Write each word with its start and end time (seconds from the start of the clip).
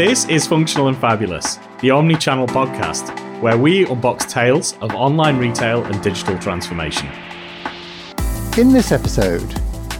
This 0.00 0.24
is 0.30 0.46
Functional 0.46 0.88
and 0.88 0.96
Fabulous, 0.96 1.58
the 1.80 1.90
omni 1.90 2.16
channel 2.16 2.46
podcast, 2.46 3.10
where 3.42 3.58
we 3.58 3.84
unbox 3.84 4.26
tales 4.26 4.74
of 4.80 4.94
online 4.94 5.36
retail 5.36 5.84
and 5.84 6.02
digital 6.02 6.38
transformation. 6.38 7.06
In 8.56 8.72
this 8.72 8.92
episode, 8.92 9.54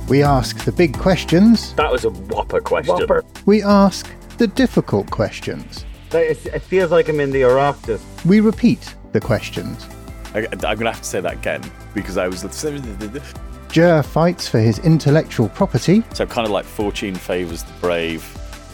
we 0.08 0.22
ask 0.22 0.64
the 0.64 0.72
big 0.72 0.96
questions, 0.96 1.74
That 1.74 1.92
was 1.92 2.06
a 2.06 2.08
whopper 2.08 2.62
question. 2.62 2.94
Whopper. 2.94 3.26
we 3.44 3.62
ask 3.62 4.10
the 4.38 4.46
difficult 4.46 5.10
questions, 5.10 5.84
It 6.12 6.62
feels 6.62 6.90
like 6.90 7.10
I'm 7.10 7.20
in 7.20 7.30
the 7.30 7.42
Oireachtas. 7.42 8.00
we 8.24 8.40
repeat 8.40 8.94
the 9.12 9.20
questions. 9.20 9.86
I, 10.32 10.46
I'm 10.46 10.60
going 10.60 10.78
to 10.78 10.92
have 10.92 11.02
to 11.02 11.04
say 11.04 11.20
that 11.20 11.34
again 11.34 11.62
because 11.92 12.16
I 12.16 12.26
was. 12.26 12.40
So 12.40 12.78
Ger 13.70 14.02
fights 14.02 14.48
for 14.48 14.60
his 14.60 14.78
intellectual 14.78 15.50
property, 15.50 16.02
So, 16.14 16.24
kind 16.24 16.46
of 16.46 16.52
like 16.52 16.64
fortune 16.64 17.14
favours 17.14 17.64
the 17.64 17.72
brave. 17.82 18.26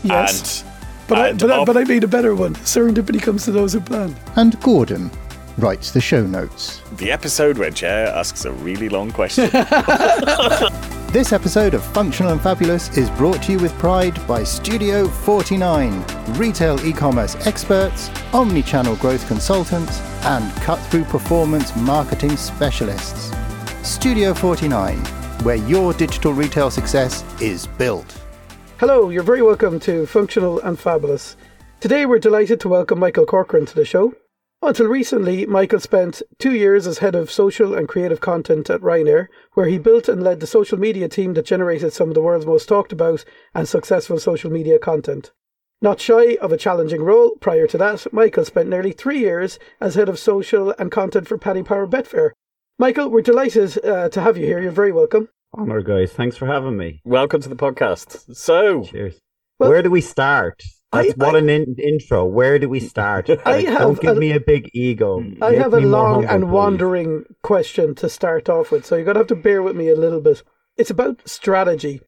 Yes. 0.04 0.62
And, 0.62 0.75
But 1.08 1.18
I, 1.18 1.32
but, 1.32 1.50
I, 1.50 1.64
but 1.64 1.76
I 1.76 1.84
made 1.84 2.04
a 2.04 2.08
better 2.08 2.34
one. 2.34 2.54
Serendipity 2.56 3.22
comes 3.22 3.44
to 3.44 3.52
those 3.52 3.72
who 3.72 3.80
plan. 3.80 4.14
and 4.36 4.60
Gordon 4.60 5.10
writes 5.58 5.90
the 5.92 6.00
show 6.00 6.26
notes. 6.26 6.82
the 6.96 7.10
episode 7.10 7.56
where 7.58 7.70
Ger 7.70 8.12
asks 8.14 8.44
a 8.44 8.52
really 8.52 8.88
long 8.88 9.10
question. 9.10 9.50
This 11.12 11.32
episode 11.32 11.72
of 11.72 11.82
Functional 11.94 12.32
and 12.32 12.40
Fabulous 12.42 12.94
is 12.98 13.08
brought 13.10 13.42
to 13.44 13.52
you 13.52 13.58
with 13.58 13.72
pride 13.78 14.26
by 14.26 14.42
Studio 14.42 15.06
49, 15.08 16.04
retail 16.34 16.78
e 16.84 16.92
commerce 16.92 17.36
experts, 17.46 18.10
omni 18.34 18.62
channel 18.62 18.96
growth 18.96 19.26
consultants, 19.26 19.98
and 20.26 20.52
cut 20.56 20.76
through 20.90 21.04
performance 21.04 21.74
marketing 21.76 22.36
specialists. 22.36 23.32
Studio 23.82 24.34
49, 24.34 24.98
where 25.42 25.56
your 25.56 25.94
digital 25.94 26.34
retail 26.34 26.70
success 26.70 27.24
is 27.40 27.66
built. 27.66 28.20
Hello, 28.78 29.08
you're 29.08 29.22
very 29.22 29.40
welcome 29.40 29.80
to 29.80 30.04
Functional 30.04 30.60
and 30.60 30.78
Fabulous. 30.78 31.34
Today 31.80 32.04
we're 32.04 32.18
delighted 32.18 32.60
to 32.60 32.68
welcome 32.68 32.98
Michael 32.98 33.24
Corcoran 33.24 33.64
to 33.64 33.74
the 33.74 33.86
show. 33.86 34.12
Until 34.60 34.86
recently, 34.86 35.46
Michael 35.46 35.80
spent 35.80 36.20
two 36.38 36.52
years 36.52 36.86
as 36.86 36.98
head 36.98 37.14
of 37.14 37.30
social 37.30 37.74
and 37.74 37.88
creative 37.88 38.20
content 38.20 38.68
at 38.68 38.82
Ryanair, 38.82 39.28
where 39.54 39.64
he 39.66 39.78
built 39.78 40.10
and 40.10 40.22
led 40.22 40.40
the 40.40 40.46
social 40.46 40.78
media 40.78 41.08
team 41.08 41.32
that 41.32 41.46
generated 41.46 41.94
some 41.94 42.08
of 42.08 42.14
the 42.14 42.20
world's 42.20 42.44
most 42.44 42.68
talked 42.68 42.92
about 42.92 43.24
and 43.54 43.66
successful 43.66 44.18
social 44.18 44.52
media 44.52 44.78
content. 44.78 45.32
Not 45.80 45.98
shy 45.98 46.36
of 46.42 46.52
a 46.52 46.58
challenging 46.58 47.02
role, 47.02 47.30
prior 47.40 47.66
to 47.68 47.78
that, 47.78 48.12
Michael 48.12 48.44
spent 48.44 48.68
nearly 48.68 48.92
three 48.92 49.20
years 49.20 49.58
as 49.80 49.94
head 49.94 50.10
of 50.10 50.18
social 50.18 50.74
and 50.78 50.92
content 50.92 51.26
for 51.26 51.38
Paddy 51.38 51.62
Power 51.62 51.86
Betfair. 51.86 52.32
Michael, 52.78 53.08
we're 53.08 53.22
delighted 53.22 53.82
uh, 53.82 54.10
to 54.10 54.20
have 54.20 54.36
you 54.36 54.44
here. 54.44 54.60
You're 54.60 54.70
very 54.70 54.92
welcome. 54.92 55.30
Honor, 55.54 55.80
guys. 55.82 56.12
Thanks 56.12 56.36
for 56.36 56.46
having 56.46 56.76
me. 56.76 57.00
Welcome 57.04 57.40
to 57.42 57.48
the 57.48 57.56
podcast. 57.56 58.34
So, 58.36 58.84
Cheers. 58.84 59.18
Well, 59.58 59.70
Where 59.70 59.82
do 59.82 59.90
we 59.90 60.00
start? 60.00 60.62
I- 60.92 61.12
what 61.16 61.34
I- 61.34 61.38
an 61.38 61.48
in- 61.48 61.76
intro. 61.82 62.24
Where 62.24 62.58
do 62.58 62.68
we 62.68 62.80
start? 62.80 63.28
I 63.44 63.50
Like, 63.56 63.66
have 63.66 63.78
don't 63.78 64.00
give 64.00 64.16
a- 64.16 64.20
me 64.20 64.32
a 64.32 64.40
big 64.40 64.70
ego. 64.74 65.20
I 65.40 65.50
Make 65.50 65.58
have 65.58 65.72
a 65.74 65.80
long 65.80 66.24
humble, 66.24 66.28
and 66.30 66.42
please. 66.44 66.50
wandering 66.52 67.24
question 67.42 67.94
to 67.96 68.08
start 68.08 68.48
off 68.48 68.70
with, 68.70 68.84
so 68.84 68.96
you're 68.96 69.04
going 69.04 69.14
to 69.14 69.20
have 69.20 69.26
to 69.28 69.34
bear 69.36 69.62
with 69.62 69.76
me 69.76 69.88
a 69.88 69.94
little 69.96 70.20
bit. 70.20 70.42
It's 70.76 70.90
about 70.90 71.26
strategy. 71.26 72.00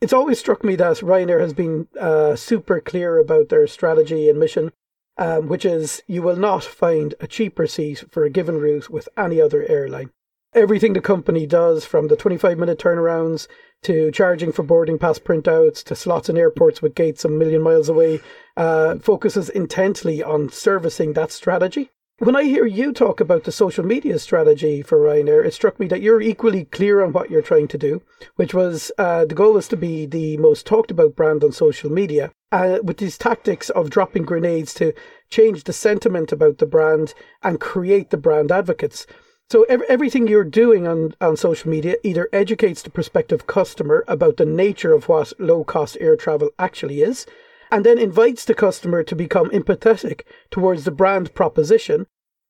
It's 0.00 0.12
always 0.12 0.38
struck 0.38 0.64
me 0.64 0.76
that 0.76 0.98
Ryanair 0.98 1.40
has 1.40 1.52
been 1.52 1.88
uh, 2.00 2.36
super 2.36 2.80
clear 2.80 3.18
about 3.18 3.48
their 3.50 3.66
strategy 3.66 4.28
and 4.30 4.38
mission, 4.38 4.72
um, 5.18 5.48
which 5.48 5.64
is 5.64 6.02
you 6.06 6.22
will 6.22 6.36
not 6.36 6.64
find 6.64 7.14
a 7.20 7.26
cheaper 7.26 7.66
seat 7.66 8.04
for 8.10 8.24
a 8.24 8.30
given 8.30 8.58
route 8.58 8.88
with 8.88 9.08
any 9.16 9.40
other 9.40 9.64
airline. 9.68 10.10
Everything 10.54 10.94
the 10.94 11.00
company 11.00 11.46
does, 11.46 11.84
from 11.84 12.08
the 12.08 12.16
25 12.16 12.58
minute 12.58 12.78
turnarounds 12.78 13.46
to 13.82 14.10
charging 14.10 14.50
for 14.50 14.62
boarding 14.62 14.98
pass 14.98 15.18
printouts 15.18 15.84
to 15.84 15.94
slots 15.94 16.28
in 16.28 16.36
airports 16.36 16.80
with 16.80 16.94
gates 16.94 17.24
a 17.24 17.28
million 17.28 17.62
miles 17.62 17.88
away, 17.88 18.20
uh, 18.56 18.96
focuses 18.96 19.48
intently 19.50 20.22
on 20.22 20.48
servicing 20.48 21.12
that 21.12 21.30
strategy. 21.30 21.90
When 22.20 22.34
I 22.34 22.44
hear 22.44 22.66
you 22.66 22.92
talk 22.92 23.20
about 23.20 23.44
the 23.44 23.52
social 23.52 23.84
media 23.84 24.18
strategy 24.18 24.82
for 24.82 24.98
Ryanair, 24.98 25.44
it 25.44 25.54
struck 25.54 25.78
me 25.78 25.86
that 25.86 26.02
you're 26.02 26.20
equally 26.20 26.64
clear 26.64 27.00
on 27.00 27.12
what 27.12 27.30
you're 27.30 27.42
trying 27.42 27.68
to 27.68 27.78
do, 27.78 28.02
which 28.34 28.52
was 28.52 28.90
uh, 28.98 29.24
the 29.24 29.36
goal 29.36 29.52
was 29.52 29.68
to 29.68 29.76
be 29.76 30.04
the 30.04 30.36
most 30.38 30.66
talked 30.66 30.90
about 30.90 31.14
brand 31.14 31.44
on 31.44 31.52
social 31.52 31.92
media. 31.92 32.32
Uh, 32.50 32.78
with 32.82 32.96
these 32.96 33.18
tactics 33.18 33.70
of 33.70 33.90
dropping 33.90 34.24
grenades 34.24 34.74
to 34.74 34.94
change 35.30 35.62
the 35.64 35.72
sentiment 35.72 36.32
about 36.32 36.58
the 36.58 36.66
brand 36.66 37.14
and 37.42 37.60
create 37.60 38.10
the 38.10 38.16
brand 38.16 38.50
advocates. 38.50 39.06
So 39.50 39.62
ev- 39.62 39.82
everything 39.88 40.28
you're 40.28 40.44
doing 40.44 40.86
on, 40.86 41.14
on 41.22 41.36
social 41.36 41.70
media 41.70 41.96
either 42.02 42.28
educates 42.32 42.82
the 42.82 42.90
prospective 42.90 43.46
customer 43.46 44.04
about 44.06 44.36
the 44.36 44.44
nature 44.44 44.92
of 44.92 45.08
what 45.08 45.32
low 45.38 45.64
cost 45.64 45.96
air 46.00 46.16
travel 46.16 46.50
actually 46.58 47.00
is, 47.00 47.24
and 47.70 47.84
then 47.84 47.98
invites 47.98 48.44
the 48.44 48.54
customer 48.54 49.02
to 49.02 49.16
become 49.16 49.48
empathetic 49.50 50.22
towards 50.50 50.84
the 50.84 50.90
brand 50.90 51.32
proposition 51.34 52.06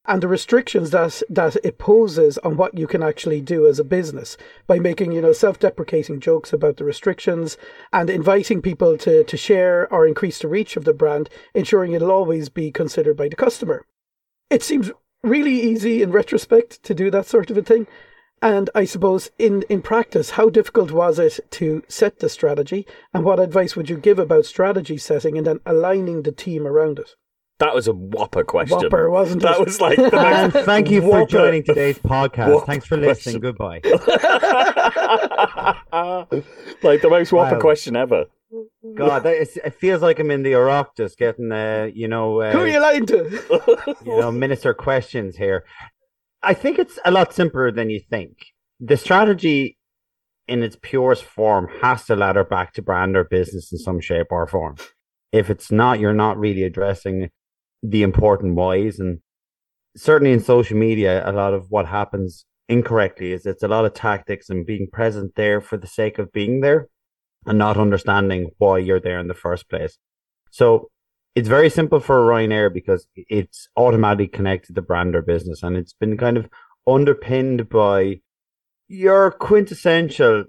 and 0.06 0.22
the 0.22 0.28
restrictions 0.28 0.90
that 0.90 1.22
that 1.28 1.56
it 1.62 1.78
poses 1.78 2.38
on 2.38 2.56
what 2.56 2.76
you 2.76 2.86
can 2.86 3.02
actually 3.02 3.42
do 3.42 3.66
as 3.66 3.78
a 3.78 3.84
business 3.84 4.36
by 4.66 4.78
making 4.78 5.12
you 5.12 5.20
know 5.20 5.32
self-deprecating 5.32 6.18
jokes 6.18 6.52
about 6.52 6.78
the 6.78 6.84
restrictions 6.84 7.56
and 7.92 8.08
inviting 8.08 8.62
people 8.62 8.96
to 8.96 9.22
to 9.22 9.36
share 9.36 9.92
or 9.92 10.06
increase 10.06 10.38
the 10.38 10.48
reach 10.48 10.76
of 10.76 10.84
the 10.84 10.94
brand 10.94 11.28
ensuring 11.54 11.92
it'll 11.92 12.10
always 12.10 12.48
be 12.48 12.72
considered 12.72 13.16
by 13.16 13.28
the 13.28 13.36
customer. 13.36 13.84
It 14.50 14.62
seems 14.62 14.90
really 15.22 15.60
easy 15.60 16.02
in 16.02 16.12
retrospect 16.12 16.82
to 16.84 16.94
do 16.94 17.10
that 17.10 17.26
sort 17.26 17.50
of 17.50 17.58
a 17.58 17.62
thing 17.62 17.86
and 18.40 18.70
I 18.72 18.84
suppose 18.84 19.32
in, 19.36 19.62
in 19.68 19.82
practice, 19.82 20.30
how 20.30 20.48
difficult 20.48 20.92
was 20.92 21.18
it 21.18 21.40
to 21.50 21.82
set 21.88 22.20
the 22.20 22.28
strategy 22.28 22.86
and 23.12 23.24
what 23.24 23.40
advice 23.40 23.74
would 23.74 23.90
you 23.90 23.96
give 23.96 24.20
about 24.20 24.46
strategy 24.46 24.96
setting 24.96 25.36
and 25.36 25.44
then 25.44 25.58
aligning 25.66 26.22
the 26.22 26.30
team 26.30 26.64
around 26.66 27.00
it? 27.00 27.16
that 27.58 27.74
was 27.74 27.88
a 27.88 27.92
whopper 27.92 28.44
question. 28.44 28.78
Whopper, 28.78 29.10
wasn't 29.10 29.42
That 29.42 29.58
it? 29.58 29.64
was 29.66 29.80
like 29.80 29.96
the 29.96 30.04
And 30.16 30.54
most 30.54 30.64
thank 30.64 30.88
you 30.88 31.00
for 31.00 31.26
joining 31.26 31.64
today's 31.64 31.98
podcast. 32.14 32.54
Whopper 32.54 32.66
Thanks 32.66 32.86
for 32.86 32.96
listening. 32.96 33.40
question. 33.40 33.40
Goodbye. 33.40 33.80
like 36.84 37.02
the 37.02 37.08
most 37.10 37.32
whopper 37.32 37.56
Wow. 37.56 37.60
question 37.60 37.96
ever. 37.96 38.26
God, 38.98 39.22
that 39.22 39.36
is, 39.36 39.56
it 39.64 39.74
feels 39.74 40.02
like 40.02 40.18
I'm 40.18 40.30
in 40.30 40.42
the 40.42 40.52
Oireachtas 40.52 41.16
getting, 41.16 41.52
uh, 41.52 41.88
you 41.92 42.08
know, 42.08 42.40
uh, 42.40 42.52
Who 42.52 42.58
are 42.58 42.68
you 42.68 42.80
lying 42.80 43.06
to? 43.06 43.96
you 44.04 44.20
know, 44.20 44.32
minister 44.32 44.74
questions 44.74 45.36
here. 45.36 45.64
I 46.42 46.54
think 46.54 46.78
it's 46.78 46.98
a 47.04 47.10
lot 47.10 47.32
simpler 47.32 47.70
than 47.70 47.90
you 47.90 48.00
think. 48.00 48.46
The 48.80 48.96
strategy 48.96 49.78
in 50.46 50.62
its 50.62 50.76
purest 50.80 51.24
form 51.24 51.68
has 51.80 52.06
to 52.06 52.16
ladder 52.16 52.44
back 52.44 52.72
to 52.74 52.82
brand 52.82 53.16
or 53.16 53.24
business 53.24 53.72
in 53.72 53.78
some 53.78 54.00
shape 54.00 54.28
or 54.30 54.46
form. 54.46 54.76
If 55.30 55.50
it's 55.50 55.70
not, 55.70 56.00
you're 56.00 56.12
not 56.14 56.38
really 56.38 56.62
addressing 56.62 57.30
the 57.82 58.02
important 58.02 58.54
whys. 58.54 58.98
And 58.98 59.20
certainly 59.96 60.32
in 60.32 60.40
social 60.40 60.76
media, 60.76 61.28
a 61.28 61.32
lot 61.32 61.54
of 61.54 61.66
what 61.70 61.86
happens 61.86 62.46
incorrectly 62.68 63.32
is 63.32 63.46
it's 63.46 63.62
a 63.62 63.68
lot 63.68 63.84
of 63.84 63.94
tactics 63.94 64.48
and 64.50 64.66
being 64.66 64.88
present 64.92 65.34
there 65.36 65.60
for 65.60 65.76
the 65.76 65.86
sake 65.86 66.18
of 66.18 66.32
being 66.32 66.60
there 66.60 66.88
and 67.48 67.58
not 67.58 67.76
understanding 67.76 68.50
why 68.58 68.78
you're 68.78 69.00
there 69.00 69.18
in 69.18 69.28
the 69.28 69.34
first 69.34 69.68
place. 69.68 69.98
So 70.50 70.90
it's 71.34 71.48
very 71.48 71.70
simple 71.70 72.00
for 72.00 72.26
Ryanair 72.26 72.72
because 72.72 73.06
it's 73.14 73.68
automatically 73.76 74.28
connected 74.28 74.74
to 74.74 74.82
brand 74.82 75.14
or 75.14 75.22
business 75.22 75.62
and 75.62 75.76
it's 75.76 75.92
been 75.92 76.16
kind 76.16 76.36
of 76.36 76.48
underpinned 76.86 77.68
by 77.68 78.20
your 78.88 79.30
quintessential 79.30 80.44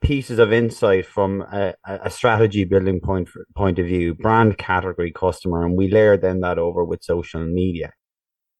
pieces 0.00 0.38
of 0.38 0.52
insight 0.52 1.06
from 1.06 1.42
a, 1.42 1.74
a 1.84 2.10
strategy 2.10 2.64
building 2.64 3.00
point 3.00 3.28
point 3.54 3.78
of 3.78 3.86
view, 3.86 4.14
brand 4.14 4.56
category 4.56 5.12
customer, 5.12 5.64
and 5.64 5.76
we 5.76 5.90
layer 5.90 6.16
then 6.16 6.40
that 6.40 6.58
over 6.58 6.84
with 6.84 7.02
social 7.02 7.44
media. 7.44 7.92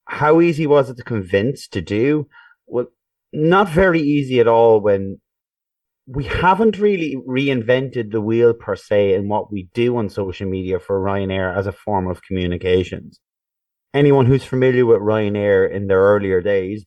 How 0.05 0.41
easy 0.41 0.67
was 0.67 0.91
it 0.91 0.97
to 0.99 1.05
convince 1.05 1.67
to 1.69 1.81
do? 1.81 2.27
Well, 2.67 2.87
not 3.33 3.69
very 3.69 4.01
easy 4.01 4.41
at 4.41 4.49
all 4.49 4.81
when 4.81 5.21
we 6.13 6.25
haven't 6.25 6.77
really 6.79 7.17
reinvented 7.29 8.11
the 8.11 8.21
wheel 8.21 8.53
per 8.53 8.75
se 8.75 9.15
in 9.15 9.29
what 9.29 9.53
we 9.53 9.69
do 9.75 9.97
on 9.97 10.09
social 10.09 10.49
media 10.49 10.81
for 10.81 11.01
Ryanair 11.01 11.57
as 11.57 11.69
a 11.69 11.73
form 11.73 12.09
of 12.09 12.23
communications. 12.23 13.21
Anyone 13.95 14.27
who's 14.27 14.43
familiar 14.43 14.85
with 14.87 14.99
Ryanair 15.01 15.71
in 15.71 15.87
their 15.87 16.01
earlier 16.01 16.41
days, 16.41 16.85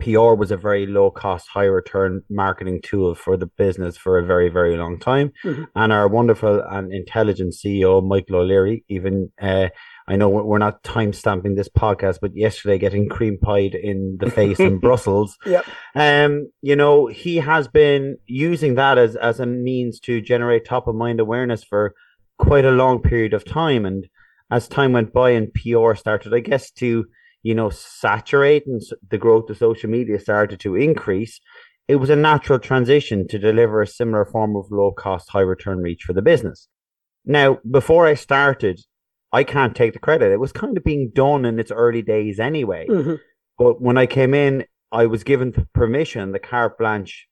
PR 0.00 0.34
was 0.34 0.50
a 0.50 0.56
very 0.56 0.86
low 0.86 1.10
cost, 1.10 1.48
high 1.52 1.64
return 1.64 2.22
marketing 2.30 2.80
tool 2.82 3.14
for 3.14 3.36
the 3.36 3.46
business 3.46 3.98
for 3.98 4.18
a 4.18 4.24
very, 4.24 4.48
very 4.48 4.76
long 4.76 4.98
time. 4.98 5.32
Mhm. 5.44 5.68
And 5.74 5.92
our 5.92 6.08
wonderful 6.08 6.60
and 6.60 6.92
intelligent 6.92 7.54
CEO, 7.54 8.00
Michael 8.00 8.36
O'Leary, 8.36 8.84
even, 8.88 9.32
uh, 9.40 9.68
I 10.08 10.14
know 10.14 10.28
we're 10.28 10.58
not 10.58 10.84
time 10.84 11.12
stamping 11.12 11.56
this 11.56 11.68
podcast, 11.68 12.18
but 12.20 12.36
yesterday 12.36 12.78
getting 12.78 13.08
cream 13.08 13.38
pied 13.42 13.74
in 13.74 14.18
the 14.20 14.30
face 14.30 14.60
in 14.60 14.78
Brussels. 14.80 15.36
Yep. 15.44 15.66
Um, 15.96 16.50
you 16.62 16.76
know, 16.76 17.08
he 17.08 17.38
has 17.38 17.66
been 17.66 18.16
using 18.26 18.76
that 18.76 18.98
as, 18.98 19.16
as 19.16 19.40
a 19.40 19.46
means 19.46 19.98
to 20.00 20.20
generate 20.20 20.64
top 20.64 20.86
of 20.86 20.94
mind 20.94 21.18
awareness 21.18 21.64
for 21.64 21.92
quite 22.38 22.64
a 22.64 22.70
long 22.70 23.02
period 23.02 23.34
of 23.34 23.44
time. 23.44 23.84
And 23.84 24.06
as 24.48 24.68
time 24.68 24.92
went 24.92 25.12
by 25.12 25.30
and 25.30 25.52
PR 25.52 25.94
started, 25.94 26.32
I 26.32 26.40
guess, 26.40 26.70
to, 26.72 27.06
you 27.42 27.54
know, 27.54 27.70
saturate 27.70 28.64
and 28.68 28.80
the 29.10 29.18
growth 29.18 29.50
of 29.50 29.58
social 29.58 29.90
media 29.90 30.20
started 30.20 30.60
to 30.60 30.76
increase, 30.76 31.40
it 31.88 31.96
was 31.96 32.10
a 32.10 32.16
natural 32.16 32.60
transition 32.60 33.26
to 33.26 33.40
deliver 33.40 33.82
a 33.82 33.86
similar 33.88 34.24
form 34.24 34.54
of 34.54 34.66
low 34.70 34.92
cost, 34.92 35.30
high 35.30 35.40
return 35.40 35.78
reach 35.78 36.02
for 36.04 36.12
the 36.12 36.22
business. 36.22 36.68
Now, 37.24 37.58
before 37.68 38.06
I 38.06 38.14
started, 38.14 38.80
I 39.36 39.44
can't 39.44 39.76
take 39.76 39.92
the 39.92 39.98
credit. 39.98 40.32
It 40.32 40.40
was 40.40 40.52
kind 40.52 40.76
of 40.76 40.84
being 40.84 41.10
done 41.14 41.44
in 41.44 41.58
its 41.58 41.70
early 41.70 42.02
days 42.14 42.40
anyway. 42.40 42.86
Mhm. 42.88 43.20
But 43.58 43.74
when 43.86 43.98
I 43.98 44.06
came 44.06 44.32
in, 44.32 44.64
I 44.92 45.04
was 45.06 45.24
given 45.24 45.48
the 45.52 45.66
permission, 45.74 46.32
the 46.32 46.38
carte 46.50 46.78
blanche 46.78 47.28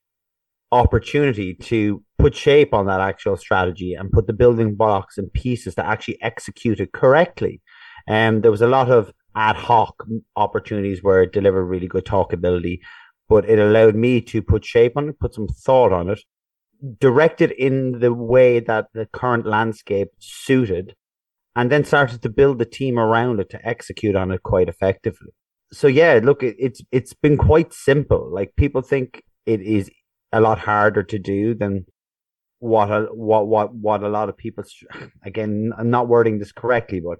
opportunity 0.71 1.55
to 1.71 2.03
put 2.19 2.35
shape 2.35 2.73
on 2.73 2.85
that 2.85 3.01
actual 3.11 3.37
strategy 3.37 3.93
and 3.93 4.11
put 4.11 4.27
the 4.27 4.33
building 4.41 4.75
blocks 4.75 5.17
and 5.17 5.33
pieces 5.33 5.73
to 5.75 5.85
actually 5.93 6.21
execute 6.21 6.79
it 6.79 6.91
correctly. 6.91 7.61
And 8.07 8.43
there 8.43 8.51
was 8.51 8.61
a 8.61 8.73
lot 8.77 8.89
of 8.91 9.11
ad 9.35 9.55
hoc 9.55 9.95
opportunities 10.35 11.01
where 11.01 11.23
it 11.23 11.33
delivered 11.33 11.65
really 11.65 11.87
good 11.87 12.05
talkability, 12.05 12.79
but 13.27 13.49
it 13.49 13.59
allowed 13.59 13.95
me 13.95 14.21
to 14.21 14.41
put 14.41 14.63
shape 14.63 14.95
on 14.95 15.09
it, 15.09 15.19
put 15.19 15.33
some 15.33 15.47
thought 15.47 15.91
on 15.91 16.09
it, 16.09 16.19
direct 16.99 17.41
it 17.41 17.51
in 17.57 17.99
the 17.99 18.13
way 18.13 18.59
that 18.59 18.85
the 18.93 19.07
current 19.07 19.45
landscape 19.45 20.09
suited, 20.19 20.95
and 21.55 21.71
then 21.71 21.83
started 21.83 22.21
to 22.21 22.29
build 22.29 22.59
the 22.59 22.65
team 22.65 22.99
around 22.99 23.39
it 23.39 23.49
to 23.51 23.65
execute 23.67 24.15
on 24.15 24.31
it 24.31 24.43
quite 24.43 24.69
effectively. 24.69 25.31
So 25.71 25.87
yeah, 25.87 26.19
look, 26.23 26.43
it, 26.43 26.55
it's 26.59 26.81
it's 26.91 27.13
been 27.13 27.37
quite 27.37 27.73
simple. 27.73 28.29
Like 28.31 28.55
people 28.55 28.81
think 28.81 29.23
it 29.45 29.61
is 29.61 29.89
a 30.31 30.41
lot 30.41 30.59
harder 30.59 31.03
to 31.03 31.19
do 31.19 31.53
than 31.55 31.85
what 32.59 32.89
a, 32.91 33.07
what 33.11 33.47
what 33.47 33.73
what 33.73 34.03
a 34.03 34.09
lot 34.09 34.29
of 34.29 34.37
people. 34.37 34.63
Again, 35.23 35.71
I'm 35.77 35.89
not 35.89 36.07
wording 36.07 36.39
this 36.39 36.51
correctly, 36.51 36.99
but 36.99 37.19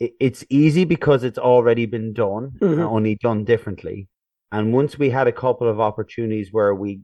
it, 0.00 0.12
it's 0.20 0.44
easy 0.50 0.84
because 0.84 1.24
it's 1.24 1.38
already 1.38 1.86
been 1.86 2.12
done, 2.12 2.52
Mhm. 2.60 2.80
only 2.80 3.16
done 3.16 3.44
differently. 3.44 4.08
And 4.52 4.72
once 4.72 4.98
we 4.98 5.10
had 5.10 5.26
a 5.26 5.32
couple 5.32 5.68
of 5.68 5.80
opportunities 5.80 6.48
where 6.52 6.74
we 6.74 7.00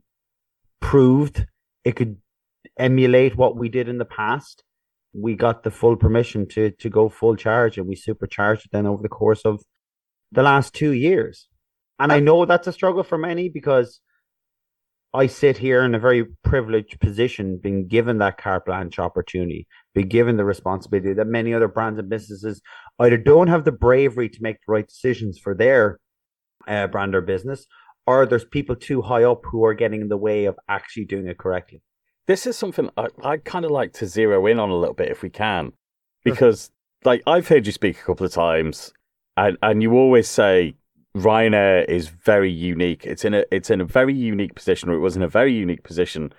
proved 0.81 1.45
it 1.83 1.95
could 1.95 2.17
emulate 2.77 3.35
what 3.35 3.55
we 3.55 3.69
did 3.69 3.87
in 3.87 3.97
the 3.99 4.05
past, 4.05 4.63
we 5.15 5.35
got 5.35 5.63
the 5.63 5.71
full 5.71 5.95
permission 5.95 6.47
to 6.49 6.71
to 6.71 6.89
go 6.89 7.09
full 7.09 7.35
charge, 7.35 7.77
and 7.77 7.87
we 7.87 7.95
supercharged 7.95 8.65
it 8.65 8.71
then 8.71 8.85
over 8.85 9.01
the 9.01 9.09
course 9.09 9.41
of 9.45 9.61
the 10.31 10.43
last 10.43 10.73
two 10.73 10.91
years. 10.91 11.47
And 11.99 12.11
I 12.11 12.19
know 12.19 12.45
that's 12.45 12.67
a 12.67 12.73
struggle 12.73 13.03
for 13.03 13.17
many 13.17 13.47
because 13.47 14.01
I 15.13 15.27
sit 15.27 15.57
here 15.57 15.81
in 15.83 15.95
a 15.95 15.99
very 15.99 16.25
privileged 16.43 16.99
position, 16.99 17.57
being 17.63 17.87
given 17.87 18.17
that 18.17 18.37
carte 18.37 18.65
blanche 18.65 18.99
opportunity, 18.99 19.65
being 19.93 20.09
given 20.09 20.35
the 20.35 20.43
responsibility 20.43 21.13
that 21.13 21.27
many 21.27 21.53
other 21.53 21.69
brands 21.69 21.99
and 21.99 22.09
businesses 22.09 22.61
either 22.99 23.17
don't 23.17 23.47
have 23.47 23.63
the 23.63 23.71
bravery 23.71 24.27
to 24.27 24.43
make 24.43 24.57
the 24.57 24.73
right 24.73 24.87
decisions 24.87 25.39
for 25.39 25.55
their 25.55 25.99
uh, 26.67 26.87
brand 26.87 27.15
or 27.15 27.21
business, 27.21 27.65
or 28.05 28.25
there's 28.25 28.43
people 28.43 28.75
too 28.75 29.01
high 29.03 29.23
up 29.23 29.41
who 29.49 29.63
are 29.63 29.73
getting 29.73 30.01
in 30.01 30.09
the 30.09 30.17
way 30.17 30.45
of 30.45 30.57
actually 30.67 31.05
doing 31.05 31.27
it 31.27 31.37
correctly. 31.37 31.81
This 32.27 32.47
is 32.47 32.57
something 32.57 32.89
I, 32.97 33.07
I'd 33.23 33.45
kind 33.45 33.65
of 33.65 33.71
like 33.71 33.93
to 33.93 34.07
zero 34.07 34.45
in 34.47 34.59
on 34.59 34.69
a 34.69 34.75
little 34.75 34.95
bit 34.95 35.09
if 35.11 35.21
we 35.21 35.29
can, 35.29 35.73
because 36.23 36.71
like 37.03 37.21
I've 37.27 37.47
heard 37.47 37.65
you 37.65 37.71
speak 37.71 37.99
a 37.99 38.03
couple 38.03 38.25
of 38.25 38.31
times, 38.31 38.93
and 39.37 39.57
and 39.61 39.81
you 39.83 39.93
always 39.93 40.27
say 40.27 40.75
Ryanair 41.15 41.85
is 41.87 42.07
very 42.07 42.51
unique. 42.51 43.05
It's 43.05 43.23
in 43.23 43.33
a 43.33 43.45
it's 43.51 43.69
in 43.69 43.79
a 43.79 43.85
very 43.85 44.13
unique 44.13 44.55
position, 44.55 44.89
or 44.89 44.93
it 44.93 44.99
was 44.99 45.15
in 45.15 45.23
a 45.23 45.27
very 45.27 45.53
unique 45.53 45.83
position 45.83 46.33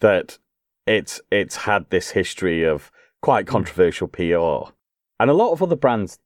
that 0.00 0.38
it's 0.86 1.20
it's 1.30 1.56
had 1.56 1.90
this 1.90 2.10
history 2.10 2.62
of 2.62 2.90
quite 3.22 3.46
hmm. 3.46 3.52
controversial 3.52 4.08
PR, 4.08 4.72
and 5.18 5.30
a 5.30 5.34
lot 5.34 5.52
of 5.52 5.62
other 5.62 5.76
brands 5.76 6.18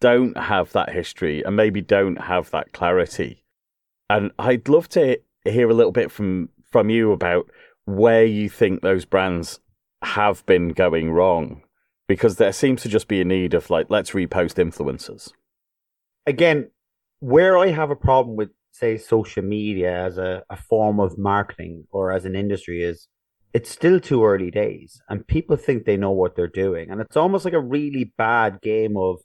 don't 0.00 0.36
have 0.36 0.72
that 0.72 0.90
history 0.90 1.42
and 1.42 1.54
maybe 1.54 1.80
don't 1.80 2.16
have 2.22 2.50
that 2.50 2.72
clarity. 2.72 3.44
And 4.08 4.32
I'd 4.38 4.68
love 4.68 4.88
to 4.90 5.20
hear 5.44 5.68
a 5.70 5.74
little 5.74 5.92
bit 5.92 6.10
from 6.10 6.48
from 6.70 6.90
you 6.90 7.12
about 7.12 7.50
where 7.96 8.24
you 8.24 8.48
think 8.48 8.80
those 8.80 9.04
brands 9.04 9.60
have 10.02 10.44
been 10.46 10.70
going 10.70 11.10
wrong 11.10 11.62
because 12.08 12.36
there 12.36 12.52
seems 12.52 12.82
to 12.82 12.88
just 12.88 13.08
be 13.08 13.20
a 13.20 13.24
need 13.24 13.54
of 13.54 13.70
like 13.70 13.86
let's 13.90 14.12
repost 14.12 14.56
influencers 14.56 15.32
again, 16.26 16.70
where 17.20 17.58
I 17.58 17.68
have 17.68 17.90
a 17.90 17.96
problem 17.96 18.36
with, 18.36 18.50
say, 18.70 18.96
social 18.96 19.42
media 19.42 20.04
as 20.06 20.18
a, 20.18 20.42
a 20.48 20.56
form 20.56 21.00
of 21.00 21.18
marketing 21.18 21.84
or 21.90 22.12
as 22.12 22.24
an 22.24 22.34
industry 22.34 22.82
is 22.82 23.08
it's 23.52 23.68
still 23.68 23.98
too 23.98 24.24
early 24.24 24.50
days 24.50 25.02
and 25.08 25.26
people 25.26 25.56
think 25.56 25.84
they 25.84 25.96
know 25.96 26.12
what 26.12 26.36
they're 26.36 26.46
doing. 26.46 26.90
And 26.90 27.00
it's 27.00 27.16
almost 27.16 27.44
like 27.44 27.54
a 27.54 27.60
really 27.60 28.14
bad 28.16 28.60
game 28.62 28.96
of 28.96 29.18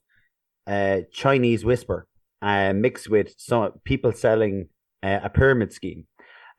uh, 0.67 1.01
Chinese 1.13 1.63
whisper 1.63 2.07
uh, 2.41 2.73
mixed 2.73 3.07
with 3.09 3.33
some 3.37 3.73
people 3.83 4.11
selling 4.11 4.69
uh, 5.03 5.19
a 5.23 5.29
pyramid 5.29 5.71
scheme. 5.71 6.07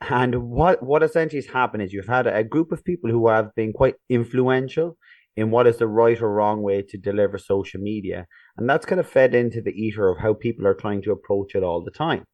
And 0.00 0.50
what, 0.50 0.82
what 0.82 1.02
essentially 1.02 1.40
has 1.40 1.50
happened 1.50 1.82
is 1.82 1.92
you've 1.92 2.06
had 2.06 2.26
a 2.26 2.44
group 2.44 2.70
of 2.70 2.84
people 2.84 3.10
who 3.10 3.28
have 3.28 3.54
been 3.54 3.72
quite 3.72 3.94
influential 4.08 4.96
in 5.36 5.50
what 5.50 5.66
is 5.66 5.78
the 5.78 5.86
right 5.86 6.20
or 6.20 6.32
wrong 6.32 6.62
way 6.62 6.82
to 6.82 6.98
deliver 6.98 7.38
social 7.38 7.80
media. 7.80 8.26
And 8.56 8.68
that's 8.68 8.86
kind 8.86 9.00
of 9.00 9.08
fed 9.08 9.34
into 9.34 9.60
the 9.60 9.72
ether 9.72 10.08
of 10.08 10.18
how 10.18 10.34
people 10.34 10.66
are 10.66 10.74
trying 10.74 11.02
to 11.02 11.12
approach 11.12 11.54
it 11.54 11.62
all 11.62 11.82
the 11.82 11.90
time. 11.90 12.24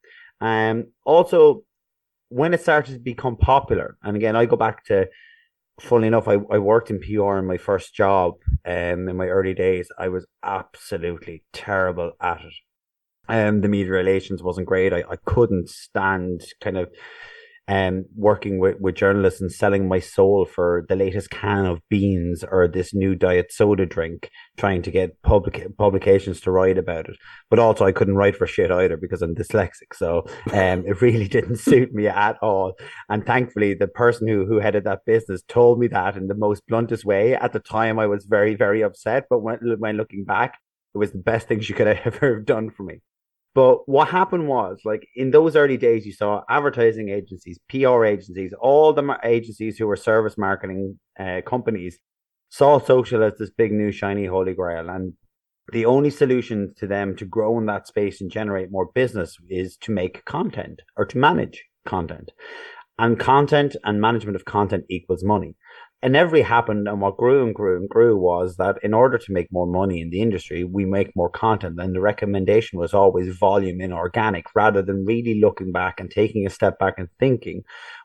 Um, 0.40 0.86
also, 1.04 1.62
when 2.28 2.54
it 2.54 2.60
started 2.60 2.94
to 2.94 2.98
become 2.98 3.36
popular, 3.36 3.96
and 4.02 4.16
again, 4.16 4.36
I 4.36 4.46
go 4.46 4.56
back 4.56 4.84
to, 4.86 5.08
funnily 5.80 6.08
enough, 6.08 6.28
I, 6.28 6.38
I 6.50 6.58
worked 6.58 6.90
in 6.90 7.00
PR 7.00 7.38
in 7.38 7.46
my 7.46 7.58
first 7.58 7.94
job 7.94 8.34
um, 8.64 9.08
in 9.08 9.16
my 9.16 9.26
early 9.26 9.54
days. 9.54 9.88
I 9.98 10.08
was 10.08 10.26
absolutely 10.42 11.44
terrible 11.52 12.12
at 12.20 12.40
it. 12.40 12.54
Um, 13.28 13.60
the 13.60 13.68
media 13.68 13.92
relations 13.92 14.42
wasn't 14.42 14.66
great. 14.66 14.92
I, 14.92 15.04
I 15.08 15.16
couldn't 15.24 15.68
stand 15.68 16.42
kind 16.60 16.76
of 16.76 16.90
um, 17.68 18.04
working 18.16 18.58
with, 18.58 18.76
with 18.80 18.96
journalists 18.96 19.40
and 19.40 19.50
selling 19.50 19.88
my 19.88 20.00
soul 20.00 20.44
for 20.44 20.84
the 20.88 20.96
latest 20.96 21.30
can 21.30 21.64
of 21.64 21.80
beans 21.88 22.44
or 22.50 22.66
this 22.66 22.92
new 22.92 23.14
diet 23.14 23.52
soda 23.52 23.86
drink, 23.86 24.30
trying 24.56 24.82
to 24.82 24.90
get 24.90 25.20
public 25.22 25.66
publications 25.78 26.40
to 26.40 26.50
write 26.50 26.76
about 26.76 27.08
it. 27.08 27.16
But 27.50 27.58
also, 27.58 27.84
I 27.84 27.92
couldn't 27.92 28.16
write 28.16 28.36
for 28.36 28.46
shit 28.46 28.70
either 28.70 28.96
because 28.96 29.22
I'm 29.22 29.34
dyslexic. 29.34 29.94
So 29.94 30.26
um, 30.52 30.84
it 30.86 31.00
really 31.00 31.28
didn't 31.36 31.56
suit 31.56 31.92
me 31.94 32.08
at 32.08 32.36
all. 32.42 32.74
And 33.08 33.24
thankfully, 33.24 33.74
the 33.74 33.88
person 33.88 34.26
who, 34.26 34.44
who 34.44 34.58
headed 34.58 34.84
that 34.84 35.04
business 35.06 35.42
told 35.46 35.78
me 35.78 35.86
that 35.88 36.16
in 36.16 36.26
the 36.26 36.34
most 36.34 36.66
bluntest 36.66 37.04
way. 37.04 37.34
At 37.34 37.52
the 37.52 37.60
time, 37.60 37.98
I 37.98 38.06
was 38.06 38.24
very, 38.24 38.54
very 38.54 38.82
upset. 38.82 39.26
But 39.30 39.40
when, 39.40 39.58
when 39.78 39.96
looking 39.96 40.24
back, 40.24 40.58
it 40.94 40.98
was 40.98 41.12
the 41.12 41.18
best 41.18 41.48
thing 41.48 41.60
she 41.60 41.72
could 41.72 41.86
have 41.96 42.14
ever 42.14 42.34
have 42.34 42.44
done 42.44 42.70
for 42.70 42.82
me. 42.82 43.00
But 43.54 43.86
what 43.86 44.08
happened 44.08 44.48
was, 44.48 44.80
like 44.84 45.06
in 45.14 45.30
those 45.30 45.56
early 45.56 45.76
days, 45.76 46.06
you 46.06 46.12
saw 46.12 46.42
advertising 46.48 47.10
agencies, 47.10 47.58
PR 47.68 48.04
agencies, 48.04 48.54
all 48.58 48.92
the 48.92 49.18
agencies 49.24 49.76
who 49.76 49.86
were 49.86 49.96
service 49.96 50.38
marketing 50.38 50.98
uh, 51.20 51.42
companies 51.44 51.98
saw 52.48 52.78
social 52.78 53.22
as 53.22 53.34
this 53.38 53.50
big 53.50 53.72
new 53.72 53.92
shiny 53.92 54.26
holy 54.26 54.54
grail, 54.54 54.88
and 54.88 55.14
the 55.72 55.84
only 55.84 56.10
solution 56.10 56.72
to 56.78 56.86
them 56.86 57.14
to 57.16 57.24
grow 57.26 57.58
in 57.58 57.66
that 57.66 57.86
space 57.86 58.20
and 58.20 58.30
generate 58.30 58.70
more 58.70 58.90
business 58.94 59.36
is 59.48 59.76
to 59.78 59.92
make 59.92 60.24
content 60.24 60.80
or 60.96 61.04
to 61.04 61.18
manage 61.18 61.62
content, 61.86 62.30
and 62.98 63.18
content 63.18 63.76
and 63.84 64.00
management 64.00 64.36
of 64.36 64.46
content 64.46 64.84
equals 64.88 65.24
money 65.24 65.56
inevitably 66.02 66.42
happened 66.42 66.88
and 66.88 67.00
what 67.00 67.16
grew 67.16 67.44
and 67.44 67.54
grew 67.54 67.76
and 67.76 67.88
grew 67.88 68.16
was 68.16 68.56
that 68.56 68.76
in 68.82 68.92
order 68.92 69.18
to 69.18 69.32
make 69.32 69.46
more 69.52 69.66
money 69.66 70.00
in 70.00 70.10
the 70.10 70.20
industry 70.20 70.64
we 70.64 70.84
make 70.84 71.14
more 71.14 71.30
content 71.30 71.78
and 71.78 71.94
the 71.94 72.00
recommendation 72.00 72.78
was 72.78 72.92
always 72.92 73.36
volume 73.36 73.80
in 73.80 73.92
organic 73.92 74.46
rather 74.54 74.82
than 74.82 75.04
really 75.04 75.40
looking 75.40 75.70
back 75.70 76.00
and 76.00 76.10
taking 76.10 76.46
a 76.46 76.50
step 76.50 76.78
back 76.78 76.94
and 76.98 77.08
thinking 77.20 77.62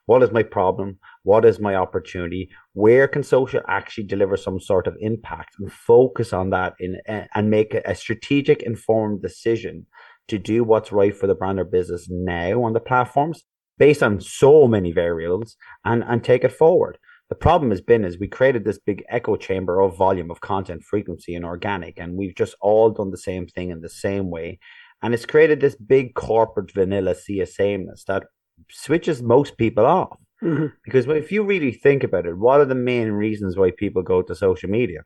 what 0.07 0.23
is 0.23 0.31
my 0.31 0.41
problem? 0.41 0.99
What 1.23 1.43
is 1.43 1.59
my 1.59 1.75
opportunity? 1.75 2.49
Where 2.73 3.09
can 3.09 3.23
social 3.23 3.61
actually 3.67 4.05
deliver 4.05 4.37
some 4.37 4.57
sort 4.59 4.87
of 4.87 4.95
impact? 5.01 5.55
And 5.59 5.71
focus 5.71 6.31
on 6.31 6.49
that 6.51 6.75
in 6.79 6.97
eh, 7.07 7.25
and 7.35 7.49
make 7.49 7.73
a 7.73 7.93
strategic 7.93 8.63
informed 8.63 9.21
decision 9.21 9.85
to 10.29 10.39
do 10.39 10.63
what's 10.63 10.93
right 10.93 11.15
for 11.15 11.27
the 11.27 11.35
brand 11.35 11.59
or 11.59 11.65
business 11.65 12.07
now 12.09 12.63
on 12.63 12.71
the 12.71 12.79
platforms 12.79 13.43
based 13.77 14.01
on 14.01 14.21
so 14.21 14.65
many 14.65 14.93
variables 14.93 15.57
and 15.83 16.03
and 16.07 16.23
take 16.23 16.45
it 16.45 16.53
forward 16.53 16.97
the 17.29 17.35
problem 17.35 17.71
has 17.71 17.81
been 17.81 18.05
is 18.05 18.17
we 18.19 18.27
created 18.27 18.63
this 18.63 18.79
big 18.79 19.03
echo 19.09 19.35
chamber 19.35 19.81
of 19.81 19.97
volume 19.97 20.31
of 20.31 20.41
content 20.41 20.83
frequency 20.83 21.35
and 21.35 21.45
organic 21.45 21.99
and 21.99 22.15
we've 22.15 22.35
just 22.35 22.55
all 22.61 22.89
done 22.89 23.11
the 23.11 23.17
same 23.17 23.47
thing 23.47 23.69
in 23.69 23.81
the 23.81 23.89
same 23.89 24.29
way 24.29 24.59
and 25.01 25.13
it's 25.13 25.25
created 25.25 25.59
this 25.59 25.75
big 25.75 26.13
corporate 26.15 26.71
vanilla 26.71 27.13
sea 27.15 27.39
of 27.41 27.49
sameness 27.49 28.03
that 28.07 28.23
switches 28.69 29.21
most 29.21 29.57
people 29.57 29.85
off 29.85 30.17
Mhm. 30.43 30.71
because 30.83 31.07
if 31.07 31.31
you 31.31 31.43
really 31.43 31.71
think 31.71 32.03
about 32.03 32.25
it 32.27 32.37
what 32.37 32.59
are 32.61 32.65
the 32.65 32.75
main 32.75 33.11
reasons 33.11 33.57
why 33.57 33.71
people 33.71 34.03
go 34.03 34.21
to 34.21 34.35
social 34.35 34.69
media 34.69 35.01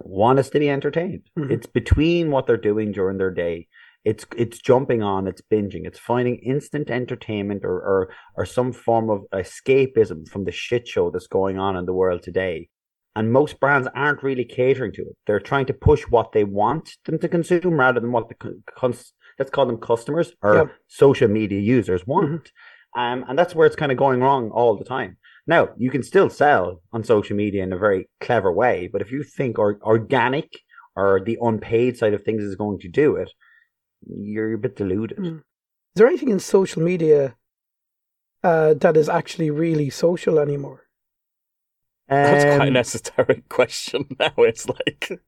one 0.00 0.38
is 0.38 0.50
to 0.50 0.58
be 0.58 0.68
entertained 0.70 1.22
Mhm. 1.38 1.50
it's 1.50 1.66
between 1.66 2.30
what 2.30 2.46
they're 2.46 2.56
doing 2.70 2.92
during 2.92 3.18
their 3.18 3.30
day 3.30 3.68
it's 4.04 4.26
it's 4.36 4.58
jumping 4.58 5.02
on, 5.02 5.26
it's 5.26 5.42
binging, 5.50 5.86
it's 5.86 5.98
finding 5.98 6.36
instant 6.36 6.90
entertainment 6.90 7.64
or, 7.64 7.76
or 7.90 8.10
or 8.36 8.44
some 8.46 8.72
form 8.72 9.08
of 9.10 9.22
escapism 9.32 10.28
from 10.28 10.44
the 10.44 10.52
shit 10.52 10.86
show 10.86 11.10
that's 11.10 11.26
going 11.26 11.58
on 11.58 11.76
in 11.76 11.86
the 11.86 11.92
world 11.92 12.22
today. 12.22 12.68
And 13.16 13.32
most 13.32 13.60
brands 13.60 13.88
aren't 13.94 14.22
really 14.24 14.44
catering 14.44 14.92
to 14.94 15.02
it. 15.02 15.16
They're 15.26 15.38
trying 15.40 15.66
to 15.66 15.72
push 15.74 16.02
what 16.02 16.32
they 16.32 16.44
want 16.44 16.96
them 17.06 17.18
to 17.20 17.28
consume 17.28 17.78
rather 17.78 18.00
than 18.00 18.10
what 18.12 18.28
the 18.28 18.34
con- 18.34 18.62
cons- 18.76 19.12
let's 19.38 19.50
call 19.52 19.66
them 19.66 19.78
customers 19.78 20.32
or 20.42 20.54
Yeah. 20.54 20.64
social 20.88 21.28
media 21.28 21.60
users 21.60 22.06
want. 22.06 22.50
Um, 22.96 23.24
and 23.28 23.38
that's 23.38 23.54
where 23.54 23.66
it's 23.66 23.76
kind 23.76 23.92
of 23.92 23.98
going 23.98 24.20
wrong 24.20 24.50
all 24.50 24.76
the 24.76 24.84
time. 24.84 25.16
Now, 25.46 25.68
you 25.76 25.90
can 25.90 26.02
still 26.02 26.30
sell 26.30 26.82
on 26.92 27.04
social 27.04 27.36
media 27.36 27.62
in 27.62 27.72
a 27.72 27.78
very 27.78 28.08
clever 28.20 28.52
way, 28.52 28.88
but 28.92 29.02
if 29.02 29.12
you 29.12 29.22
think 29.22 29.58
or, 29.58 29.78
organic 29.82 30.48
or 30.96 31.20
the 31.24 31.38
unpaid 31.40 31.96
side 31.96 32.14
of 32.14 32.22
things 32.24 32.42
is 32.42 32.56
going 32.56 32.78
to 32.80 32.88
do 32.88 33.16
it, 33.16 33.30
you're 34.06 34.54
a 34.54 34.58
bit 34.58 34.76
deluded. 34.76 35.18
Mm. 35.18 35.38
Is 35.38 35.42
there 35.96 36.06
anything 36.08 36.30
in 36.30 36.40
social 36.40 36.82
media 36.82 37.36
uh, 38.42 38.74
that 38.74 38.96
is 38.96 39.08
actually 39.08 39.50
really 39.50 39.90
social 39.90 40.38
anymore? 40.38 40.82
That's 42.08 42.44
quite 42.44 42.60
Um, 42.60 42.68
an 42.68 42.76
esoteric 42.76 43.48
question 43.48 44.04
now. 44.18 44.32
It's 44.38 44.68
like, 44.68 45.20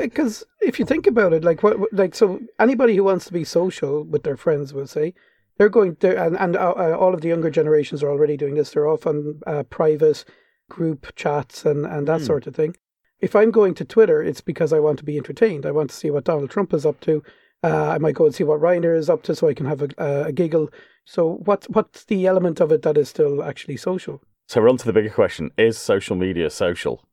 Because 0.00 0.44
if 0.60 0.78
you 0.78 0.84
think 0.84 1.06
about 1.06 1.32
it, 1.32 1.42
like 1.42 1.62
what, 1.62 1.78
what- 1.78 1.92
like 1.92 2.14
so, 2.14 2.40
anybody 2.60 2.94
who 2.94 3.04
wants 3.04 3.24
to 3.26 3.32
be 3.32 3.44
social 3.44 4.04
with 4.04 4.22
their 4.22 4.36
friends 4.36 4.72
will 4.72 4.86
say 4.86 5.14
they're 5.58 5.68
going 5.68 5.96
to, 5.96 6.22
and 6.24 6.36
and 6.38 6.56
uh, 6.56 6.70
uh, 6.76 6.96
all 6.98 7.12
of 7.14 7.20
the 7.22 7.28
younger 7.28 7.50
generations 7.50 8.02
are 8.02 8.10
already 8.10 8.36
doing 8.36 8.54
this. 8.54 8.70
They're 8.70 8.86
off 8.88 9.06
on 9.06 9.40
uh, 9.46 9.64
private 9.64 10.24
group 10.70 11.12
chats 11.16 11.66
and 11.66 11.84
and 11.84 12.06
that 12.08 12.20
Hmm. 12.20 12.26
sort 12.26 12.46
of 12.46 12.54
thing. 12.54 12.76
If 13.20 13.34
I'm 13.36 13.50
going 13.50 13.74
to 13.74 13.84
Twitter, 13.84 14.22
it's 14.22 14.40
because 14.40 14.72
I 14.72 14.80
want 14.80 14.98
to 14.98 15.04
be 15.04 15.16
entertained. 15.16 15.64
I 15.66 15.70
want 15.72 15.90
to 15.90 15.96
see 15.96 16.10
what 16.10 16.24
Donald 16.24 16.50
Trump 16.50 16.72
is 16.72 16.86
up 16.86 17.00
to. 17.00 17.22
Uh, 17.64 17.90
I 17.90 17.98
might 17.98 18.14
go 18.14 18.26
and 18.26 18.34
see 18.34 18.44
what 18.44 18.60
Ryanair 18.60 18.96
is 18.96 19.08
up 19.08 19.22
to, 19.24 19.34
so 19.36 19.48
I 19.48 19.54
can 19.54 19.66
have 19.66 19.82
a, 19.82 19.88
uh, 19.98 20.24
a 20.28 20.32
giggle. 20.32 20.68
So 21.04 21.40
what's 21.44 21.66
what's 21.68 22.04
the 22.04 22.26
element 22.26 22.60
of 22.60 22.72
it 22.72 22.82
that 22.82 22.96
is 22.98 23.08
still 23.08 23.42
actually 23.42 23.76
social? 23.76 24.22
so 24.48 24.60
we're 24.60 24.68
on 24.68 24.76
to 24.78 24.86
the 24.86 24.92
bigger 24.92 25.10
question: 25.10 25.50
Is 25.56 25.78
social 25.78 26.16
media 26.16 26.50
social? 26.50 27.04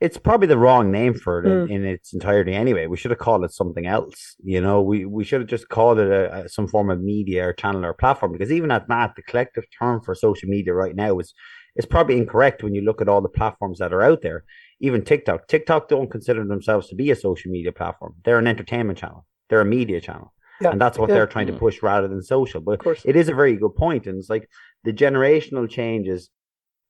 it's 0.00 0.18
probably 0.18 0.48
the 0.48 0.58
wrong 0.58 0.90
name 0.90 1.14
for 1.14 1.38
it 1.38 1.46
Mm. 1.46 1.70
in, 1.70 1.76
in 1.76 1.84
its 1.84 2.12
entirety 2.12 2.52
anyway. 2.52 2.86
We 2.86 2.96
should 2.96 3.12
have 3.12 3.20
called 3.20 3.44
it 3.44 3.52
something 3.52 3.86
else. 3.86 4.34
You 4.42 4.60
know, 4.60 4.82
we, 4.82 5.06
we 5.06 5.24
should 5.24 5.40
have 5.40 5.48
just 5.48 5.68
called 5.68 5.98
it 5.98 6.10
a, 6.10 6.44
a, 6.44 6.48
some 6.48 6.66
form 6.66 6.90
of 6.90 7.00
media 7.00 7.48
or 7.48 7.52
channel 7.54 7.86
or 7.86 7.94
platform 7.94 8.32
because 8.32 8.52
even 8.52 8.70
at 8.70 8.88
that, 8.88 9.12
the 9.16 9.22
collective 9.22 9.64
term 9.78 10.02
for 10.02 10.14
social 10.14 10.48
media 10.48 10.74
right 10.74 10.96
now 10.96 11.18
is 11.20 11.32
is 11.76 11.86
probably 11.86 12.18
incorrect 12.18 12.62
when 12.62 12.74
you 12.74 12.82
look 12.82 13.00
at 13.00 13.08
all 13.08 13.22
the 13.22 13.28
platforms 13.40 13.78
that 13.78 13.92
are 13.94 14.02
out 14.02 14.20
there. 14.22 14.44
Even 14.80 15.02
TikTok. 15.02 15.48
TikTok 15.48 15.88
don't 15.88 16.10
consider 16.10 16.44
themselves 16.44 16.88
to 16.88 16.94
be 16.96 17.10
a 17.10 17.16
social 17.16 17.50
media 17.50 17.72
platform. 17.72 18.14
They're 18.24 18.38
an 18.38 18.46
entertainment 18.46 18.98
channel. 18.98 19.24
They're 19.54 19.60
a 19.60 19.64
media 19.78 20.00
channel. 20.00 20.32
Yeah, 20.60 20.70
And 20.72 20.80
that's 20.80 20.98
what 20.98 21.08
yeah. 21.08 21.14
they're 21.16 21.26
trying 21.28 21.46
to 21.46 21.52
Mm. 21.52 21.58
push 21.60 21.80
rather 21.80 22.08
than 22.08 22.22
social. 22.22 22.60
But 22.60 22.72
Of 22.72 22.78
course. 22.80 23.02
it 23.04 23.14
is 23.14 23.28
a 23.28 23.34
very 23.34 23.56
good 23.56 23.74
point, 23.76 24.06
and 24.08 24.18
it's 24.18 24.28
like 24.28 24.48
the 24.82 24.92
generational 24.92 25.68
changes. 25.68 26.30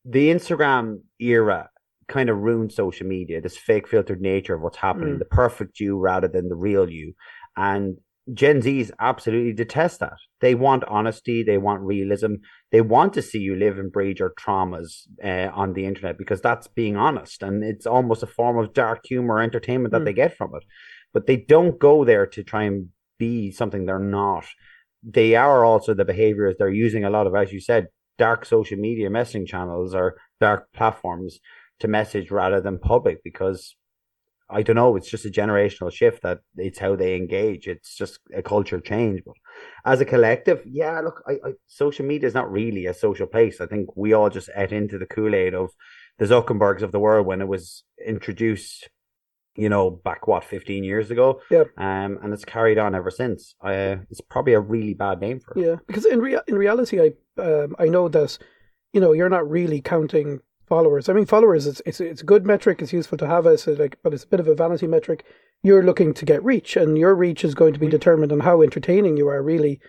The 0.07 0.31
Instagram 0.31 1.01
era 1.19 1.69
kind 2.09 2.29
of 2.31 2.39
ruined 2.39 2.73
social 2.73 3.07
media. 3.07 3.41
This 3.43 3.57
fake 3.59 3.87
filtered 3.89 4.21
nature 4.23 4.55
of 4.55 4.63
what's 4.63 4.79
happening, 4.79 5.15
Mm. 5.17 5.19
the 5.19 5.25
perfect 5.43 5.79
you 5.81 5.99
rather 5.99 6.29
than 6.29 6.49
the 6.49 6.57
real 6.57 6.89
you, 6.91 7.13
and 7.57 7.99
Gen 8.33 8.63
Zs 8.63 8.91
absolutely 9.01 9.53
detest 9.53 10.01
that. 10.01 10.17
They 10.41 10.55
want 10.55 10.83
honesty. 10.85 11.43
They 11.43 11.59
want 11.59 11.83
realism. 11.83 12.33
They 12.73 12.81
want 12.81 13.13
to 13.15 13.23
see 13.23 13.39
you 13.49 13.55
live 13.55 13.79
and 13.79 13.93
breed 13.93 14.19
your 14.19 14.33
traumas 14.43 14.89
uh, 15.23 15.51
on 15.63 15.75
the 15.75 15.85
internet 15.85 16.17
because 16.17 16.41
that's 16.41 16.67
being 16.67 16.97
honest, 16.97 17.43
and 17.43 17.63
it's 17.63 17.87
almost 17.87 18.23
a 18.23 18.27
form 18.27 18.57
of 18.59 18.73
dark 18.73 19.01
humor 19.13 19.41
entertainment 19.41 19.93
that 19.93 20.01
Mm. 20.03 20.07
they 20.07 20.15
get 20.15 20.37
from 20.39 20.51
it. 20.59 20.65
But 21.15 21.27
they 21.27 21.37
don't 21.37 21.79
go 21.79 22.05
there 22.05 22.27
to 22.27 22.43
try 22.43 22.65
and 22.65 22.89
be 23.19 23.51
something 23.51 23.87
they're 23.87 23.99
not. 23.99 24.45
They 25.03 25.35
are 25.37 25.65
also 25.65 25.95
the 25.95 26.05
behaviors 26.05 26.57
they're 26.59 26.69
using 26.69 27.05
a 27.05 27.11
lot 27.11 27.27
of, 27.27 27.35
as 27.35 27.53
you 27.53 27.61
said, 27.61 27.87
dark 28.19 28.45
social 28.45 28.79
media 28.79 29.09
messaging 29.09 29.47
channels 29.47 29.95
or 29.95 30.17
dark 30.41 30.71
platforms 30.73 31.39
to 31.81 31.89
message 31.89 32.31
rather 32.31 32.61
than 32.61 32.79
public 32.79 33.23
because 33.25 33.75
I 34.51 34.63
don't 34.63 34.77
know, 34.77 34.95
it's 34.97 35.11
just 35.11 35.25
a 35.25 35.31
generational 35.31 35.91
shift 35.91 36.23
that 36.23 36.41
it's 36.57 36.79
how 36.79 36.97
they 36.97 37.17
engage. 37.17 37.67
It's 37.67 37.97
just 37.97 38.21
a 38.35 38.43
culture 38.43 38.79
change. 38.79 39.23
But 39.25 39.35
as 39.85 40.01
a 40.01 40.05
collective, 40.05 40.63
yeah, 40.67 41.01
look, 41.01 41.23
I, 41.27 41.33
I 41.33 41.53
social 41.67 42.05
media 42.05 42.29
is 42.29 42.35
not 42.35 42.53
really 42.53 42.87
a 42.87 42.95
social 42.95 43.27
place. 43.27 43.61
I 43.61 43.67
think 43.67 43.97
we 43.97 44.13
all 44.13 44.29
just 44.29 44.51
ate 44.55 44.73
into 44.73 44.99
the 44.99 45.07
Kool-Aid 45.07 45.55
of 45.55 45.71
the 46.19 46.27
Zuckerbergs 46.27 46.83
of 46.83 46.93
the 46.93 47.01
world 47.01 47.27
when 47.27 47.41
it 47.41 47.49
was 47.49 47.85
introduced, 48.07 48.89
you 49.57 49.69
know, 49.69 49.91
back 49.91 50.27
what, 50.27 50.45
15 50.45 50.85
years 50.85 51.11
ago. 51.11 51.41
Yep. 51.51 51.69
Um, 51.79 52.19
and 52.23 52.33
it's 52.33 52.45
carried 52.45 52.79
on 52.79 52.95
ever 52.95 53.11
since. 53.11 53.55
Uh, 53.63 53.97
it's 54.11 54.21
probably 54.21 54.55
a 54.55 54.61
really 54.61 54.95
bad 54.95 55.21
name 55.21 55.41
for 55.41 55.57
it. 55.57 55.65
Yeah, 55.65 55.77
because 55.87 56.05
in 56.05 56.21
rea- 56.21 56.41
in 56.49 56.57
reality, 56.57 57.01
I 57.01 57.13
um, 57.41 57.77
I 57.79 57.87
know 57.87 58.09
that 58.09 58.39
you 58.93 59.01
know 59.01 59.13
you're 59.13 59.29
not 59.29 59.49
really 59.49 59.81
counting 59.81 60.41
followers. 60.67 61.09
I 61.09 61.13
mean, 61.13 61.27
followers 61.27 61.67
it's 61.67 61.83
it's 61.87 62.01
it's 62.01 62.23
a 62.23 62.27
good 62.27 62.47
metric. 62.47 62.83
It's 62.83 62.93
useful 62.93 63.19
to 63.19 63.27
have 63.27 63.47
as 63.47 63.67
a, 63.67 63.73
like, 63.73 63.99
but 64.03 64.15
it's 64.15 64.25
a 64.25 64.29
bit 64.29 64.41
of 64.41 64.49
a 64.49 64.55
vanity 64.55 64.87
metric. 64.87 65.25
You're 65.63 65.85
looking 65.85 66.13
to 66.15 66.25
get 66.25 66.45
reach, 66.45 66.77
and 66.77 66.99
your 66.99 67.15
reach 67.15 67.45
is 67.45 67.55
going 67.55 67.73
to 67.75 67.81
be 67.81 67.89
determined 67.89 68.33
on 68.33 68.41
how 68.41 68.63
entertaining 68.63 69.17
you 69.17 69.29
are, 69.29 69.43
really. 69.43 69.81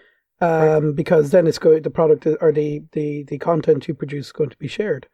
Um, 0.42 0.92
because 0.92 1.32
then 1.32 1.48
it's 1.48 1.58
going 1.58 1.82
the 1.84 1.90
product 1.90 2.28
or 2.42 2.52
the 2.52 2.84
the 2.92 3.24
the 3.24 3.38
content 3.38 3.88
you 3.88 3.94
produce 3.94 4.28
is 4.28 4.32
going 4.32 4.50
to 4.50 4.58
be 4.58 4.68
shared. 4.68 5.08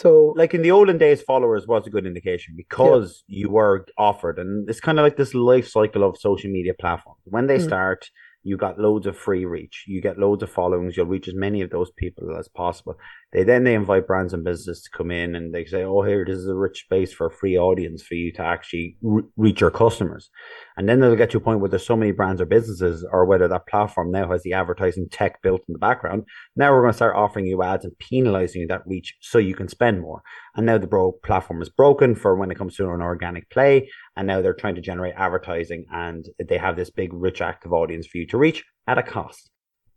So 0.00 0.32
like 0.36 0.54
in 0.54 0.62
the 0.62 0.70
olden 0.70 0.96
days, 0.96 1.20
followers 1.22 1.66
was 1.66 1.84
a 1.86 1.90
good 1.90 2.06
indication 2.06 2.54
because 2.56 3.24
you 3.26 3.50
were 3.50 3.84
offered, 4.08 4.38
and 4.38 4.68
it's 4.70 4.78
kind 4.86 4.98
of 5.00 5.02
like 5.02 5.16
this 5.16 5.34
life 5.34 5.66
cycle 5.76 6.04
of 6.04 6.16
social 6.28 6.50
media 6.58 6.74
platforms. 6.82 7.22
When 7.24 7.48
they 7.48 7.58
Mm. 7.58 7.68
start, 7.70 8.02
you 8.44 8.56
got 8.56 8.78
loads 8.78 9.06
of 9.08 9.16
free 9.26 9.44
reach, 9.44 9.76
you 9.88 10.00
get 10.00 10.16
loads 10.24 10.44
of 10.44 10.50
followings, 10.58 10.96
you'll 10.96 11.14
reach 11.14 11.26
as 11.26 11.34
many 11.34 11.62
of 11.62 11.70
those 11.70 11.90
people 12.02 12.36
as 12.38 12.46
possible. 12.62 12.94
They 13.32 13.44
then 13.44 13.64
they 13.64 13.74
invite 13.74 14.06
brands 14.06 14.32
and 14.32 14.42
businesses 14.42 14.82
to 14.84 14.96
come 14.96 15.10
in, 15.10 15.34
and 15.34 15.54
they 15.54 15.66
say, 15.66 15.84
"Oh, 15.84 16.02
here, 16.02 16.24
this 16.24 16.38
is 16.38 16.48
a 16.48 16.54
rich 16.54 16.84
space 16.84 17.12
for 17.12 17.26
a 17.26 17.30
free 17.30 17.58
audience 17.58 18.02
for 18.02 18.14
you 18.14 18.32
to 18.32 18.42
actually 18.42 18.96
re- 19.02 19.22
reach 19.36 19.60
your 19.60 19.70
customers." 19.70 20.30
And 20.78 20.88
then 20.88 21.00
they'll 21.00 21.14
get 21.14 21.30
to 21.30 21.36
a 21.36 21.40
point 21.40 21.60
where 21.60 21.68
there's 21.68 21.84
so 21.84 21.96
many 21.96 22.12
brands 22.12 22.40
or 22.40 22.46
businesses, 22.46 23.06
or 23.12 23.26
whether 23.26 23.46
that 23.46 23.66
platform 23.66 24.10
now 24.10 24.30
has 24.30 24.42
the 24.44 24.54
advertising 24.54 25.08
tech 25.10 25.42
built 25.42 25.60
in 25.68 25.74
the 25.74 25.78
background. 25.78 26.24
Now 26.56 26.72
we're 26.72 26.80
going 26.80 26.92
to 26.92 26.96
start 26.96 27.16
offering 27.16 27.44
you 27.44 27.62
ads 27.62 27.84
and 27.84 27.98
penalizing 27.98 28.62
you 28.62 28.68
that 28.68 28.86
reach 28.86 29.14
so 29.20 29.38
you 29.38 29.54
can 29.54 29.68
spend 29.68 30.00
more. 30.00 30.22
And 30.56 30.64
now 30.64 30.78
the 30.78 30.86
bro 30.86 31.12
platform 31.12 31.60
is 31.60 31.68
broken 31.68 32.14
for 32.14 32.34
when 32.34 32.50
it 32.50 32.56
comes 32.56 32.76
to 32.76 32.90
an 32.90 33.02
organic 33.02 33.50
play. 33.50 33.90
And 34.16 34.26
now 34.26 34.40
they're 34.40 34.54
trying 34.54 34.76
to 34.76 34.80
generate 34.80 35.14
advertising 35.16 35.84
and 35.92 36.24
they 36.48 36.58
have 36.58 36.76
this 36.76 36.90
big, 36.90 37.12
rich, 37.12 37.40
active 37.42 37.72
audience 37.72 38.06
for 38.06 38.18
you 38.18 38.26
to 38.28 38.38
reach 38.38 38.64
at 38.86 38.98
a 38.98 39.02
cost. 39.02 39.50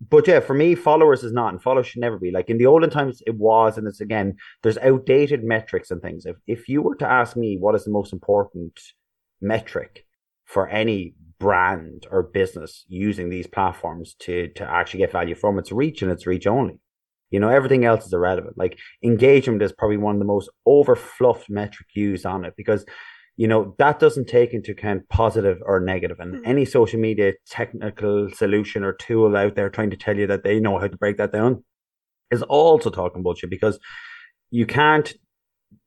But 0.10 0.27
yeah, 0.27 0.39
for 0.39 0.55
me, 0.55 0.74
followers 0.74 1.24
is 1.24 1.31
not, 1.31 1.53
and 1.53 1.62
followers 1.62 1.88
should 1.88 2.01
never 2.01 2.17
be. 2.17 2.31
Like 2.31 2.50
in 2.50 2.58
the 2.58 2.65
olden 2.65 2.89
times, 2.89 3.22
it 3.27 3.36
was, 3.36 3.77
and 3.77 3.88
it's 3.88 4.01
again, 4.01 4.36
there's 4.63 4.79
outdated 4.79 5.43
metrics 5.43 5.91
and 5.91 6.01
things. 6.01 6.25
If 6.25 6.38
if 6.48 6.67
you 6.67 6.81
were 6.81 6.96
to 6.96 7.08
ask 7.08 7.38
me 7.38 7.58
what 7.60 7.75
is 7.75 7.86
the 7.86 7.91
most 7.91 8.12
important 8.12 8.79
metric 9.41 10.05
for 10.46 10.67
any 10.70 11.13
brand 11.39 12.08
or 12.12 12.24
business 12.24 12.86
using 12.88 13.29
these 13.29 13.48
platforms 13.48 14.15
to 14.20 14.48
to 14.50 14.63
actually 14.63 15.00
get 15.00 15.12
value 15.12 15.36
from 15.36 15.60
its 15.60 15.72
reach 15.72 16.01
and 16.01 16.12
its 16.12 16.25
reach 16.25 16.48
only. 16.48 16.79
You 17.29 17.39
know, 17.39 17.50
everything 17.50 17.86
else 17.86 18.05
is 18.05 18.13
irrelevant. 18.13 18.58
Like 18.58 18.79
engagement 19.03 19.62
is 19.62 19.72
probably 19.72 19.98
one 19.98 20.15
of 20.15 20.20
the 20.20 20.25
most 20.25 20.50
overfluffed 20.67 21.50
metric 21.50 21.88
used 21.93 22.25
on 22.25 22.43
it 22.43 22.55
because 22.58 22.86
you 23.41 23.48
know 23.48 23.74
that 23.79 23.98
doesn't 23.98 24.27
take 24.27 24.53
into 24.53 24.71
account 24.74 25.10
positive 25.10 25.57
or 25.65 25.79
negative 25.79 26.19
and 26.19 26.36
hmm. 26.36 26.41
any 26.45 26.63
social 26.63 27.00
media 27.00 27.33
technical 27.48 28.29
solution 28.36 28.83
or 28.83 28.93
tool 28.93 29.36
out 29.36 29.55
there 29.55 29.67
trying 29.67 29.89
to 29.89 29.98
tell 29.98 30.15
you 30.15 30.27
that 30.27 30.43
they 30.43 30.60
know 30.60 30.77
how 30.77 30.88
to 30.88 30.98
break 30.98 31.17
that 31.17 31.31
down 31.31 31.63
is 32.29 32.43
also 32.43 32.91
talking 32.91 33.24
bullshit 33.24 33.50
because 33.50 33.79
you 34.51 34.67
can't 34.67 35.15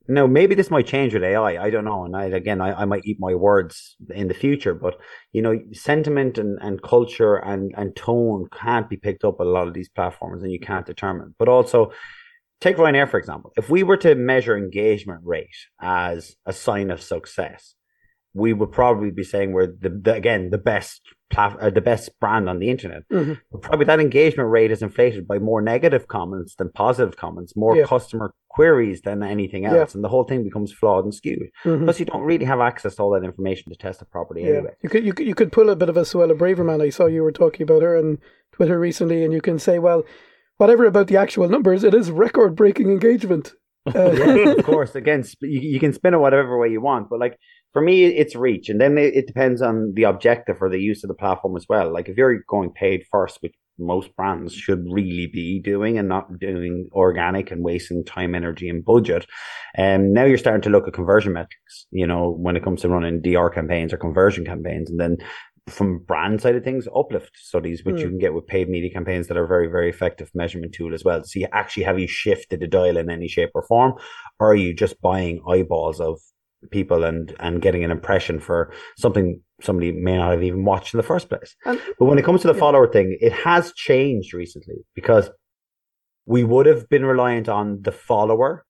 now 0.09 0.27
maybe 0.27 0.53
this 0.53 0.69
might 0.69 0.85
change 0.85 1.13
with 1.13 1.23
AI. 1.23 1.63
I 1.63 1.69
don't 1.69 1.85
know, 1.85 2.03
and 2.03 2.13
I 2.15 2.25
again 2.25 2.59
I, 2.59 2.81
I 2.81 2.85
might 2.85 3.05
eat 3.05 3.17
my 3.21 3.33
words 3.33 3.95
in 4.13 4.27
the 4.27 4.33
future, 4.33 4.73
but 4.73 4.99
you 5.31 5.41
know, 5.41 5.57
sentiment 5.71 6.37
and, 6.37 6.59
and 6.61 6.83
culture 6.83 7.37
and, 7.37 7.73
and 7.77 7.95
tone 7.95 8.47
can't 8.51 8.89
be 8.89 8.97
picked 8.97 9.23
up 9.23 9.37
at 9.39 9.47
a 9.47 9.49
lot 9.49 9.67
of 9.67 9.73
these 9.73 9.89
platforms, 9.89 10.43
and 10.43 10.51
you 10.51 10.59
can't 10.59 10.85
determine. 10.85 11.33
But 11.39 11.47
also, 11.47 11.91
take 12.61 12.77
Ryanair 12.77 13.09
for 13.09 13.17
example. 13.17 13.51
If 13.57 13.69
we 13.69 13.83
were 13.83 13.97
to 13.97 14.15
measure 14.15 14.57
engagement 14.57 15.21
rate 15.23 15.55
as 15.81 16.35
a 16.45 16.53
sign 16.53 16.91
of 16.91 17.01
success, 17.01 17.75
we 18.33 18.51
would 18.53 18.71
probably 18.71 19.11
be 19.11 19.23
saying 19.23 19.53
we're 19.53 19.67
the, 19.67 19.89
the 19.89 20.13
again 20.13 20.49
the 20.51 20.57
best 20.57 21.01
plat- 21.29 21.57
uh, 21.61 21.69
the 21.69 21.81
best 21.81 22.09
brand 22.19 22.49
on 22.49 22.59
the 22.59 22.69
internet. 22.69 23.03
Mhm. 23.11 23.39
But 23.51 23.61
probably 23.61 23.85
that 23.85 23.99
engagement 23.99 24.49
rate 24.49 24.71
is 24.71 24.81
inflated 24.81 25.27
by 25.27 25.39
more 25.39 25.61
negative 25.61 26.07
comments 26.07 26.55
than 26.55 26.69
positive 26.71 27.15
comments, 27.17 27.55
more 27.55 27.75
Yeah. 27.77 27.85
customer 27.85 28.33
queries 28.49 29.01
than 29.01 29.21
anything 29.23 29.63
Yeah. 29.63 29.75
else, 29.75 29.95
and 29.95 30.03
the 30.03 30.09
whole 30.09 30.23
thing 30.25 30.43
becomes 30.43 30.71
flawed 30.71 31.03
and 31.05 31.13
skewed. 31.13 31.49
mhm. 31.63 31.83
Plus, 31.85 31.99
you 31.99 32.05
don't 32.05 32.23
really 32.23 32.45
have 32.45 32.59
access 32.61 32.95
to 32.95 33.03
all 33.03 33.11
that 33.11 33.23
information 33.23 33.71
to 33.71 33.77
test 33.77 34.01
it 34.01 34.09
properly 34.11 34.43
yeah, 34.43 34.49
anyway. 34.55 34.73
you 34.81 34.89
could 34.89 35.05
you 35.05 35.13
could 35.13 35.27
you 35.27 35.35
could 35.35 35.51
pull 35.51 35.69
a 35.69 35.75
bit 35.75 35.89
of 35.89 35.97
a 35.97 36.01
Suella 36.01 36.37
Braverman. 36.37 36.81
I 36.81 36.89
saw 36.89 37.05
you 37.05 37.23
were 37.23 37.31
talking 37.31 37.63
about 37.63 37.81
her 37.83 37.97
on 37.97 38.19
Twitter 38.53 38.77
recently, 38.79 39.23
and 39.23 39.33
you 39.33 39.41
can 39.41 39.59
say, 39.59 39.79
well, 39.79 40.03
whatever 40.57 40.85
about 40.85 41.07
the 41.07 41.17
actual 41.17 41.49
numbers, 41.49 41.83
it 41.83 41.93
is 41.93 42.11
record 42.11 42.55
breaking 42.55 42.89
engagement. 42.89 43.53
Uh, 43.93 44.11
yeah, 44.13 44.49
of 44.53 44.65
course. 44.65 44.95
Again, 44.95 45.21
sp- 45.21 45.45
you, 45.45 45.59
you 45.61 45.79
can 45.79 45.93
spin 45.93 46.15
it 46.15 46.17
whatever 46.17 46.57
way 46.57 46.67
you 46.69 46.81
want, 46.81 47.07
but 47.07 47.19
like 47.19 47.37
for 47.71 47.83
me, 47.83 48.05
it's 48.05 48.35
reach, 48.35 48.67
and 48.67 48.81
then 48.81 48.97
it, 48.97 49.13
it 49.13 49.27
depends 49.27 49.61
on 49.61 49.93
the 49.93 50.05
objective 50.05 50.57
or 50.59 50.71
the 50.71 50.79
use 50.79 51.03
of 51.03 51.07
the 51.07 51.13
platform 51.13 51.55
as 51.55 51.67
well. 51.69 51.93
Like 51.93 52.09
if 52.09 52.17
you're 52.17 52.41
going 52.49 52.71
paid 52.71 53.03
first, 53.11 53.37
which 53.41 53.53
most 53.77 54.15
brands 54.15 54.55
should 54.55 54.83
really 54.89 55.27
be 55.31 55.61
doing, 55.61 55.99
and 55.99 56.09
not 56.09 56.39
doing 56.39 56.89
organic 56.93 57.51
and 57.51 57.63
wasting 57.63 58.03
time, 58.03 58.33
energy, 58.33 58.69
and 58.69 58.83
budget, 58.83 59.27
and 59.75 60.05
um, 60.05 60.13
now 60.13 60.25
you're 60.25 60.39
starting 60.39 60.63
to 60.63 60.69
look 60.71 60.87
at 60.87 60.93
conversion 60.93 61.33
metrics. 61.33 61.85
You 61.91 62.07
know, 62.07 62.31
when 62.31 62.55
it 62.55 62.63
comes 62.63 62.81
to 62.81 62.89
running 62.89 63.21
DR 63.21 63.51
campaigns 63.51 63.93
or 63.93 63.97
conversion 63.97 64.45
campaigns, 64.45 64.89
and 64.89 64.99
then 64.99 65.17
from 65.67 65.99
brand 65.99 66.41
side 66.41 66.55
of 66.55 66.63
things, 66.63 66.87
uplift 66.95 67.31
studies, 67.35 67.83
which 67.83 67.95
Mm. 67.95 67.99
you 68.01 68.09
can 68.09 68.19
get 68.19 68.33
with 68.33 68.45
paid 68.45 68.69
media 68.69 68.91
campaigns 68.91 69.27
that 69.27 69.37
are 69.37 69.47
very, 69.47 69.67
very 69.67 69.89
effective 69.89 70.29
measurement 70.35 70.73
tool 70.73 70.93
as 70.93 71.03
well. 71.03 71.23
So 71.23 71.39
you 71.39 71.47
actually 71.51 71.83
have 71.83 71.97
you 71.99 72.07
shifted 72.07 72.59
the 72.59 72.67
dial 72.67 72.97
in 72.97 73.09
any 73.09 73.27
shape 73.27 73.49
or 73.55 73.63
form, 73.63 73.93
or 74.39 74.51
are 74.51 74.55
you 74.55 74.73
just 74.73 75.01
buying 75.01 75.41
eyeballs 75.47 75.99
of 75.99 76.19
people 76.71 77.03
and 77.03 77.35
and 77.39 77.61
getting 77.61 77.83
an 77.83 77.91
impression 77.91 78.39
for 78.39 78.71
something 78.97 79.41
somebody 79.61 79.91
may 79.91 80.17
not 80.17 80.31
have 80.31 80.43
even 80.43 80.65
watched 80.65 80.93
in 80.93 80.97
the 80.97 81.03
first 81.03 81.29
place? 81.29 81.55
And- 81.65 81.81
But 81.97 82.05
when 82.05 82.19
it 82.19 82.25
comes 82.25 82.41
to 82.41 82.47
the 82.47 82.53
Yeah. 82.53 82.59
follower 82.59 82.87
thing, 82.87 83.17
it 83.19 83.31
has 83.31 83.73
changed 83.73 84.33
recently 84.33 84.85
because 84.93 85.31
we 86.27 86.43
would 86.43 86.65
have 86.67 86.87
been 86.89 87.05
reliant 87.05 87.49
on 87.49 87.81
the 87.81 87.91
follower 87.91 88.65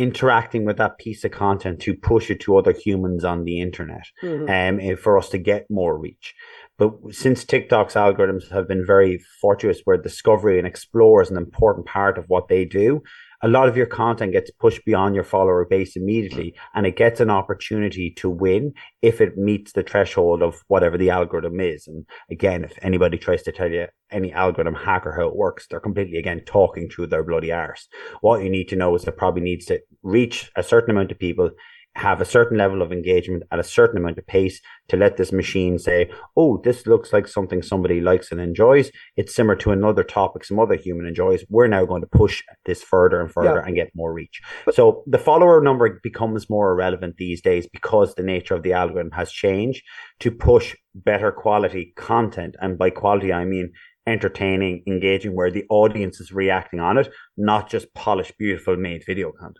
interacting 0.00 0.64
with 0.64 0.78
that 0.78 0.98
piece 0.98 1.24
of 1.24 1.30
content 1.30 1.78
to 1.80 1.94
push 1.94 2.30
it 2.30 2.40
to 2.40 2.56
other 2.56 2.72
humans 2.72 3.22
on 3.24 3.44
the 3.44 3.60
internet 3.60 4.06
Mhm. 4.22 4.48
um, 4.48 4.80
eh, 4.80 4.94
for 4.94 5.18
us 5.18 5.28
to 5.28 5.38
get 5.38 5.70
more 5.70 5.98
reach. 5.98 6.34
But 6.78 6.92
since 7.10 7.44
TikTok's 7.44 7.94
algorithms 7.94 8.48
have 8.50 8.66
been 8.66 8.86
very 8.86 9.20
fortuitous, 9.42 9.82
where 9.84 9.98
discovery 9.98 10.56
and 10.58 10.66
explore 10.66 11.20
is 11.20 11.30
an 11.30 11.36
important 11.36 11.84
part 11.86 12.16
of 12.16 12.24
what 12.28 12.48
they 12.48 12.64
do, 12.64 13.02
a 13.42 13.48
lot 13.48 13.68
of 13.68 13.76
your 13.76 13.86
content 13.86 14.32
gets 14.32 14.50
pushed 14.50 14.84
beyond 14.84 15.14
your 15.14 15.24
follower 15.24 15.64
base 15.64 15.96
immediately, 15.96 16.54
and 16.74 16.86
it 16.86 16.96
gets 16.96 17.20
an 17.20 17.30
opportunity 17.30 18.10
to 18.10 18.28
win 18.28 18.72
if 19.02 19.20
it 19.20 19.36
meets 19.36 19.72
the 19.72 19.82
threshold 19.82 20.42
of 20.42 20.62
whatever 20.68 20.98
the 20.98 21.10
algorithm 21.10 21.60
is. 21.60 21.86
And 21.86 22.06
again, 22.30 22.64
if 22.64 22.78
anybody 22.82 23.18
tries 23.18 23.42
to 23.44 23.52
tell 23.52 23.70
you 23.70 23.86
any 24.10 24.32
algorithm 24.32 24.74
hack 24.74 25.06
or 25.06 25.12
how 25.12 25.28
it 25.28 25.36
works, 25.36 25.66
they're 25.68 25.80
completely 25.80 26.18
again 26.18 26.42
talking 26.44 26.88
through 26.88 27.06
their 27.06 27.24
bloody 27.24 27.52
arse. 27.52 27.88
What 28.20 28.42
you 28.42 28.50
need 28.50 28.68
to 28.68 28.76
know 28.76 28.94
is 28.94 29.04
it 29.04 29.16
probably 29.16 29.42
needs 29.42 29.66
to 29.66 29.80
reach 30.02 30.50
a 30.56 30.62
certain 30.62 30.90
amount 30.90 31.12
of 31.12 31.18
people 31.18 31.50
have 31.96 32.20
a 32.20 32.24
certain 32.24 32.56
level 32.56 32.82
of 32.82 32.92
engagement 32.92 33.42
at 33.50 33.58
a 33.58 33.64
certain 33.64 33.98
amount 33.98 34.16
of 34.16 34.26
pace 34.26 34.60
to 34.88 34.96
let 34.96 35.16
this 35.16 35.32
machine 35.32 35.78
say, 35.78 36.08
oh, 36.36 36.60
this 36.62 36.86
looks 36.86 37.12
like 37.12 37.26
something 37.26 37.62
somebody 37.62 38.00
likes 38.00 38.30
and 38.30 38.40
enjoys. 38.40 38.90
It's 39.16 39.34
similar 39.34 39.56
to 39.56 39.72
another 39.72 40.04
topic 40.04 40.44
some 40.44 40.60
other 40.60 40.76
human 40.76 41.06
enjoys. 41.06 41.44
We're 41.48 41.66
now 41.66 41.84
going 41.84 42.02
to 42.02 42.06
push 42.06 42.42
this 42.64 42.82
further 42.82 43.20
and 43.20 43.30
further 43.30 43.56
Yeah. 43.56 43.66
and 43.66 43.74
get 43.74 43.90
more 43.94 44.12
reach. 44.12 44.40
So 44.72 45.02
the 45.06 45.18
follower 45.18 45.60
number 45.60 45.98
becomes 46.02 46.48
more 46.48 46.70
irrelevant 46.72 47.16
these 47.16 47.42
days 47.42 47.66
because 47.70 48.14
the 48.14 48.22
nature 48.22 48.54
of 48.54 48.62
the 48.62 48.72
algorithm 48.72 49.10
has 49.12 49.32
changed 49.32 49.82
to 50.20 50.30
push 50.30 50.76
better 50.94 51.32
quality 51.32 51.92
content. 51.96 52.54
And 52.60 52.78
by 52.78 52.90
quality, 52.90 53.32
I 53.32 53.44
mean 53.44 53.72
entertaining, 54.06 54.82
engaging, 54.86 55.34
where 55.36 55.50
the 55.50 55.64
audience 55.70 56.20
is 56.20 56.32
reacting 56.32 56.80
on 56.80 56.98
it, 56.98 57.08
not 57.36 57.68
just 57.68 57.92
polished, 57.94 58.38
beautiful, 58.38 58.76
made 58.76 59.02
video 59.06 59.30
content. 59.32 59.58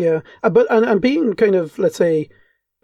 Yeah, 0.00 0.20
uh, 0.42 0.50
but 0.50 0.66
and, 0.70 0.84
and 0.84 1.00
being 1.00 1.34
kind 1.34 1.54
of 1.54 1.78
let's 1.78 1.96
say 1.96 2.28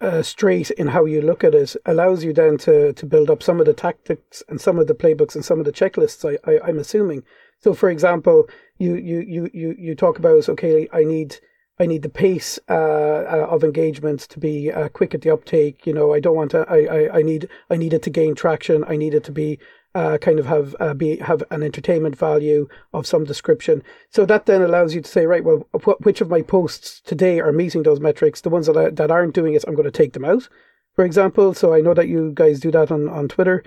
uh, 0.00 0.22
straight 0.22 0.70
in 0.72 0.88
how 0.88 1.04
you 1.04 1.22
look 1.22 1.44
at 1.44 1.54
it 1.54 1.76
allows 1.86 2.24
you 2.24 2.32
then 2.32 2.58
to 2.58 2.92
to 2.92 3.06
build 3.06 3.30
up 3.30 3.42
some 3.42 3.60
of 3.60 3.66
the 3.66 3.74
tactics 3.74 4.42
and 4.48 4.60
some 4.60 4.78
of 4.78 4.86
the 4.86 4.94
playbooks 4.94 5.34
and 5.34 5.44
some 5.44 5.58
of 5.58 5.64
the 5.64 5.72
checklists. 5.72 6.24
I, 6.24 6.38
I 6.50 6.60
I'm 6.68 6.78
assuming. 6.78 7.22
So, 7.60 7.74
for 7.74 7.88
example, 7.88 8.48
you 8.78 8.94
you 8.96 9.20
you 9.20 9.50
you 9.52 9.74
you 9.78 9.94
talk 9.94 10.18
about 10.18 10.48
okay, 10.48 10.88
I 10.92 11.04
need. 11.04 11.38
I 11.76 11.86
need 11.86 12.02
the 12.02 12.08
pace 12.08 12.60
uh, 12.68 12.72
uh, 12.72 13.48
of 13.50 13.64
engagement 13.64 14.20
to 14.20 14.38
be 14.38 14.70
uh, 14.70 14.88
quick 14.90 15.12
at 15.12 15.22
the 15.22 15.30
uptake. 15.30 15.88
You 15.88 15.92
know, 15.92 16.14
I 16.14 16.20
don't 16.20 16.36
want 16.36 16.52
to. 16.52 16.64
I, 16.70 16.84
I, 16.84 17.18
I 17.18 17.22
need. 17.22 17.48
I 17.68 17.76
need 17.76 17.92
it 17.92 18.04
to 18.04 18.10
gain 18.10 18.36
traction. 18.36 18.84
I 18.86 18.96
need 18.96 19.12
it 19.12 19.24
to 19.24 19.32
be 19.32 19.58
uh, 19.94 20.18
kind 20.18 20.38
of 20.38 20.46
have 20.46 20.74
uh, 20.80 20.94
be 20.94 21.16
have 21.18 21.42
an 21.50 21.62
entertainment 21.62 22.16
value 22.16 22.68
of 22.92 23.06
some 23.06 23.24
description. 23.24 23.82
So 24.10 24.26
that 24.26 24.46
then 24.46 24.62
allows 24.62 24.94
you 24.94 25.00
to 25.00 25.10
say, 25.10 25.26
right, 25.26 25.44
well, 25.44 25.68
wh- 25.72 26.00
which 26.04 26.20
of 26.20 26.28
my 26.28 26.42
posts 26.42 27.00
today 27.00 27.40
are 27.40 27.52
meeting 27.52 27.84
those 27.84 28.00
metrics? 28.00 28.40
The 28.40 28.50
ones 28.50 28.66
that 28.66 28.76
I, 28.76 28.90
that 28.90 29.10
aren't 29.10 29.34
doing 29.34 29.54
it, 29.54 29.64
I'm 29.66 29.74
going 29.74 29.84
to 29.84 29.90
take 29.90 30.12
them 30.12 30.24
out, 30.24 30.48
for 30.94 31.04
example. 31.04 31.54
So 31.54 31.72
I 31.72 31.80
know 31.80 31.94
that 31.94 32.08
you 32.08 32.32
guys 32.34 32.60
do 32.60 32.70
that 32.72 32.90
on 32.90 33.08
on 33.08 33.28
Twitter. 33.28 33.62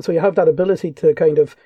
So 0.00 0.12
you 0.12 0.20
have 0.20 0.34
that 0.36 0.48
ability 0.48 0.92
to 0.92 1.14
kind 1.14 1.38
of 1.38 1.56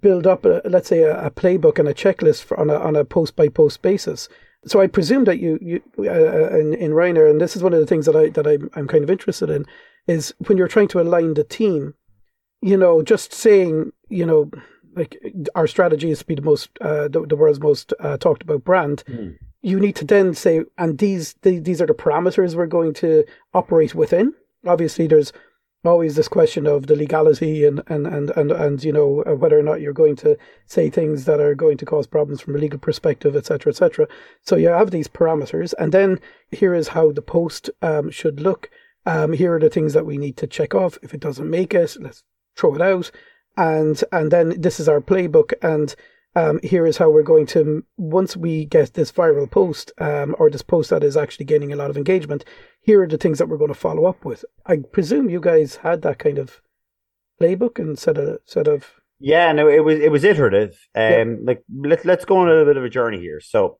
build 0.00 0.26
up, 0.26 0.44
a, 0.44 0.60
let's 0.64 0.88
say, 0.88 1.02
a, 1.02 1.26
a 1.26 1.30
playbook 1.30 1.78
and 1.78 1.88
a 1.88 1.94
checklist 1.94 2.44
for, 2.44 2.58
on 2.58 2.70
a 2.70 2.74
on 2.74 2.96
a 2.96 3.04
post 3.04 3.36
by 3.36 3.48
post 3.48 3.82
basis. 3.82 4.28
So 4.64 4.80
I 4.80 4.86
presume 4.86 5.24
that 5.24 5.38
you 5.38 5.58
you 5.60 5.82
uh, 5.98 6.58
in 6.58 6.74
in 6.74 6.92
Ryanair, 6.92 7.30
and 7.30 7.40
this 7.40 7.54
is 7.54 7.62
one 7.62 7.74
of 7.74 7.80
the 7.80 7.86
things 7.86 8.06
that 8.06 8.16
I 8.16 8.30
that 8.30 8.46
I'm 8.46 8.70
I'm 8.74 8.88
kind 8.88 9.04
of 9.04 9.10
interested 9.10 9.50
in, 9.50 9.66
is 10.06 10.34
when 10.46 10.56
you're 10.58 10.68
trying 10.68 10.88
to 10.88 11.00
align 11.00 11.34
the 11.34 11.44
team 11.44 11.94
you 12.60 12.76
know, 12.76 13.02
just 13.02 13.32
saying, 13.32 13.92
you 14.08 14.26
know, 14.26 14.50
like 14.94 15.20
our 15.54 15.66
strategy 15.66 16.10
is 16.10 16.20
to 16.20 16.24
be 16.26 16.34
the 16.34 16.42
most, 16.42 16.70
uh, 16.80 17.08
the, 17.08 17.24
the 17.26 17.36
world's 17.36 17.60
most 17.60 17.92
uh, 18.00 18.16
talked 18.16 18.42
about 18.42 18.64
brand. 18.64 19.04
You 19.60 19.80
need 19.80 19.96
to 19.96 20.04
then 20.04 20.34
say, 20.34 20.62
and 20.76 20.98
these, 20.98 21.34
the, 21.42 21.58
these 21.58 21.80
are 21.80 21.86
the 21.86 21.94
parameters 21.94 22.54
we're 22.54 22.66
going 22.66 22.94
to 22.94 23.24
operate 23.54 23.94
within. 23.94 24.34
Obviously, 24.66 25.06
there's 25.06 25.32
always 25.84 26.16
this 26.16 26.28
question 26.28 26.66
of 26.66 26.86
the 26.86 26.96
legality 26.96 27.64
and 27.64 27.82
and 27.86 28.06
and 28.06 28.30
and, 28.30 28.50
and 28.50 28.84
you 28.84 28.92
know 28.92 29.22
uh, 29.26 29.34
whether 29.34 29.58
or 29.58 29.62
not 29.62 29.80
you're 29.80 29.92
going 29.92 30.16
to 30.16 30.36
say 30.66 30.90
things 30.90 31.24
that 31.24 31.40
are 31.40 31.54
going 31.54 31.76
to 31.78 31.86
cause 31.86 32.06
problems 32.06 32.40
from 32.40 32.56
a 32.56 32.58
legal 32.58 32.78
perspective, 32.78 33.36
etc., 33.36 33.70
etc. 33.70 34.08
So 34.42 34.56
you 34.56 34.68
have 34.68 34.90
these 34.90 35.08
parameters, 35.08 35.74
and 35.78 35.92
then 35.92 36.20
here 36.50 36.74
is 36.74 36.88
how 36.88 37.12
the 37.12 37.22
post 37.22 37.70
um, 37.82 38.10
should 38.10 38.40
look. 38.40 38.70
Um, 39.06 39.32
here 39.32 39.54
are 39.54 39.60
the 39.60 39.70
things 39.70 39.94
that 39.94 40.06
we 40.06 40.18
need 40.18 40.36
to 40.38 40.46
check 40.46 40.74
off. 40.74 40.98
If 41.02 41.14
it 41.14 41.20
doesn't 41.20 41.48
make 41.48 41.72
it, 41.72 41.96
let's 42.00 42.24
throw 42.58 42.74
it 42.74 42.82
out 42.82 43.10
and 43.56 44.02
and 44.12 44.30
then 44.30 44.60
this 44.60 44.78
is 44.80 44.88
our 44.88 45.00
playbook 45.00 45.52
and 45.62 45.94
um, 46.36 46.60
here 46.62 46.86
is 46.86 46.98
how 46.98 47.08
we're 47.10 47.22
going 47.22 47.46
to 47.46 47.84
once 47.96 48.36
we 48.36 48.64
get 48.66 48.94
this 48.94 49.10
viral 49.10 49.50
post 49.50 49.90
um, 49.98 50.36
or 50.38 50.50
this 50.50 50.62
post 50.62 50.90
that 50.90 51.02
is 51.02 51.16
actually 51.16 51.46
gaining 51.46 51.72
a 51.72 51.76
lot 51.76 51.90
of 51.90 51.96
engagement 51.96 52.44
here 52.80 53.02
are 53.02 53.08
the 53.08 53.16
things 53.18 53.38
that 53.38 53.48
we're 53.48 53.56
going 53.56 53.72
to 53.72 53.84
follow 53.86 54.04
up 54.04 54.24
with 54.24 54.44
i 54.66 54.76
presume 54.92 55.30
you 55.30 55.40
guys 55.40 55.76
had 55.76 56.02
that 56.02 56.18
kind 56.18 56.38
of 56.38 56.60
playbook 57.40 57.78
and 57.78 57.98
set 57.98 58.18
of 58.18 58.38
set 58.44 58.68
of 58.68 58.80
Yeah, 59.20 59.52
no, 59.52 59.68
it 59.68 59.82
was 59.84 59.98
it 60.06 60.10
was 60.12 60.24
iterative. 60.24 60.72
Um, 60.94 61.02
Yeah. 61.12 61.24
like 61.48 61.60
let's 61.90 62.04
let's 62.04 62.24
go 62.24 62.36
on 62.38 62.46
a 62.48 62.50
little 62.50 62.66
bit 62.72 62.76
of 62.76 62.84
a 62.84 62.88
journey 62.98 63.18
here. 63.18 63.40
So, 63.40 63.78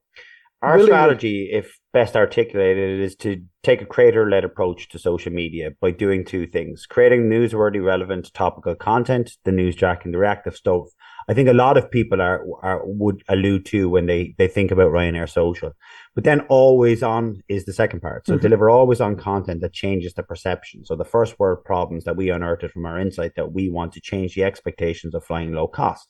our 0.61 0.77
Willingly. 0.77 0.87
strategy, 0.87 1.51
if 1.53 1.79
best 1.93 2.17
articulated, 2.17 3.01
is 3.01 3.15
to 3.17 3.43
take 3.63 3.81
a 3.81 3.87
creator-led 3.87 4.45
approach 4.45 4.89
to 4.89 4.99
social 4.99 5.33
media 5.33 5.71
by 5.81 5.91
doing 5.91 6.25
two 6.25 6.47
things: 6.47 6.87
creating 6.87 7.29
newsworthy, 7.29 7.85
relevant, 7.85 8.33
topical 8.35 8.75
content, 8.75 9.37
the 9.45 9.51
newsjack 9.51 10.05
and 10.05 10.13
the 10.13 10.19
reactive 10.19 10.57
stuff. 10.57 10.89
I 11.31 11.35
think 11.35 11.49
a 11.49 11.53
lot 11.53 11.77
of 11.77 11.91
people 11.91 12.23
are, 12.23 12.43
are 12.63 12.81
would 12.85 13.23
allude 13.29 13.67
to 13.67 13.89
when 13.91 14.07
they 14.07 14.35
they 14.39 14.49
think 14.49 14.71
about 14.71 14.93
Ryanair 14.93 15.29
Social. 15.29 15.73
But 16.15 16.25
then 16.25 16.41
always 16.49 17.03
on 17.03 17.43
is 17.49 17.65
the 17.65 17.73
second 17.73 18.01
part. 18.01 18.27
So 18.27 18.37
Mhm. 18.37 18.41
deliver 18.41 18.71
always 18.71 19.01
on 19.01 19.17
content 19.17 19.61
that 19.61 19.73
changes 19.73 20.15
the 20.15 20.23
perception. 20.23 20.85
So 20.85 20.97
the 20.97 21.05
first 21.05 21.39
world 21.39 21.65
problems 21.65 22.05
that 22.05 22.17
we 22.17 22.31
unearthed 22.31 22.71
from 22.73 22.87
our 22.87 22.99
insight 22.99 23.33
that 23.37 23.53
we 23.53 23.69
want 23.69 23.93
to 23.93 24.01
change 24.01 24.35
the 24.35 24.45
expectations 24.45 25.15
of 25.15 25.23
flying 25.25 25.53
low 25.53 25.69
cost. 25.69 26.09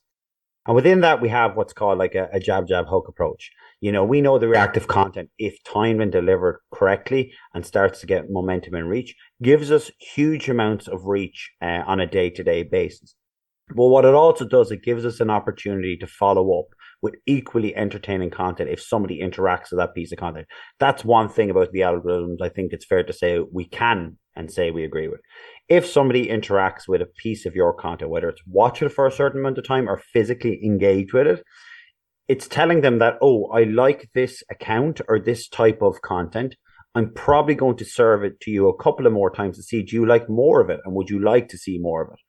And 0.67 0.77
within 0.77 1.01
that, 1.01 1.21
we 1.21 1.31
have 1.31 1.57
what's 1.57 1.73
called 1.73 1.99
like 1.99 2.15
a, 2.15 2.29
a 2.33 2.39
jab, 2.39 2.69
jab, 2.69 2.87
hook 2.89 3.07
approach. 3.09 3.51
You 3.81 3.93
know, 3.93 4.05
we 4.05 4.21
know 4.21 4.39
the 4.39 4.49
reactive 4.49 4.89
content, 4.89 5.31
if 5.39 5.63
timed 5.63 6.03
and 6.03 6.11
delivered 6.11 6.61
correctly 6.73 7.33
and 7.55 7.65
starts 7.65 8.01
to 8.01 8.07
get 8.07 8.25
momentum 8.29 8.75
and 8.75 8.89
reach, 8.89 9.15
gives 9.43 9.71
us 9.71 9.91
huge 10.01 10.49
amounts 10.49 10.89
of 10.89 11.05
reach 11.05 11.51
uh, 11.63 11.83
on 11.87 12.01
a 12.01 12.07
day 12.07 12.31
to 12.31 12.43
day 12.43 12.65
basis. 12.65 13.15
But 13.75 13.89
what 13.89 14.05
it 14.05 14.15
also 14.15 14.47
does, 14.47 14.71
it 14.71 14.83
gives 14.83 15.05
us 15.05 15.21
an 15.21 15.31
opportunity 15.31 15.97
to 15.99 16.07
follow 16.07 16.59
up 16.59 16.67
with 17.03 17.15
equally 17.27 17.77
entertaining 17.77 18.31
content 18.31 18.71
if 18.71 18.81
somebody 18.81 19.21
interacts 19.21 19.71
with 19.71 19.79
that 19.79 19.95
piece 19.95 20.11
of 20.11 20.19
content. 20.19 20.47
That's 20.81 21.05
one 21.05 21.29
thing 21.29 21.51
about 21.51 21.71
the 21.71 21.81
algorithms 21.81 22.43
I 22.43 22.49
think 22.49 22.73
it's 22.73 22.87
fair 22.87 23.05
to 23.05 23.13
say 23.13 23.41
we 23.53 23.69
can 23.69 24.17
and 24.35 24.51
say 24.51 24.71
we 24.71 24.85
agree 24.85 25.09
with. 25.09 25.21
If 25.69 25.87
somebody 25.87 26.27
interacts 26.27 26.89
with 26.89 27.03
a 27.03 27.07
piece 27.07 27.45
of 27.47 27.55
your 27.55 27.75
content, 27.75 28.11
whether 28.11 28.29
it's 28.29 28.43
watch 28.47 28.83
it 28.83 28.89
for 28.89 29.07
a 29.07 29.13
certain 29.13 29.41
amount 29.41 29.59
of 29.59 29.67
time 29.67 29.89
or 29.89 29.99
physically 30.13 30.61
engage 30.65 31.13
with 31.13 31.27
it, 31.27 31.45
it's 32.29 32.47
telling 32.47 32.83
them 32.83 32.99
that, 32.99 33.15
oh, 33.23 33.47
I 33.47 33.65
like 33.65 34.11
this 34.15 34.43
account 34.51 35.01
or 35.09 35.19
this 35.19 35.49
type 35.49 35.81
of 35.83 36.03
content. 36.03 36.57
I'm 36.95 37.13
probably 37.15 37.55
going 37.55 37.77
to 37.77 37.85
serve 37.85 38.23
it 38.25 38.41
to 38.41 38.51
you 38.51 38.69
a 38.69 38.83
couple 38.83 39.07
of 39.07 39.13
more 39.13 39.31
times 39.31 39.57
to 39.57 39.63
see, 39.63 39.83
do 39.83 39.97
you 39.97 40.07
like 40.07 40.29
more 40.29 40.61
of 40.61 40.71
it? 40.71 40.81
And 40.85 40.95
would 40.95 41.11
you 41.11 41.19
like 41.19 41.49
to 41.49 41.59
see 41.59 41.79
more 41.79 42.03
of 42.03 42.13
it? 42.13 42.21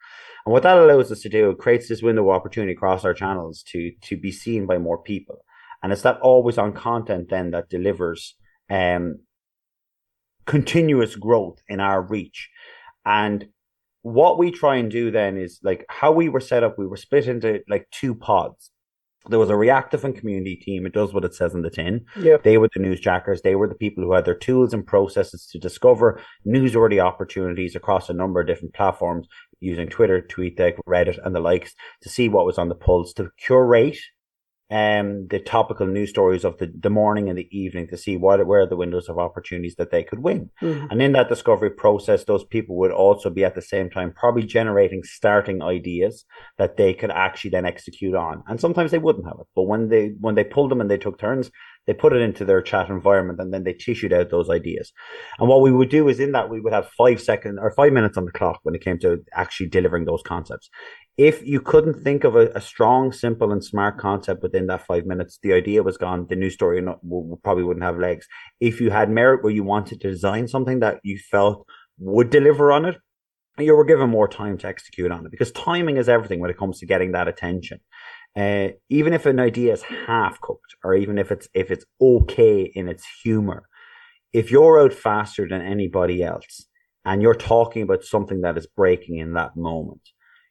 And 0.46 0.54
what 0.54 0.64
that 0.64 0.78
allows 0.78 1.12
us 1.12 1.22
to 1.22 1.30
do, 1.30 1.50
it 1.50 1.58
creates 1.58 1.90
this 1.90 2.02
window 2.02 2.24
of 2.24 2.36
opportunity 2.36 2.74
across 2.74 3.04
our 3.04 3.14
channels 3.14 3.64
to 3.72 3.92
to 4.04 4.18
be 4.18 4.32
seen 4.32 4.66
by 4.66 4.78
more 4.78 5.02
people. 5.02 5.44
And 5.82 5.92
it's 5.92 6.02
that 6.02 6.20
always 6.22 6.58
on 6.58 6.74
content 6.74 7.30
then 7.30 7.52
that 7.52 7.70
delivers 7.70 8.36
um, 8.70 9.20
continuous 10.46 11.16
growth 11.16 11.60
in 11.68 11.80
our 11.80 12.02
reach. 12.02 12.50
And 13.06 13.48
what 14.02 14.38
we 14.38 14.52
try 14.52 14.78
and 14.78 14.90
do 14.90 15.12
then 15.12 15.38
is 15.38 15.60
like 15.64 15.86
how 15.90 16.12
we 16.12 16.30
were 16.30 16.40
set 16.40 16.64
up, 16.64 16.78
we 16.78 16.88
were 16.88 16.98
split 16.98 17.28
into 17.28 17.60
like 17.70 17.88
two 17.92 18.16
pods. 18.16 18.72
There 19.30 19.40
was 19.40 19.50
a 19.50 19.56
reactive 19.56 20.04
and 20.04 20.16
community 20.16 20.56
team. 20.56 20.86
It 20.86 20.94
does 20.94 21.14
what 21.14 21.26
it 21.26 21.34
says 21.34 21.54
in 21.54 21.62
the 21.62 21.70
tin. 21.70 22.06
yeah 22.18 22.38
They 22.44 22.58
were 22.58 22.70
the 22.74 22.80
news 22.80 23.00
newsjackers. 23.00 23.42
They 23.42 23.56
were 23.56 23.68
the 23.68 23.76
people 23.76 24.04
who 24.04 24.14
had 24.14 24.26
their 24.26 24.36
tools 24.36 24.74
and 24.74 24.86
processes 24.86 25.48
to 25.52 25.60
discover 25.60 26.20
newsworthy 26.46 27.04
opportunities 27.04 27.76
across 27.76 28.10
a 28.10 28.14
number 28.14 28.42
of 28.42 28.48
different 28.48 28.74
platforms 28.74 29.28
using 29.60 29.88
Twitter, 29.88 30.22
TweetDeck, 30.22 30.80
Reddit, 30.88 31.20
and 31.24 31.36
the 31.36 31.40
likes 31.40 31.74
to 32.02 32.10
see 32.10 32.30
what 32.30 32.46
was 32.46 32.58
on 32.58 32.70
the 32.70 32.76
pulse, 32.76 33.14
to 33.14 33.30
curate 33.38 33.98
um, 34.72 35.28
the 35.30 35.40
topical 35.40 35.88
news 35.88 36.12
stories 36.12 36.44
of 36.44 36.58
the, 36.58 36.72
the 36.80 36.90
morning 36.92 37.28
and 37.28 37.38
the 37.38 37.48
evening 37.52 37.88
to 37.88 37.98
see 37.98 38.18
what 38.18 38.46
where 38.46 38.62
are 38.62 38.68
the 38.68 38.76
windows 38.76 39.10
of 39.10 39.18
opportunities 39.18 39.76
that 39.76 39.90
they 39.90 40.04
could 40.04 40.20
win. 40.20 40.50
Mhm. 40.62 40.88
And 40.92 41.02
in 41.02 41.14
that 41.14 41.30
discovery 41.30 41.72
process, 41.72 42.24
those 42.24 42.44
people 42.44 42.78
would 42.78 42.92
also 42.92 43.30
be 43.30 43.44
at 43.44 43.56
the 43.56 43.62
same 43.62 43.90
time 43.90 44.14
probably 44.14 44.44
generating 44.44 45.04
starting 45.04 45.64
ideas 45.64 46.26
that 46.58 46.78
they 46.78 46.94
could 46.94 47.12
actually 47.12 47.52
then 47.52 47.66
execute 47.66 48.14
on. 48.14 48.44
And 48.48 48.60
sometimes 48.60 48.92
they 48.92 49.00
wouldn't 49.00 49.26
have 49.26 49.38
it, 49.40 49.48
but 49.56 49.64
when 49.64 49.90
they 49.90 50.14
when 50.20 50.36
they 50.36 50.44
pulled 50.44 50.70
them 50.70 50.82
and 50.82 50.92
they 50.92 50.98
took 50.98 51.18
turns, 51.18 51.50
they 51.90 51.94
put 51.96 52.14
it 52.14 52.22
into 52.22 52.46
their 52.46 52.62
chat 52.62 52.88
environment 52.88 53.40
and 53.40 53.52
then 53.52 53.64
they 53.64 53.74
tissued 53.74 54.14
out 54.14 54.30
those 54.30 54.48
ideas. 54.48 54.94
And 55.40 55.50
what 55.50 55.62
we 55.62 55.72
would 55.72 55.90
do 55.90 56.08
is 56.08 56.20
in 56.20 56.34
that 56.34 56.48
we 56.48 56.62
would 56.62 56.72
have 56.72 56.88
five 56.96 57.20
seconds 57.20 57.58
or 57.60 57.72
five 57.72 57.94
minutes 57.94 58.16
on 58.16 58.26
the 58.26 58.32
clock 58.32 58.60
when 58.62 58.76
it 58.76 58.84
came 58.84 59.00
to 59.00 59.18
actually 59.34 59.70
delivering 59.70 60.06
those 60.06 60.22
concepts. 60.22 60.70
If 61.18 61.44
you 61.44 61.60
couldn't 61.60 62.04
think 62.04 62.26
of 62.26 62.36
a, 62.36 62.50
a 62.50 62.62
strong, 62.62 63.12
simple, 63.12 63.52
and 63.52 63.64
smart 63.64 63.98
concept 63.98 64.44
within 64.44 64.68
that 64.68 64.86
five 64.86 65.08
minutes, 65.08 65.40
the 65.42 65.52
idea 65.52 65.82
was 65.82 65.98
gone. 65.98 66.28
The 66.30 66.36
news 66.36 66.54
story 66.54 66.80
no- 66.80 67.00
w- 67.02 67.24
w- 67.24 67.40
probably 67.44 67.64
wouldn't 67.64 67.84
have 67.84 67.98
legs. 67.98 68.28
If 68.60 68.80
you 68.80 68.92
had 68.92 69.10
merit 69.10 69.44
where 69.44 69.52
you 69.52 69.64
wanted 69.64 70.00
to 70.02 70.12
design 70.12 70.48
something 70.48 70.82
that 70.82 71.00
you 71.02 71.18
felt 71.32 71.66
would 71.98 72.30
deliver 72.30 72.72
on 72.72 72.86
it, 72.86 72.98
you 73.58 73.76
were 73.76 73.84
given 73.84 74.12
more 74.12 74.28
time 74.28 74.60
to 74.60 74.68
execute 74.68 75.12
on 75.12 75.26
it 75.26 75.32
because 75.32 75.52
timing 75.54 75.98
is 75.98 76.08
everything 76.08 76.40
when 76.40 76.52
it 76.52 76.58
comes 76.58 76.80
to 76.80 76.86
getting 76.86 77.14
that 77.14 77.28
attention. 77.28 77.80
Uh, 78.36 78.70
even 78.90 79.14
if 79.14 79.26
an 79.26 79.40
idea 79.40 79.74
is 79.74 79.84
half 80.08 80.40
cooked, 80.42 80.76
or 80.84 80.94
even 80.94 81.18
if 81.18 81.32
it's 81.32 81.50
if 81.54 81.72
it's 81.72 81.86
okay 82.00 82.72
in 82.76 82.88
its 82.88 83.06
humor, 83.24 83.68
if 84.34 84.52
you're 84.52 84.80
out 84.80 84.94
faster 84.94 85.48
than 85.48 85.62
anybody 85.62 86.24
else 86.24 86.68
and 87.06 87.22
you're 87.22 87.34
talking 87.34 87.82
about 87.82 88.04
something 88.04 88.42
that 88.42 88.58
is 88.58 88.68
breaking 88.68 89.18
in 89.18 89.34
that 89.34 89.56
moment, 89.56 90.10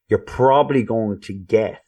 you're 0.09 0.19
probably 0.19 0.83
going 0.83 1.21
to 1.21 1.33
get 1.33 1.83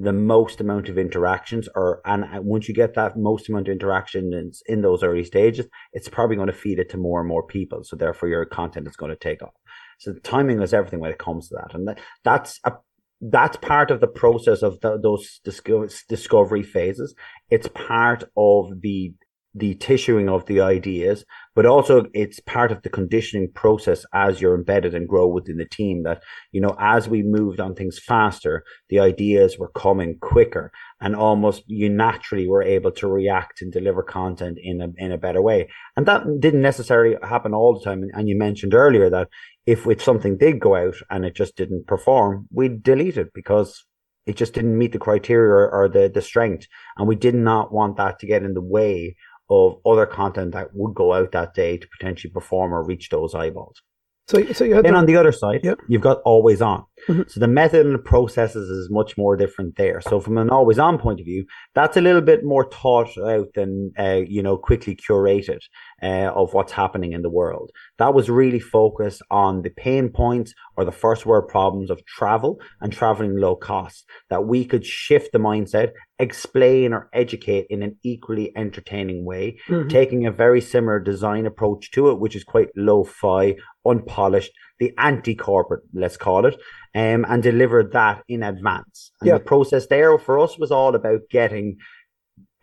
the 0.00 0.12
most 0.12 0.60
amount 0.60 0.88
of 0.88 0.96
interactions 0.96 1.68
or 1.74 2.00
and 2.04 2.24
uh, 2.24 2.40
once 2.40 2.68
you 2.68 2.74
get 2.74 2.94
that 2.94 3.16
most 3.16 3.48
amount 3.48 3.66
of 3.66 3.72
interactions 3.72 4.62
in, 4.66 4.80
those 4.82 5.02
early 5.02 5.24
stages 5.24 5.66
it's 5.92 6.08
probably 6.08 6.36
going 6.36 6.46
to 6.46 6.52
feed 6.52 6.78
it 6.78 6.88
to 6.88 6.96
more 6.96 7.18
and 7.18 7.28
more 7.28 7.44
people. 7.44 7.82
So 7.82 7.96
therefore 7.96 8.28
your 8.28 8.44
content 8.44 8.86
is 8.86 8.96
going 8.96 9.10
to 9.10 9.16
take 9.16 9.42
off. 9.42 9.54
So 9.98 10.12
the 10.12 10.20
timing 10.20 10.62
is 10.62 10.72
everything 10.72 11.00
when 11.00 11.10
it 11.10 11.18
comes 11.18 11.48
to 11.48 11.56
that. 11.56 11.74
And 11.74 11.88
that, 11.88 11.98
that's 12.22 12.60
a 12.64 12.72
that's 13.20 13.56
part 13.56 13.90
of 13.90 14.00
the 14.00 14.06
process 14.06 14.62
of 14.62 14.80
the, 14.80 14.98
those 15.02 15.40
discover, 15.44 15.88
discovery 16.08 16.62
phases 16.62 17.14
it's 17.50 17.68
part 17.68 18.24
of 18.36 18.80
the 18.80 19.12
the 19.54 19.74
tissuing 19.74 20.28
of 20.28 20.46
the 20.46 20.60
ideas, 20.60 21.24
but 21.54 21.66
also 21.66 22.04
it's 22.14 22.38
part 22.40 22.70
of 22.70 22.82
the 22.82 22.88
conditioning 22.88 23.50
process 23.54 24.04
as 24.12 24.40
you're 24.40 24.54
embedded 24.54 24.94
and 24.94 25.08
grow 25.08 25.26
within 25.26 25.56
the 25.56 25.64
team 25.64 26.02
that, 26.04 26.22
you 26.52 26.60
know, 26.60 26.76
as 26.78 27.08
we 27.08 27.22
moved 27.22 27.58
on 27.58 27.74
things 27.74 27.98
faster, 27.98 28.62
the 28.88 29.00
ideas 29.00 29.58
were 29.58 29.70
coming 29.70 30.18
quicker 30.20 30.70
and 31.00 31.16
almost 31.16 31.62
you 31.66 31.88
naturally 31.88 32.46
were 32.46 32.62
able 32.62 32.90
to 32.92 33.08
react 33.08 33.62
and 33.62 33.72
deliver 33.72 34.02
content 34.02 34.58
in 34.62 34.80
a, 34.80 34.88
in 34.96 35.12
a 35.12 35.18
better 35.18 35.42
way. 35.42 35.68
And 35.96 36.06
that 36.06 36.24
didn't 36.40 36.62
necessarily 36.62 37.16
happen 37.22 37.54
all 37.54 37.76
the 37.76 37.84
time. 37.84 38.04
And 38.12 38.28
you 38.28 38.36
mentioned 38.36 38.74
earlier 38.74 39.10
that 39.10 39.28
if 39.68 39.86
if 39.86 40.02
something 40.02 40.38
did 40.38 40.60
go 40.60 40.74
out 40.76 40.94
and 41.10 41.26
it 41.26 41.34
just 41.36 41.54
didn't 41.54 41.86
perform, 41.86 42.48
we'd 42.50 42.82
delete 42.82 43.18
it 43.18 43.34
because 43.34 43.84
it 44.24 44.34
just 44.34 44.54
didn't 44.54 44.78
meet 44.78 44.92
the 44.92 44.98
criteria 44.98 45.68
or, 45.70 45.88
the, 45.90 46.10
the 46.12 46.22
strength. 46.22 46.66
And 46.96 47.06
we 47.06 47.16
did 47.16 47.34
not 47.34 47.70
want 47.70 47.98
that 47.98 48.18
to 48.20 48.26
get 48.26 48.42
in 48.42 48.54
the 48.54 48.62
way 48.62 49.16
of 49.50 49.76
other 49.84 50.06
content 50.06 50.52
that 50.52 50.68
would 50.72 50.94
go 50.94 51.12
out 51.12 51.32
that 51.32 51.52
day 51.52 51.76
to 51.76 51.88
potentially 51.98 52.30
perform 52.30 52.72
or 52.72 52.82
reach 52.82 53.10
those 53.10 53.34
eyeballs. 53.34 53.82
So, 54.28 54.44
so 54.52 54.64
you 54.64 54.74
had 54.74 54.84
Then 54.84 54.92
the, 54.92 54.98
on 54.98 55.06
the 55.06 55.16
other 55.16 55.32
side, 55.32 55.60
Yep. 55.64 55.78
you've 55.88 56.02
got 56.02 56.18
always 56.24 56.60
on. 56.60 56.84
Mhm. 57.08 57.30
So 57.30 57.40
the 57.40 57.48
method 57.48 57.86
and 57.86 57.94
the 57.94 57.98
processes 57.98 58.68
is 58.68 58.90
much 58.90 59.16
more 59.16 59.36
different 59.36 59.76
there. 59.76 60.00
So 60.02 60.20
from 60.20 60.36
an 60.36 60.50
always 60.50 60.78
on 60.78 60.98
point 60.98 61.20
of 61.20 61.24
view, 61.24 61.46
that's 61.74 61.96
a 61.96 62.00
little 62.02 62.20
bit 62.20 62.44
more 62.44 62.68
thought 62.70 63.16
out 63.16 63.48
than 63.54 63.92
uh, 63.98 64.20
you 64.26 64.42
know 64.42 64.58
quickly 64.58 64.94
curated 64.96 65.60
uh, 66.02 66.30
of 66.40 66.52
what's 66.52 66.72
happening 66.72 67.12
in 67.12 67.22
the 67.22 67.30
world. 67.30 67.70
That 67.98 68.12
was 68.14 68.28
really 68.28 68.60
focused 68.60 69.22
on 69.30 69.62
the 69.62 69.70
pain 69.70 70.10
points 70.10 70.52
or 70.76 70.84
the 70.84 70.92
first 71.04 71.24
world 71.24 71.48
problems 71.48 71.88
of 71.90 72.04
travel 72.04 72.58
and 72.80 72.92
traveling 72.92 73.36
low 73.38 73.56
cost. 73.56 74.04
That 74.28 74.44
we 74.44 74.64
could 74.66 74.84
shift 74.84 75.32
the 75.32 75.38
mindset, 75.38 75.90
explain 76.18 76.92
or 76.92 77.08
educate 77.12 77.66
in 77.70 77.82
an 77.82 77.96
equally 78.02 78.52
entertaining 78.56 79.24
way, 79.24 79.56
Mhm. 79.68 79.88
taking 79.88 80.26
a 80.26 80.32
very 80.32 80.60
similar 80.60 80.98
design 80.98 81.46
approach 81.46 81.90
to 81.92 82.10
it, 82.10 82.18
which 82.18 82.34
is 82.34 82.44
quite 82.44 82.70
lo-fi, 82.76 83.56
unpolished, 83.86 84.52
the 84.80 84.92
anti-corporate, 84.98 85.82
let's 85.94 86.16
call 86.16 86.44
it, 86.46 86.54
um, 86.94 87.24
and 87.28 87.42
deliver 87.42 87.82
that 87.82 88.22
in 88.28 88.42
advance. 88.42 89.12
And 89.20 89.28
Yeah. 89.28 89.38
the 89.38 89.44
process 89.44 89.86
there 89.86 90.18
for 90.18 90.38
us 90.38 90.58
was 90.58 90.70
all 90.70 90.94
about 90.94 91.20
getting 91.30 91.76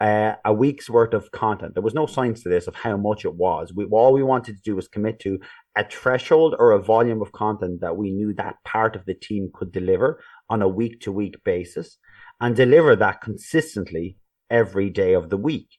uh, 0.01 0.35
a 0.43 0.53
week's 0.53 0.89
worth 0.89 1.13
of 1.13 1.31
content. 1.31 1.73
There 1.73 1.81
was 1.81 1.93
no 1.93 2.05
science 2.05 2.43
to 2.43 2.49
this 2.49 2.67
of 2.67 2.75
how 2.75 2.97
much 2.97 3.23
it 3.23 3.35
was. 3.35 3.73
We 3.73 3.85
all 3.85 4.11
we 4.11 4.23
wanted 4.23 4.57
to 4.57 4.61
do 4.61 4.75
was 4.75 4.89
commit 4.89 5.19
to 5.19 5.39
a 5.77 5.85
threshold 5.89 6.53
or 6.59 6.71
a 6.73 6.83
volume 6.83 7.21
of 7.21 7.31
content 7.31 7.79
that 7.79 7.95
we 7.95 8.11
knew 8.11 8.33
that 8.33 8.57
part 8.65 8.97
of 8.97 9.05
the 9.05 9.13
team 9.13 9.49
could 9.53 9.71
deliver 9.71 10.19
on 10.49 10.61
a 10.61 10.67
week 10.67 10.99
to 10.99 11.13
week 11.13 11.35
basis 11.45 11.97
and 12.39 12.55
deliver 12.55 12.95
that 12.95 13.21
consistently 13.21 14.17
every 14.49 14.89
day 14.89 15.13
of 15.13 15.29
the 15.29 15.37
week. 15.37 15.69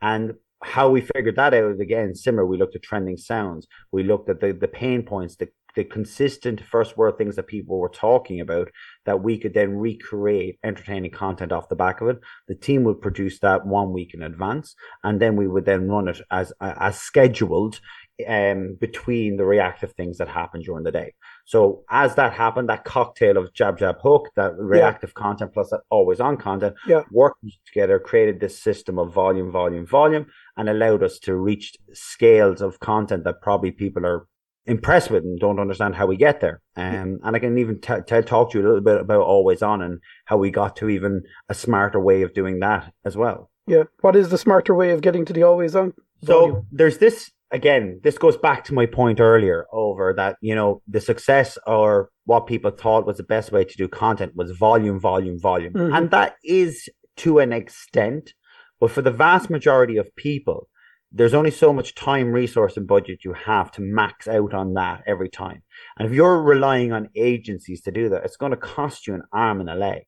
And 0.00 0.34
how 0.62 0.88
we 0.88 1.00
figured 1.00 1.36
that 1.36 1.54
out 1.54 1.80
again, 1.80 2.14
similar, 2.14 2.46
we 2.46 2.56
looked 2.56 2.76
at 2.76 2.82
trending 2.82 3.16
sounds, 3.16 3.66
we 3.92 4.02
looked 4.02 4.28
at 4.28 4.40
the, 4.40 4.52
the 4.52 4.68
pain 4.68 5.02
points, 5.02 5.36
the, 5.36 5.48
the 5.74 5.84
consistent 5.84 6.60
first 6.60 6.96
word 6.96 7.18
things 7.18 7.36
that 7.36 7.46
people 7.46 7.78
were 7.78 7.90
talking 7.90 8.40
about 8.40 8.68
that 9.04 9.22
we 9.22 9.36
could 9.36 9.52
then 9.52 9.76
recreate 9.76 10.58
entertaining 10.64 11.10
content 11.10 11.52
off 11.52 11.68
the 11.68 11.76
back 11.76 12.00
of 12.00 12.08
it. 12.08 12.18
The 12.48 12.54
team 12.54 12.84
would 12.84 13.02
produce 13.02 13.38
that 13.40 13.66
one 13.66 13.92
week 13.92 14.14
in 14.14 14.22
advance, 14.22 14.74
and 15.04 15.20
then 15.20 15.36
we 15.36 15.46
would 15.46 15.66
then 15.66 15.86
run 15.88 16.08
it 16.08 16.20
as 16.30 16.52
as 16.60 16.98
scheduled 16.98 17.78
um, 18.26 18.78
between 18.80 19.36
the 19.36 19.44
reactive 19.44 19.92
things 19.92 20.16
that 20.16 20.28
happen 20.28 20.62
during 20.62 20.84
the 20.84 20.92
day. 20.92 21.12
So 21.46 21.84
as 21.88 22.16
that 22.16 22.32
happened, 22.32 22.68
that 22.68 22.84
cocktail 22.84 23.36
of 23.38 23.54
jab 23.54 23.78
jab 23.78 23.96
hook, 24.02 24.30
that 24.36 24.52
reactive 24.58 25.14
content 25.14 25.52
plus 25.54 25.70
that 25.70 25.80
always 25.90 26.20
on 26.20 26.36
content, 26.36 26.74
Yeah. 26.88 27.02
worked 27.12 27.44
together, 27.66 27.98
created 28.00 28.40
this 28.40 28.58
system 28.58 28.98
of 28.98 29.12
volume, 29.14 29.50
volume, 29.52 29.86
volume, 29.86 30.26
and 30.56 30.68
allowed 30.68 31.02
us 31.04 31.18
to 31.20 31.36
reach 31.36 31.76
scales 31.92 32.60
of 32.60 32.80
content 32.80 33.22
that 33.24 33.40
probably 33.40 33.70
people 33.70 34.04
are 34.04 34.26
impressed 34.66 35.10
with 35.12 35.22
and 35.22 35.38
don't 35.38 35.60
understand 35.60 35.94
how 35.94 36.06
we 36.06 36.16
get 36.16 36.40
there. 36.40 36.60
Um, 36.76 37.20
and 37.22 37.36
I 37.36 37.38
can 37.38 37.56
even 37.58 37.80
t- 37.80 37.94
t- 38.04 38.22
talk 38.22 38.50
to 38.50 38.58
you 38.58 38.64
a 38.64 38.66
little 38.66 38.80
bit 38.82 39.00
about 39.00 39.20
always 39.22 39.62
on 39.62 39.80
and 39.82 40.00
how 40.24 40.38
we 40.38 40.50
got 40.50 40.74
to 40.78 40.88
even 40.88 41.22
a 41.48 41.54
smarter 41.54 42.00
way 42.00 42.22
of 42.22 42.34
doing 42.34 42.58
that 42.60 42.92
as 43.04 43.16
well. 43.16 43.50
yeah. 43.68 43.84
What 44.00 44.16
is 44.16 44.28
the 44.30 44.38
smarter 44.38 44.74
way 44.74 44.90
of 44.90 45.00
getting 45.00 45.24
to 45.26 45.32
the 45.32 45.44
always 45.44 45.76
on? 45.76 45.92
So 46.24 46.64
there's 46.72 46.98
this 46.98 47.30
again. 47.50 48.00
This 48.02 48.18
goes 48.18 48.36
back 48.36 48.64
to 48.64 48.74
my 48.74 48.86
point 48.86 49.20
earlier 49.20 49.66
over 49.72 50.12
that 50.16 50.36
you 50.40 50.54
know 50.54 50.82
the 50.88 51.00
success 51.00 51.58
or 51.66 52.10
what 52.24 52.46
people 52.46 52.70
thought 52.70 53.06
was 53.06 53.16
the 53.18 53.22
best 53.22 53.52
way 53.52 53.64
to 53.64 53.76
do 53.76 53.88
content 53.88 54.32
was 54.34 54.50
volume, 54.52 54.98
volume, 54.98 55.38
volume, 55.40 55.72
Mhm. 55.74 55.96
and 55.96 56.10
that 56.10 56.36
is 56.44 56.88
to 57.18 57.38
an 57.38 57.52
extent. 57.52 58.34
But 58.80 58.90
for 58.90 59.00
the 59.02 59.10
vast 59.10 59.48
majority 59.48 59.96
of 59.96 60.14
people, 60.16 60.68
there's 61.12 61.32
only 61.34 61.50
so 61.52 61.72
much 61.72 61.94
time, 61.94 62.32
resource, 62.32 62.76
and 62.76 62.86
budget 62.86 63.24
you 63.24 63.32
have 63.32 63.70
to 63.72 63.80
max 63.80 64.28
out 64.28 64.52
on 64.52 64.74
that 64.74 65.02
every 65.06 65.30
time. 65.30 65.62
And 65.96 66.06
if 66.06 66.12
you're 66.12 66.42
relying 66.42 66.92
on 66.92 67.08
agencies 67.14 67.80
to 67.82 67.92
do 67.92 68.08
that, 68.10 68.24
it's 68.24 68.36
going 68.36 68.50
to 68.50 68.56
cost 68.56 69.06
you 69.06 69.14
an 69.14 69.22
arm 69.32 69.60
and 69.60 69.70
a 69.70 69.74
leg. 69.74 70.02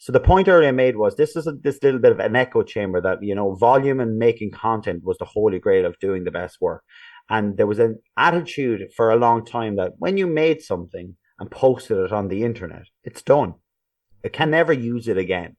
So 0.00 0.12
the 0.12 0.20
point 0.20 0.46
earlier 0.46 0.68
I 0.68 0.72
made 0.72 0.96
was 0.96 1.16
this 1.16 1.34
is 1.34 1.48
a, 1.48 1.52
this 1.52 1.82
little 1.82 1.98
bit 1.98 2.12
of 2.12 2.20
an 2.20 2.36
echo 2.36 2.62
chamber 2.62 3.00
that 3.00 3.18
you 3.20 3.34
know 3.34 3.56
volume 3.56 3.98
and 3.98 4.16
making 4.16 4.52
content 4.52 5.02
was 5.02 5.18
the 5.18 5.24
holy 5.24 5.58
grail 5.58 5.84
of 5.86 5.98
doing 5.98 6.22
the 6.22 6.30
best 6.30 6.60
work, 6.60 6.84
and 7.28 7.56
there 7.56 7.66
was 7.66 7.80
an 7.80 7.98
attitude 8.16 8.92
for 8.96 9.10
a 9.10 9.16
long 9.16 9.44
time 9.44 9.74
that 9.76 9.94
when 9.98 10.16
you 10.16 10.28
made 10.28 10.62
something 10.62 11.16
and 11.40 11.50
posted 11.50 11.98
it 11.98 12.12
on 12.12 12.28
the 12.28 12.44
internet, 12.44 12.84
it's 13.02 13.22
done. 13.22 13.54
It 14.22 14.32
can 14.32 14.50
never 14.50 14.72
use 14.72 15.08
it 15.08 15.18
again. 15.18 15.56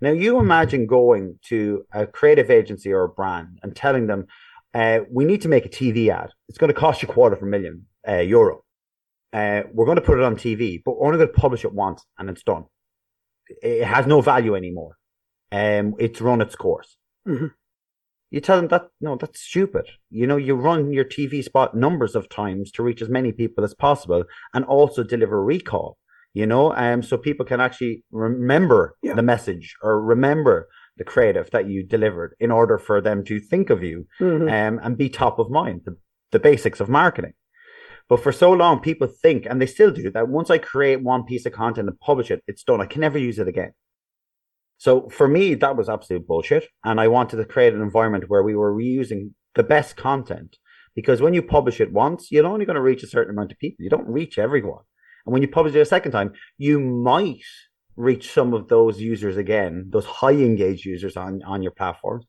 Now 0.00 0.12
you 0.12 0.38
imagine 0.38 0.86
going 0.86 1.38
to 1.48 1.84
a 1.92 2.06
creative 2.06 2.50
agency 2.50 2.92
or 2.92 3.04
a 3.04 3.08
brand 3.08 3.58
and 3.62 3.76
telling 3.76 4.06
them, 4.06 4.26
uh, 4.72 5.00
"We 5.12 5.26
need 5.26 5.42
to 5.42 5.48
make 5.48 5.66
a 5.66 5.70
TV 5.70 6.08
ad. 6.08 6.30
It's 6.48 6.58
going 6.58 6.72
to 6.72 6.80
cost 6.80 7.02
you 7.02 7.08
a 7.08 7.12
quarter 7.12 7.36
of 7.36 7.42
a 7.42 7.46
million 7.46 7.86
uh, 8.08 8.20
euro. 8.20 8.62
Uh, 9.34 9.64
we're 9.74 9.84
going 9.84 9.96
to 9.96 10.02
put 10.02 10.18
it 10.18 10.24
on 10.24 10.36
TV, 10.36 10.80
but 10.82 10.98
we're 10.98 11.06
only 11.08 11.18
going 11.18 11.32
to 11.32 11.40
publish 11.40 11.62
it 11.66 11.74
once, 11.74 12.02
and 12.18 12.30
it's 12.30 12.42
done." 12.42 12.64
It 13.62 13.84
has 13.84 14.06
no 14.06 14.20
value 14.20 14.54
anymore. 14.54 14.96
Um, 15.52 15.94
it's 15.98 16.20
run 16.20 16.40
its 16.40 16.56
course. 16.56 16.96
Mhm. 17.26 17.52
You 18.30 18.40
tell 18.40 18.56
them 18.56 18.68
that 18.68 18.88
no, 19.00 19.16
that's 19.16 19.40
stupid. 19.40 19.86
You 20.10 20.26
know, 20.26 20.36
you 20.36 20.54
run 20.56 20.92
your 20.92 21.04
TV 21.04 21.42
spot 21.42 21.76
numbers 21.76 22.14
of 22.16 22.28
times 22.28 22.70
to 22.72 22.82
reach 22.82 23.00
as 23.00 23.08
many 23.08 23.32
people 23.32 23.64
as 23.64 23.74
possible, 23.74 24.24
and 24.52 24.64
also 24.64 25.02
deliver 25.04 25.42
recall. 25.42 25.98
You 26.34 26.44
know, 26.46 26.74
um, 26.74 27.02
so 27.02 27.16
people 27.16 27.46
can 27.46 27.60
actually 27.60 28.04
remember 28.10 28.96
Yeah. 29.02 29.14
the 29.14 29.22
message 29.22 29.74
or 29.82 30.02
remember 30.02 30.68
the 30.98 31.04
creative 31.04 31.50
that 31.52 31.68
you 31.68 31.82
delivered 31.82 32.34
in 32.40 32.50
order 32.50 32.76
for 32.78 33.00
them 33.00 33.22
to 33.24 33.38
think 33.38 33.70
of 33.70 33.82
you 33.82 34.06
Mhm. 34.20 34.50
um, 34.50 34.80
and 34.82 34.98
be 34.98 35.08
top 35.08 35.38
of 35.38 35.50
mind, 35.50 35.82
the, 35.84 35.96
the 36.32 36.38
basics 36.38 36.80
of 36.80 36.88
marketing. 36.88 37.32
But 38.08 38.22
for 38.22 38.32
so 38.32 38.52
long, 38.52 38.80
people 38.80 39.08
think, 39.08 39.46
and 39.46 39.60
they 39.60 39.66
still 39.66 39.90
do, 39.90 40.10
that 40.12 40.28
once 40.28 40.48
I 40.48 40.58
create 40.58 41.02
one 41.02 41.24
piece 41.24 41.44
of 41.44 41.52
content 41.52 41.88
and 41.88 41.98
publish 41.98 42.30
it, 42.30 42.42
it's 42.46 42.62
done. 42.62 42.80
I 42.80 42.86
can 42.86 43.00
never 43.00 43.18
use 43.18 43.38
it 43.38 43.48
again. 43.48 43.72
So 44.78 45.08
for 45.08 45.26
me, 45.26 45.54
that 45.54 45.76
was 45.76 45.88
absolute 45.88 46.26
bullshit. 46.26 46.68
And 46.84 47.00
I 47.00 47.08
wanted 47.08 47.38
to 47.38 47.44
create 47.44 47.74
an 47.74 47.82
environment 47.82 48.28
where 48.28 48.42
we 48.42 48.54
were 48.54 48.74
reusing 48.74 49.30
the 49.54 49.64
best 49.64 49.96
content. 49.96 50.56
Because 50.94 51.20
when 51.20 51.34
you 51.34 51.42
publish 51.42 51.80
it 51.80 51.92
once, 51.92 52.30
you're 52.30 52.46
only 52.46 52.64
going 52.64 52.76
to 52.76 52.82
reach 52.82 53.02
a 53.02 53.08
certain 53.08 53.34
amount 53.34 53.52
of 53.52 53.58
people. 53.58 53.82
You 53.82 53.90
don't 53.90 54.08
reach 54.08 54.38
everyone. 54.38 54.84
And 55.26 55.32
when 55.32 55.42
you 55.42 55.48
publish 55.48 55.74
it 55.74 55.80
a 55.80 55.84
second 55.84 56.12
time, 56.12 56.32
you 56.58 56.78
might 56.78 57.42
reach 57.96 58.32
some 58.32 58.54
of 58.54 58.68
those 58.68 59.00
users 59.00 59.36
again, 59.36 59.86
those 59.90 60.04
high 60.04 60.32
engaged 60.32 60.84
users 60.84 61.16
on, 61.16 61.42
on 61.44 61.62
your 61.62 61.72
platforms, 61.72 62.24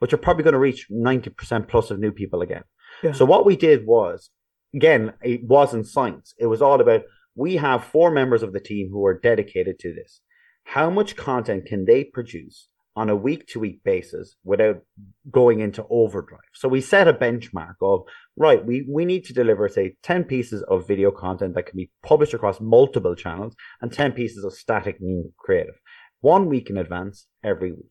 but 0.00 0.10
you're 0.10 0.18
probably 0.18 0.42
going 0.42 0.52
to 0.52 0.58
reach 0.58 0.88
90% 0.90 1.68
plus 1.68 1.90
of 1.90 2.00
new 2.00 2.10
people 2.10 2.42
again. 2.42 2.64
Yeah. 3.02 3.12
So 3.12 3.24
what 3.24 3.46
we 3.46 3.56
did 3.56 3.86
was, 3.86 4.30
again, 4.74 5.12
it 5.22 5.44
wasn't 5.44 5.86
science. 5.86 6.34
It 6.38 6.46
was 6.46 6.62
all 6.62 6.80
about 6.80 7.02
we 7.34 7.56
have 7.56 7.84
four 7.84 8.10
members 8.10 8.42
of 8.42 8.52
the 8.52 8.60
team 8.60 8.88
who 8.90 9.04
are 9.06 9.18
dedicated 9.18 9.78
to 9.80 9.94
this. 9.94 10.20
How 10.64 10.90
much 10.90 11.16
content 11.16 11.66
can 11.66 11.84
they 11.86 12.04
produce 12.04 12.68
on 12.94 13.08
a 13.08 13.16
week 13.16 13.46
to 13.46 13.58
week 13.58 13.82
basis 13.82 14.36
without 14.44 14.82
going 15.30 15.60
into 15.60 15.84
overdrive? 15.88 16.40
So 16.54 16.68
we 16.68 16.80
set 16.80 17.08
a 17.08 17.14
benchmark 17.14 17.74
of, 17.80 18.02
right, 18.36 18.64
we, 18.64 18.86
we 18.88 19.04
need 19.04 19.24
to 19.24 19.32
deliver, 19.32 19.68
say, 19.68 19.96
10 20.02 20.24
pieces 20.24 20.62
of 20.68 20.86
video 20.86 21.10
content 21.10 21.54
that 21.54 21.66
can 21.66 21.76
be 21.76 21.90
published 22.02 22.34
across 22.34 22.60
multiple 22.60 23.14
channels 23.14 23.54
and 23.80 23.92
10 23.92 24.12
pieces 24.12 24.44
of 24.44 24.52
static 24.52 25.00
new 25.00 25.32
creative. 25.38 25.80
One 26.20 26.48
week 26.48 26.70
in 26.70 26.76
advance 26.76 27.26
every 27.42 27.72
week. 27.72 27.86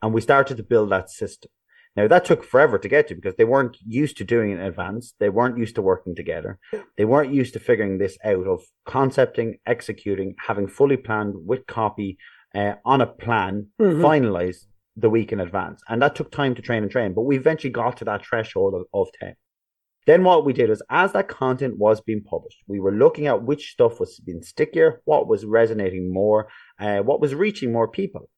And 0.00 0.14
we 0.14 0.20
started 0.20 0.56
to 0.56 0.62
build 0.62 0.90
that 0.90 1.10
system. 1.10 1.50
Now 1.96 2.06
that 2.08 2.24
took 2.24 2.44
forever 2.44 2.78
to 2.78 2.88
get 2.88 3.08
to 3.08 3.14
because 3.14 3.34
they 3.36 3.44
weren't 3.44 3.76
used 3.84 4.16
to 4.18 4.24
doing 4.24 4.50
it 4.50 4.54
in 4.54 4.60
advance. 4.60 5.14
They 5.18 5.28
weren't 5.30 5.58
used 5.58 5.74
to 5.76 5.82
working 5.82 6.14
together. 6.14 6.58
They 6.96 7.04
weren't 7.04 7.32
used 7.32 7.52
to 7.54 7.60
figuring 7.60 7.98
this 7.98 8.16
out 8.24 8.46
of 8.46 8.62
concepting, 8.86 9.58
executing, 9.66 10.34
having 10.46 10.68
fully 10.68 10.96
planned 10.96 11.34
with 11.46 11.66
copy 11.66 12.18
uh, 12.54 12.74
on 12.84 13.00
a 13.00 13.06
plan, 13.06 13.66
Mhm. 13.80 14.00
finalized 14.00 14.64
the 14.96 15.10
week 15.10 15.32
in 15.32 15.40
advance. 15.40 15.82
And 15.88 16.00
that 16.02 16.14
took 16.16 16.30
time 16.30 16.54
to 16.54 16.62
train 16.62 16.82
and 16.82 16.90
train, 16.90 17.12
but 17.14 17.22
we 17.22 17.36
eventually 17.36 17.70
got 17.70 17.96
to 17.98 18.04
that 18.06 18.24
threshold 18.24 18.74
of, 18.74 18.84
of 18.94 19.08
10. 19.20 19.34
Then 20.06 20.24
what 20.24 20.46
we 20.46 20.54
did 20.54 20.70
is 20.70 20.82
as 20.88 21.12
that 21.12 21.28
content 21.28 21.76
was 21.76 22.00
being 22.00 22.22
published, 22.24 22.62
we 22.66 22.80
were 22.80 22.90
looking 22.92 23.26
at 23.26 23.42
which 23.42 23.70
stuff 23.72 24.00
was 24.00 24.18
being 24.20 24.42
stickier, 24.42 25.02
what 25.04 25.28
was 25.28 25.44
resonating 25.44 26.10
more, 26.12 26.48
uh, 26.80 27.00
what 27.00 27.20
was 27.20 27.34
reaching 27.34 27.70
more 27.70 27.86
people 27.86 28.30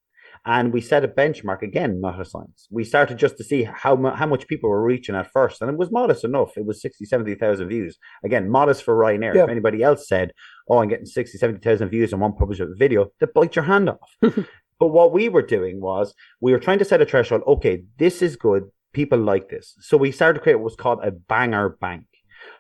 and 0.47 0.73
we 0.73 0.81
set 0.81 1.05
a 1.05 1.09
benchmark 1.09 1.63
again, 1.63 2.01
not 2.01 2.21
a 2.21 2.25
science. 2.25 2.67
We 2.71 2.85
started 2.85 3.19
just 3.19 3.37
to 3.39 3.45
see 3.45 3.65
how 3.65 3.97
mu- 3.97 4.15
how 4.15 4.27
much 4.27 4.47
people 4.49 4.71
were 4.71 4.83
reaching 4.83 5.15
at 5.15 5.31
first, 5.31 5.61
and 5.61 5.71
it 5.71 5.77
was 5.77 5.91
modest 5.91 6.25
enough. 6.25 6.57
It 6.57 6.65
was 6.65 6.81
60, 6.81 7.05
70,000 7.05 7.69
views. 7.69 7.99
Again, 8.25 8.49
modest 8.49 8.83
for 8.83 8.97
Ryanair. 8.97 9.35
Yeah. 9.35 9.45
If 9.45 9.51
anybody 9.51 9.83
else 9.83 10.09
said, 10.09 10.33
"Oh, 10.69 10.79
I'm 10.79 10.89
getting 10.89 11.07
60, 11.07 11.37
70,000 11.37 11.89
views 11.91 12.13
on 12.13 12.21
one 12.21 12.35
published 12.35 12.63
video," 12.79 13.11
they 13.21 13.27
bite 13.27 13.55
your 13.57 13.67
hand 13.67 13.91
off. 13.91 14.11
but 14.79 14.89
what 14.89 15.13
we 15.13 15.29
were 15.29 15.43
doing 15.43 15.81
was 15.81 16.15
we 16.41 16.53
were 16.53 16.59
trying 16.59 16.79
to 16.79 16.85
set 16.87 17.03
a 17.03 17.07
threshold. 17.07 17.43
Okay, 17.47 17.85
this 17.99 18.23
is 18.23 18.37
good. 18.37 18.65
People 18.93 19.19
like 19.19 19.51
this, 19.51 19.77
so 19.81 19.97
we 19.97 20.11
started 20.11 20.39
to 20.39 20.43
create 20.43 20.57
what 20.57 20.65
was 20.65 20.77
called 20.77 21.01
a 21.05 21.13
banger 21.13 21.77
bank. 21.81 22.07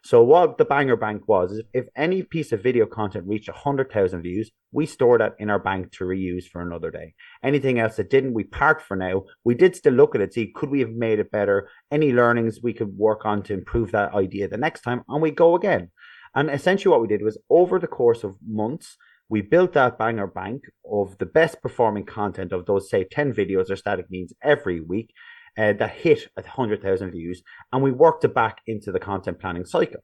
So 0.03 0.23
what 0.23 0.57
the 0.57 0.65
banger 0.65 0.97
bank 0.97 1.29
was 1.29 1.53
is 1.53 1.63
if 1.75 1.87
any 1.95 2.23
piece 2.23 2.53
of 2.53 2.63
video 2.63 2.87
content 2.87 3.27
reached 3.27 3.49
100,000 3.49 4.23
views, 4.23 4.51
we 4.73 4.87
store 4.87 5.19
that 5.19 5.35
in 5.39 5.51
our 5.51 5.59
bank 5.59 5.93
to 5.93 6.05
reuse 6.05 6.45
for 6.45 6.63
another 6.63 6.91
day. 6.91 7.15
Anything 7.43 7.79
else 7.79 7.97
that 7.97 8.09
didn't, 8.09 8.33
we 8.33 8.45
parked 8.45 8.83
for 8.83 8.97
now. 8.97 9.25
We 9.45 9.55
did 9.55 9.77
still 9.77 9.93
look 9.93 10.15
at 10.15 10.23
it, 10.23 10.33
see 10.33 10.53
could 10.55 10.71
we 10.71 10.81
have 10.81 10.91
made 10.91 11.19
it 11.19 11.31
better? 11.31 11.69
Any 11.91 12.13
learnings 12.13 12.61
we 12.63 12.73
could 12.73 12.97
work 12.97 13.27
on 13.27 13.43
to 13.45 13.53
improve 13.53 13.93
that 13.93 14.15
idea 14.15 14.49
the 14.49 14.57
next 14.57 14.81
time, 14.81 15.03
and 15.09 15.21
we 15.21 15.31
go 15.33 15.55
again. 15.55 15.91
And 16.35 16.49
essentially, 16.49 16.91
what 16.91 17.03
we 17.03 17.09
did 17.09 17.23
was 17.23 17.39
over 17.51 17.79
the 17.79 17.87
course 17.87 18.25
of 18.25 18.37
months, 18.47 18.97
we 19.29 19.43
built 19.43 19.75
that 19.75 19.99
banger 19.99 20.27
bank 20.27 20.65
of 20.91 21.19
the 21.19 21.27
best 21.27 21.61
performing 21.61 22.05
content 22.05 22.53
of 22.53 22.67
those, 22.67 22.89
say, 22.89 23.05
10 23.05 23.33
videos 23.33 23.71
or 23.71 23.77
static 23.77 24.11
means 24.11 24.33
every 24.43 24.81
week 24.81 25.13
uh, 25.59 25.73
that 25.75 25.91
hit 25.91 26.29
100,000 26.35 27.11
views, 27.11 27.43
and 27.73 27.83
we 27.83 27.93
worked 27.93 28.25
it 28.25 28.35
back 28.35 28.59
into 28.67 28.93
the 28.93 29.01
content 29.01 29.41
planning 29.41 29.65
cycle. 29.65 30.01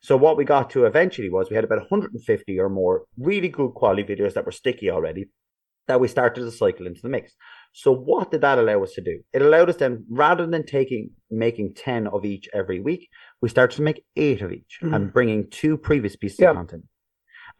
So 0.00 0.16
what 0.16 0.36
we 0.36 0.44
got 0.44 0.70
to 0.70 0.86
eventually 0.86 1.30
was 1.30 1.50
we 1.50 1.56
had 1.56 1.64
about 1.64 1.80
150 1.80 2.58
or 2.58 2.68
more 2.68 3.04
really 3.16 3.48
good 3.48 3.74
quality 3.74 4.02
videos 4.02 4.34
that 4.34 4.46
were 4.46 4.52
sticky 4.52 4.90
already 4.90 5.26
that 5.88 6.00
we 6.00 6.06
started 6.06 6.42
to 6.42 6.50
cycle 6.50 6.86
into 6.86 7.00
the 7.02 7.08
mix. 7.08 7.34
So 7.72 7.92
what 7.92 8.30
did 8.30 8.42
that 8.42 8.58
allow 8.58 8.82
us 8.82 8.92
to 8.92 9.02
do? 9.02 9.20
It 9.32 9.42
allowed 9.42 9.70
us 9.70 9.76
then 9.76 10.04
rather 10.08 10.46
than 10.46 10.64
taking 10.64 11.10
making 11.30 11.74
10 11.74 12.06
of 12.06 12.24
each 12.24 12.48
every 12.54 12.80
week, 12.80 13.08
we 13.42 13.48
started 13.48 13.76
to 13.76 13.82
make 13.82 14.04
8 14.16 14.42
of 14.42 14.52
each 14.52 14.78
mm-hmm. 14.82 14.94
and 14.94 15.12
bringing 15.12 15.48
two 15.50 15.76
previous 15.76 16.14
pieces 16.14 16.40
of 16.40 16.54
content. 16.54 16.84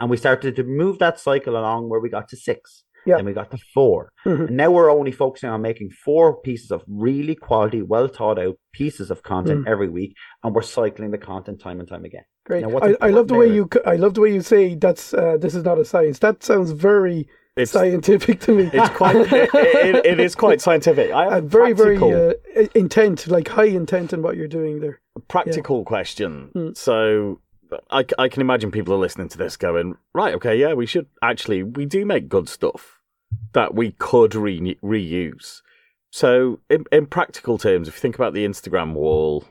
And 0.00 0.10
we 0.10 0.16
started 0.16 0.54
to 0.56 0.62
move 0.62 0.98
that 0.98 1.18
cycle 1.18 1.56
along 1.56 1.88
where 1.88 2.00
we 2.00 2.08
got 2.08 2.28
to 2.28 2.36
6. 2.36 2.84
Yep. 3.08 3.18
Then 3.18 3.24
we 3.24 3.32
got 3.32 3.50
to 3.52 3.58
4 3.72 4.12
mm-hmm. 4.26 4.42
And 4.44 4.56
now 4.56 4.70
we're 4.70 4.90
only 4.90 5.12
focusing 5.12 5.48
on 5.48 5.62
making 5.62 5.90
four 5.90 6.40
pieces 6.42 6.70
of 6.70 6.82
really 6.86 7.34
quality, 7.34 7.80
well 7.80 8.06
thought 8.06 8.38
out 8.38 8.56
pieces 8.72 9.10
of 9.10 9.22
content 9.22 9.64
mm. 9.64 9.70
every 9.70 9.88
week, 9.88 10.14
and 10.44 10.54
we're 10.54 10.62
cycling 10.62 11.10
the 11.10 11.18
content 11.18 11.60
time 11.60 11.80
and 11.80 11.88
time 11.88 12.04
again. 12.04 12.24
Great. 12.44 12.66
Now, 12.66 12.78
I, 12.78 12.94
I 13.00 13.08
love 13.10 13.28
the 13.28 13.34
way 13.34 13.52
you. 13.52 13.68
I 13.86 13.96
love 13.96 14.14
the 14.14 14.20
way 14.20 14.32
you 14.32 14.42
say 14.42 14.74
that's. 14.74 15.14
Uh, 15.14 15.36
this 15.38 15.54
is 15.54 15.64
not 15.64 15.78
a 15.78 15.84
science. 15.84 16.18
That 16.18 16.42
sounds 16.42 16.70
very 16.70 17.28
it's, 17.56 17.72
scientific 17.72 18.40
to 18.40 18.52
me. 18.52 18.70
It's 18.72 18.96
quite. 18.96 19.16
it, 19.16 19.50
it, 19.54 20.06
it 20.06 20.20
is 20.20 20.34
quite 20.34 20.60
scientific. 20.60 21.10
I 21.10 21.40
very 21.58 21.74
practical. 21.74 22.10
very 22.10 22.34
uh, 22.56 22.68
intent, 22.74 23.26
like 23.28 23.48
high 23.48 23.64
intent 23.64 24.12
in 24.12 24.22
what 24.22 24.36
you're 24.36 24.48
doing 24.48 24.80
there. 24.80 25.00
Practical 25.28 25.78
yeah. 25.78 25.84
question. 25.84 26.50
Mm. 26.54 26.76
So. 26.76 27.40
I, 27.90 28.02
I 28.18 28.30
can 28.30 28.40
imagine 28.40 28.70
people 28.70 28.94
are 28.94 28.98
listening 28.98 29.28
to 29.28 29.36
this 29.36 29.58
going, 29.58 29.96
right, 30.14 30.32
okay, 30.36 30.56
yeah, 30.56 30.72
we 30.72 30.86
should 30.86 31.06
actually, 31.22 31.62
we 31.62 31.84
do 31.84 32.06
make 32.06 32.26
good 32.26 32.48
stuff 32.48 32.97
that 33.52 33.74
we 33.74 33.92
could 33.92 34.34
re- 34.34 34.78
reuse. 34.82 35.62
So 36.10 36.60
in, 36.70 36.84
in 36.90 37.06
practical 37.06 37.58
terms, 37.58 37.88
if 37.88 37.96
you 37.96 38.00
think 38.00 38.14
about 38.14 38.34
the 38.34 38.46
Instagram 38.46 38.94
wall, 38.94 39.44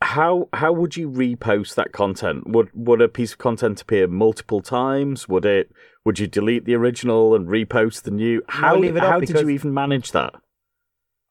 how 0.00 0.48
how 0.52 0.72
would 0.72 0.96
you 0.96 1.10
repost 1.10 1.74
that 1.74 1.92
content? 1.92 2.48
Would 2.48 2.70
would 2.72 3.00
a 3.00 3.08
piece 3.08 3.32
of 3.32 3.38
content 3.38 3.82
appear 3.82 4.06
multiple 4.06 4.62
times? 4.62 5.28
Would 5.28 5.44
it 5.44 5.70
would 6.04 6.18
you 6.18 6.26
delete 6.26 6.64
the 6.64 6.74
original 6.76 7.34
and 7.34 7.48
repost 7.48 8.02
the 8.02 8.12
new? 8.12 8.42
How 8.48 8.80
how 9.00 9.20
did 9.20 9.40
you 9.40 9.48
even 9.48 9.74
manage 9.74 10.12
that? 10.12 10.34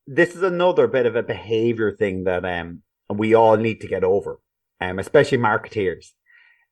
this 0.07 0.35
is 0.35 0.41
another 0.41 0.87
bit 0.87 1.05
of 1.05 1.15
a 1.15 1.21
behavior 1.21 1.91
thing 1.91 2.23
that 2.23 2.45
um 2.45 2.81
we 3.09 3.33
all 3.33 3.55
need 3.55 3.79
to 3.81 3.87
get 3.87 4.03
over, 4.03 4.39
um, 4.81 4.99
especially 4.99 5.37
marketeers. 5.37 6.11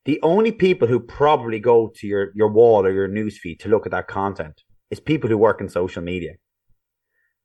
The 0.05 0.19
only 0.21 0.51
people 0.51 0.87
who 0.87 0.99
probably 0.99 1.59
go 1.59 1.91
to 1.95 2.07
your, 2.07 2.31
your 2.35 2.47
wall 2.49 2.85
or 2.85 2.91
your 2.91 3.09
newsfeed 3.09 3.59
to 3.59 3.69
look 3.69 3.85
at 3.85 3.91
that 3.91 4.07
content 4.07 4.61
is 4.91 4.99
people 4.99 5.29
who 5.29 5.37
work 5.37 5.61
in 5.61 5.67
social 5.69 6.03
media. 6.03 6.33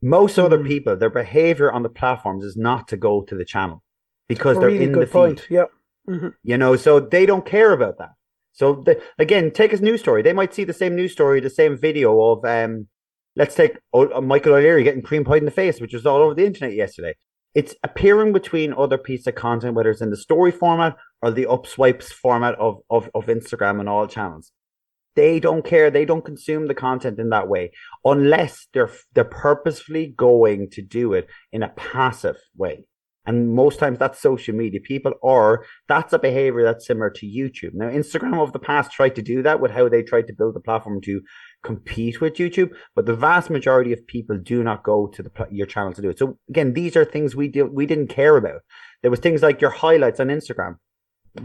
Most 0.02 0.38
other 0.38 0.58
Mm. 0.58 0.66
people, 0.66 0.96
their 0.96 1.10
behavior 1.10 1.72
on 1.72 1.82
the 1.82 1.88
platforms 1.88 2.44
is 2.44 2.56
not 2.56 2.88
to 2.88 2.96
go 2.96 3.22
to 3.22 3.34
the 3.34 3.44
channel 3.44 3.82
because 4.28 4.58
they're 4.58 4.68
really 4.68 4.84
in 4.84 4.92
good 4.92 5.08
the 5.08 5.12
point. 5.12 5.40
feed. 5.40 5.54
Yeah. 5.54 5.64
hmm 6.06 6.28
You 6.42 6.56
know, 6.58 6.76
so 6.76 7.00
they 7.00 7.26
don't 7.26 7.44
care 7.44 7.72
about 7.72 7.98
that. 7.98 8.10
So 8.52 8.82
the, 8.84 9.00
again, 9.18 9.50
take 9.52 9.70
his 9.70 9.80
news 9.80 10.00
story. 10.00 10.22
They 10.22 10.32
might 10.32 10.52
see 10.54 10.64
the 10.64 10.72
same 10.72 10.96
news 10.96 11.12
story, 11.12 11.40
the 11.40 11.50
same 11.50 11.76
video 11.78 12.20
of 12.20 12.44
um, 12.44 12.88
let's 13.36 13.54
take 13.54 13.78
O- 13.92 14.12
uh, 14.12 14.20
Michael 14.20 14.54
O'Leary 14.54 14.82
getting 14.84 15.02
cream 15.02 15.24
pie 15.24 15.36
in 15.36 15.44
the 15.44 15.50
face, 15.50 15.80
which 15.80 15.94
was 15.94 16.04
all 16.06 16.20
over 16.22 16.34
the 16.34 16.44
internet 16.44 16.74
yesterday. 16.74 17.14
It's 17.54 17.74
appearing 17.82 18.32
between 18.32 18.72
other 18.72 18.98
pieces 18.98 19.26
of 19.26 19.34
content, 19.34 19.74
whether 19.74 19.90
it's 19.90 20.00
in 20.00 20.10
the 20.10 20.16
story 20.16 20.52
format 20.52 20.96
or 21.20 21.30
the 21.30 21.46
upswipes 21.46 22.12
format 22.12 22.54
of, 22.56 22.78
of, 22.88 23.10
of 23.14 23.26
Instagram 23.26 23.80
and 23.80 23.88
all 23.88 24.06
channels. 24.06 24.52
They 25.16 25.40
don't 25.40 25.64
care. 25.64 25.90
They 25.90 26.04
don't 26.04 26.24
consume 26.24 26.68
the 26.68 26.74
content 26.74 27.18
in 27.18 27.30
that 27.30 27.48
way 27.48 27.72
unless 28.04 28.68
they're 28.72 28.90
they're 29.14 29.24
purposefully 29.24 30.14
going 30.16 30.70
to 30.70 30.82
do 30.82 31.12
it 31.12 31.26
in 31.52 31.64
a 31.64 31.70
passive 31.70 32.36
way. 32.56 32.84
And 33.26 33.54
most 33.54 33.78
times 33.78 33.98
that's 33.98 34.20
social 34.20 34.54
media 34.54 34.80
people, 34.80 35.12
or 35.20 35.66
that's 35.88 36.12
a 36.12 36.18
behavior 36.18 36.64
that's 36.64 36.86
similar 36.86 37.10
to 37.10 37.26
YouTube. 37.26 37.74
Now, 37.74 37.90
Instagram 37.90 38.42
of 38.42 38.52
the 38.52 38.58
past 38.58 38.92
tried 38.92 39.14
to 39.16 39.22
do 39.22 39.42
that 39.42 39.60
with 39.60 39.72
how 39.72 39.88
they 39.88 40.02
tried 40.02 40.26
to 40.28 40.32
build 40.32 40.54
the 40.54 40.60
platform 40.60 41.00
to 41.02 41.20
compete 41.62 42.20
with 42.20 42.36
YouTube, 42.36 42.70
but 42.96 43.04
the 43.06 43.14
vast 43.14 43.50
majority 43.50 43.92
of 43.92 44.06
people 44.06 44.38
do 44.38 44.62
not 44.62 44.82
go 44.82 45.06
to 45.08 45.22
the 45.22 45.30
your 45.50 45.66
channel 45.66 45.92
to 45.92 46.02
do 46.02 46.08
it. 46.08 46.18
So 46.18 46.38
again, 46.48 46.72
these 46.72 46.96
are 46.96 47.04
things 47.04 47.36
we 47.36 47.48
do, 47.48 47.66
we 47.66 47.86
didn't 47.86 48.08
care 48.08 48.36
about. 48.36 48.62
There 49.02 49.10
was 49.10 49.20
things 49.20 49.42
like 49.42 49.60
your 49.60 49.70
highlights 49.70 50.20
on 50.20 50.28
Instagram. 50.28 50.76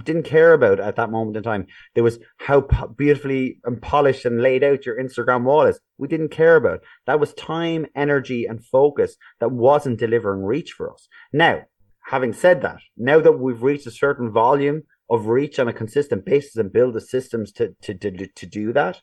Didn't 0.04 0.24
care 0.24 0.54
about 0.54 0.80
at 0.80 0.96
that 0.96 1.12
moment 1.12 1.38
in 1.38 1.44
time. 1.44 1.68
There 1.94 2.04
was 2.04 2.18
how 2.38 2.62
po- 2.62 2.88
beautifully 2.88 3.60
and 3.66 3.80
polished 3.82 4.26
and 4.26 4.42
laid 4.42 4.64
out 4.64 4.86
your 4.86 5.00
Instagram 5.00 5.44
wall 5.44 5.68
is. 5.68 5.80
We 5.98 6.08
didn't 6.08 6.30
care 6.30 6.56
about. 6.56 6.80
That 7.06 7.20
was 7.20 7.34
time, 7.34 7.86
energy, 7.96 8.46
and 8.46 8.66
focus 8.66 9.16
that 9.40 9.52
wasn't 9.52 10.00
delivering 10.00 10.44
reach 10.44 10.72
for 10.72 10.92
us. 10.92 11.08
Now, 11.32 11.64
having 12.08 12.34
said 12.34 12.64
that, 12.64 12.80
now 12.98 13.20
that 13.20 13.40
we've 13.40 13.62
reached 13.62 13.86
a 13.86 13.92
certain 13.92 14.32
volume 14.32 14.84
of 15.08 15.28
reach 15.28 15.60
on 15.60 15.68
a 15.68 15.74
consistent 15.74 16.26
basis 16.26 16.56
and 16.56 16.74
build 16.74 16.96
the 16.96 17.02
systems 17.02 17.52
to, 17.54 17.76
to, 17.84 17.94
to, 17.94 18.28
to 18.28 18.46
do 18.48 18.74
that, 18.74 19.02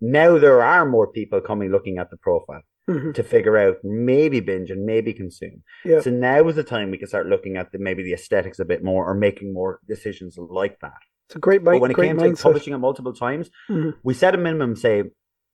now 0.00 0.38
there 0.38 0.62
are 0.62 0.86
more 0.86 1.12
people 1.12 1.42
coming 1.42 1.70
looking 1.70 1.98
at 1.98 2.08
the 2.08 2.16
profile 2.16 2.62
Mhm. 2.88 3.14
to 3.14 3.22
figure 3.22 3.56
out 3.56 3.76
maybe 3.84 4.40
binge 4.40 4.70
and 4.70 4.84
maybe 4.84 5.12
consume. 5.12 5.62
Yeah. 5.84 6.00
So 6.00 6.10
now 6.10 6.48
is 6.48 6.56
the 6.56 6.64
time 6.64 6.90
we 6.90 6.98
can 6.98 7.08
start 7.08 7.26
looking 7.26 7.56
at 7.56 7.70
the, 7.72 7.78
maybe 7.78 8.02
the 8.02 8.14
aesthetics 8.14 8.58
a 8.58 8.64
bit 8.64 8.82
more 8.82 9.08
or 9.08 9.14
making 9.14 9.52
more 9.52 9.80
decisions 9.86 10.36
like 10.38 10.80
that. 10.80 10.98
It's 11.28 11.36
a 11.36 11.38
great, 11.38 11.62
But 11.62 11.80
when 11.80 11.90
it 11.90 11.96
came 11.96 12.18
to 12.18 12.34
publishing 12.34 12.72
it 12.74 12.78
multiple 12.78 13.12
times, 13.12 13.50
Mhm. 13.68 13.94
we 14.02 14.14
set 14.14 14.34
a 14.34 14.38
minimum, 14.38 14.74
say 14.76 15.04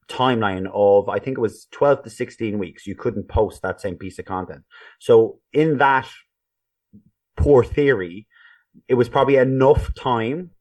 timeline 0.09 0.67
of 0.73 1.09
I 1.09 1.19
think 1.19 1.37
it 1.37 1.41
was 1.41 1.67
12 1.73 2.05
to 2.05 2.11
16 2.11 2.59
weeks 2.61 2.87
you 2.87 2.95
couldn't 2.95 3.29
post 3.29 3.61
that 3.63 3.81
same 3.81 3.97
piece 3.97 4.19
of 4.21 4.25
content. 4.25 4.63
So 5.01 5.41
in 5.53 5.79
that 5.79 6.09
poor 7.37 7.65
theory, 7.65 8.27
it 8.89 8.95
was 8.95 9.09
probably 9.09 9.37
enough 9.37 9.93
time 9.95 10.53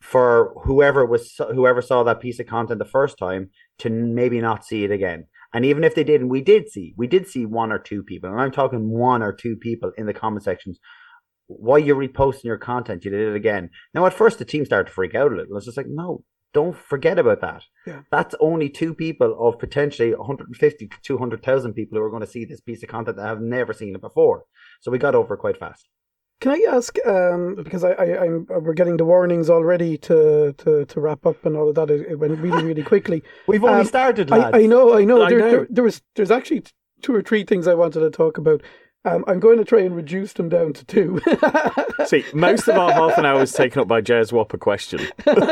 for 0.00 0.54
whoever 0.64 1.04
was 1.04 1.34
whoever 1.54 1.82
saw 1.82 2.02
that 2.04 2.20
piece 2.20 2.38
of 2.40 2.46
content 2.46 2.78
the 2.78 2.84
first 2.84 3.18
time 3.18 3.50
to 3.78 3.90
maybe 3.90 4.40
not 4.40 4.64
see 4.64 4.84
it 4.84 4.90
again. 4.90 5.26
And 5.52 5.64
even 5.64 5.84
if 5.84 5.94
they 5.94 6.04
did, 6.04 6.20
and 6.20 6.30
we 6.30 6.40
did 6.40 6.68
see, 6.68 6.94
we 6.96 7.06
did 7.06 7.26
see 7.26 7.46
one 7.46 7.72
or 7.72 7.78
two 7.78 8.02
people, 8.02 8.30
and 8.30 8.40
I'm 8.40 8.50
talking 8.50 8.90
one 8.90 9.22
or 9.22 9.32
two 9.32 9.56
people 9.56 9.92
in 9.96 10.06
the 10.06 10.14
comment 10.14 10.44
sections. 10.44 10.78
Why 11.46 11.78
you're 11.78 11.96
reposting 11.96 12.44
your 12.44 12.58
content? 12.58 13.04
You 13.04 13.10
did 13.10 13.28
it 13.28 13.36
again. 13.36 13.70
Now, 13.94 14.04
at 14.06 14.14
first, 14.14 14.38
the 14.38 14.44
team 14.44 14.64
started 14.64 14.88
to 14.88 14.92
freak 14.92 15.14
out 15.14 15.32
a 15.32 15.36
little. 15.36 15.56
It's 15.56 15.66
just 15.66 15.76
like, 15.76 15.86
no, 15.88 16.24
don't 16.52 16.76
forget 16.76 17.18
about 17.18 17.40
that. 17.42 17.62
Yeah. 17.86 18.00
That's 18.10 18.34
only 18.40 18.68
two 18.68 18.94
people 18.94 19.36
of 19.38 19.58
potentially 19.58 20.14
150 20.14 20.88
to 20.88 20.96
200,000 21.02 21.74
people 21.74 21.98
who 21.98 22.04
are 22.04 22.10
going 22.10 22.22
to 22.22 22.26
see 22.26 22.44
this 22.44 22.60
piece 22.60 22.82
of 22.82 22.88
content 22.88 23.18
that 23.18 23.26
have 23.26 23.40
never 23.40 23.72
seen 23.72 23.94
it 23.94 24.00
before. 24.00 24.44
So 24.80 24.90
we 24.90 24.98
got 24.98 25.14
over 25.14 25.34
it 25.34 25.38
quite 25.38 25.58
fast. 25.58 25.86
Can 26.40 26.52
I 26.52 26.66
ask, 26.70 26.98
um, 27.06 27.54
because 27.54 27.82
I, 27.82 27.92
I, 27.92 28.24
I'm, 28.24 28.46
we're 28.48 28.74
getting 28.74 28.98
the 28.98 29.06
warnings 29.06 29.48
already 29.48 29.96
to, 29.98 30.52
to, 30.58 30.84
to 30.84 31.00
wrap 31.00 31.24
up 31.24 31.46
and 31.46 31.56
all 31.56 31.70
of 31.70 31.74
that. 31.76 31.90
It, 31.90 32.06
it 32.10 32.18
went 32.18 32.38
really, 32.38 32.62
really 32.62 32.82
quickly. 32.82 33.22
We've 33.46 33.64
only 33.64 33.80
Um, 33.80 33.86
started. 33.86 34.30
I, 34.30 34.50
I 34.50 34.66
know, 34.66 34.94
I 34.96 35.04
know. 35.04 35.22
I 35.22 35.30
There, 35.30 35.38
know. 35.38 35.50
There, 35.50 35.66
there 35.70 35.84
was, 35.84 36.02
there's 36.14 36.30
actually 36.30 36.64
two 37.00 37.14
or 37.14 37.22
three 37.22 37.44
things 37.44 37.66
I 37.66 37.74
wanted 37.74 38.00
to 38.00 38.10
talk 38.10 38.36
about. 38.36 38.62
Um, 39.06 39.24
I'm 39.28 39.38
going 39.38 39.58
to 39.58 39.64
try 39.64 39.82
and 39.82 39.94
reduce 39.94 40.32
them 40.32 40.48
down 40.48 40.72
to 40.72 40.84
two. 40.84 41.20
See, 42.06 42.24
most 42.34 42.66
of 42.66 42.76
our 42.76 42.90
half 42.92 43.16
an 43.16 43.24
hour 43.24 43.40
is 43.40 43.52
taken 43.52 43.80
up 43.80 43.86
by 43.86 44.00
Ger's 44.00 44.32
Whopper 44.32 44.58
question. 44.58 45.06
But 45.24 45.42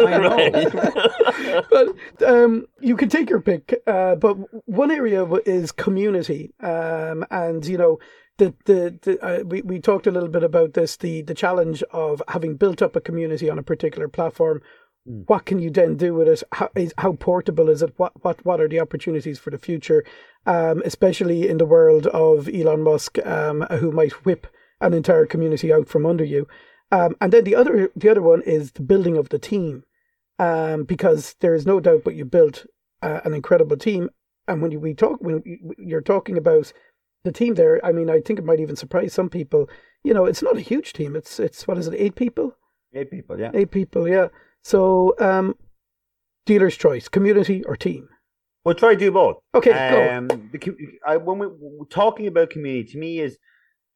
um, 2.27 2.67
you 2.81 2.97
can 2.97 3.09
take 3.09 3.31
your 3.31 3.41
pick. 3.41 3.81
Uh, 3.87 4.17
but 4.17 4.35
one 4.69 4.91
area 4.91 5.25
is 5.47 5.71
community, 5.73 6.53
um, 6.61 7.25
and 7.31 7.65
you 7.65 7.79
know. 7.79 7.99
The, 8.39 8.55
the, 8.65 8.99
the, 9.03 9.21
uh, 9.21 9.45
we, 9.45 9.63
we 9.63 9.79
talked 9.79 10.07
a 10.07 10.11
little 10.11 10.29
bit 10.29 10.43
about 10.43 10.75
this 10.75 10.97
the, 10.97 11.23
the 11.23 11.35
challenge 11.35 11.85
of 11.93 12.21
having 12.29 12.57
built 12.57 12.83
up 12.83 12.97
a 12.97 13.01
community 13.01 13.49
on 13.49 13.59
a 13.59 13.63
particular 13.63 14.09
platform. 14.09 14.61
What 15.05 15.45
can 15.45 15.59
you 15.59 15.71
then 15.71 15.97
do 15.97 16.15
with 16.15 16.29
it? 16.29 16.43
How, 16.53 16.71
is, 16.75 16.95
how 16.99 17.13
portable 17.13 17.69
is 17.69 17.83
it? 17.83 17.93
What, 17.99 18.13
what 18.25 18.45
what 18.45 18.61
are 18.61 18.69
the 18.69 18.81
opportunities 18.81 19.39
for 19.39 19.51
the 19.51 19.59
future? 19.59 20.03
Um, 20.47 20.83
especially 20.85 21.47
in 21.47 21.59
the 21.59 21.67
world 21.67 22.07
of 22.07 22.49
Elon 22.49 22.83
Musk 22.83 23.19
um, 23.27 23.67
who 23.71 23.93
might 23.93 24.25
whip 24.25 24.47
an 24.81 24.95
entire 24.95 25.27
community 25.27 25.73
out 25.73 25.89
from 25.89 26.07
under 26.07 26.25
you. 26.25 26.49
Um, 26.91 27.17
and 27.21 27.33
then 27.33 27.45
the 27.45 27.55
other 27.55 27.91
the 27.95 28.09
other 28.09 28.23
one 28.23 28.43
is 28.43 28.73
the 28.73 28.83
building 28.83 29.17
of 29.19 29.29
the 29.29 29.39
team. 29.39 29.85
Um, 30.39 30.83
because 30.83 31.37
there 31.41 31.55
is 31.55 31.65
no 31.65 31.79
doubt 31.79 32.03
but 32.05 32.17
you 32.17 32.25
built 32.25 32.67
uh, 33.03 33.21
an 33.25 33.35
incredible 33.35 33.77
team. 33.77 34.11
And 34.49 34.61
when 34.61 34.73
you, 34.73 34.81
we 34.81 34.95
talk 34.95 35.21
when 35.21 35.43
you're 35.79 36.01
talking 36.01 36.39
about 36.39 36.73
the 37.25 37.33
team 37.33 37.55
there 37.55 37.85
I 37.85 37.93
mean 37.93 38.09
I 38.11 38.21
think 38.21 38.39
it 38.39 38.45
might 38.45 38.61
even 38.61 38.77
surprise 38.77 39.13
some 39.13 39.29
people 39.29 39.69
you 40.03 40.15
know 40.15 40.27
it's 40.27 40.43
not 40.43 40.57
a 40.57 40.61
huge 40.61 40.93
team 40.93 41.17
it's 41.17 41.41
it's 41.41 41.67
what 41.67 41.79
is 41.79 41.89
it 41.89 41.95
eight 41.99 42.15
people 42.15 42.57
Eight 42.95 43.11
people, 43.11 43.39
yeah. 43.39 43.51
Eight 43.53 43.71
people, 43.71 44.09
yeah. 44.09 44.29
So, 44.63 45.15
um, 45.19 45.57
dealer's 46.47 46.77
choice, 46.77 47.09
community 47.09 47.65
or 47.65 47.77
team. 47.77 48.09
We'll 48.65 48.77
try 48.77 48.95
to 48.95 48.99
do 48.99 49.11
both. 49.11 49.39
Okay, 49.55 49.71
go. 49.71 50.17
Um, 50.17 50.29
the, 50.29 50.77
I, 51.07 51.17
when 51.17 51.39
we, 51.39 51.49
we're 51.49 51.87
talking 51.87 52.27
about 52.27 52.51
community, 52.51 52.93
to 52.93 52.99
me 52.99 53.19
is 53.19 53.37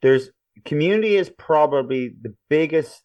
there's 0.03 0.31
community 0.65 1.17
is 1.17 1.31
probably 1.31 2.13
the 2.21 2.35
biggest, 2.51 3.03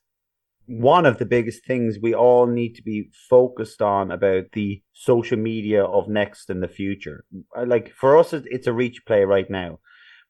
one 0.65 1.05
of 1.05 1.19
the 1.19 1.25
biggest 1.25 1.65
things 1.65 1.97
we 2.01 2.13
all 2.13 2.47
need 2.47 2.73
to 2.73 2.81
be 2.81 3.09
focused 3.29 3.81
on 3.81 4.11
about 4.11 4.45
the 4.53 4.81
social 4.93 5.37
media 5.37 5.85
of 5.85 6.09
next 6.09 6.49
and 6.49 6.61
the 6.61 6.67
future. 6.67 7.23
Like 7.55 7.93
for 7.93 8.17
us, 8.17 8.33
it's 8.33 8.67
a 8.67 8.73
reach 8.73 9.05
play 9.05 9.23
right 9.23 9.49
now, 9.49 9.79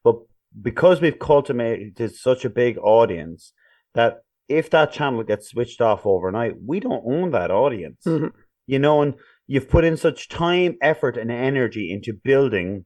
but 0.03 0.15
because 0.61 1.01
we've 1.01 1.19
cultivated 1.19 2.15
such 2.15 2.45
a 2.45 2.49
big 2.49 2.77
audience 2.77 3.53
that 3.93 4.21
if 4.47 4.69
that 4.69 4.91
channel 4.91 5.23
gets 5.23 5.49
switched 5.49 5.81
off 5.81 6.05
overnight, 6.05 6.53
we 6.65 6.79
don't 6.79 7.03
own 7.05 7.31
that 7.31 7.51
audience. 7.51 8.03
Mhm. 8.05 8.31
You 8.67 8.79
know, 8.79 9.01
and 9.01 9.15
you've 9.47 9.69
put 9.69 9.83
in 9.83 9.97
such 9.97 10.29
time, 10.29 10.77
effort, 10.81 11.17
and 11.17 11.31
energy 11.31 11.91
into 11.91 12.13
building 12.13 12.85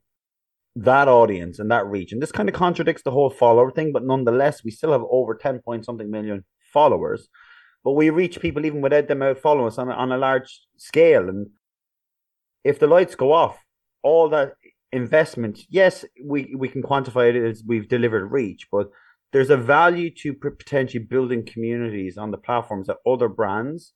that 0.75 1.07
audience 1.07 1.59
and 1.59 1.71
that 1.71 1.85
reach. 1.87 2.11
And 2.11 2.21
this 2.21 2.31
kind 2.31 2.47
of 2.47 2.55
contradicts 2.55 3.01
the 3.03 3.11
whole 3.11 3.29
follower 3.29 3.71
thing, 3.71 3.91
but 3.91 4.05
nonetheless, 4.05 4.63
we 4.63 4.71
still 4.71 4.91
have 4.91 5.03
over 5.09 5.33
10 5.33 5.59
point 5.59 5.85
something 5.85 6.09
million 6.09 6.45
followers. 6.71 7.29
But 7.83 7.93
we 7.93 8.09
reach 8.09 8.39
people 8.39 8.65
even 8.65 8.81
without 8.81 9.07
them 9.07 9.21
out 9.23 9.39
following 9.39 9.67
us 9.67 9.77
on 9.77 9.89
a, 9.89 9.93
on 9.93 10.11
a 10.11 10.17
large 10.17 10.61
scale. 10.77 11.29
And 11.29 11.47
if 12.63 12.79
the 12.79 12.87
lights 12.87 13.15
go 13.15 13.31
off, 13.31 13.57
all 14.03 14.29
that 14.29 14.53
investment, 14.91 15.61
yes, 15.69 16.05
we, 16.23 16.55
we 16.57 16.69
can 16.69 16.81
quantify 16.81 17.29
it 17.29 17.35
as 17.35 17.63
we've 17.65 17.89
delivered 17.89 18.31
reach, 18.31 18.67
but 18.71 18.87
there's 19.33 19.49
a 19.49 19.57
value 19.57 20.09
to 20.21 20.33
potentially 20.33 21.03
building 21.03 21.45
communities 21.45 22.17
on 22.17 22.31
the 22.31 22.37
platforms 22.37 22.87
that 22.87 22.97
other 23.05 23.27
brands 23.27 23.93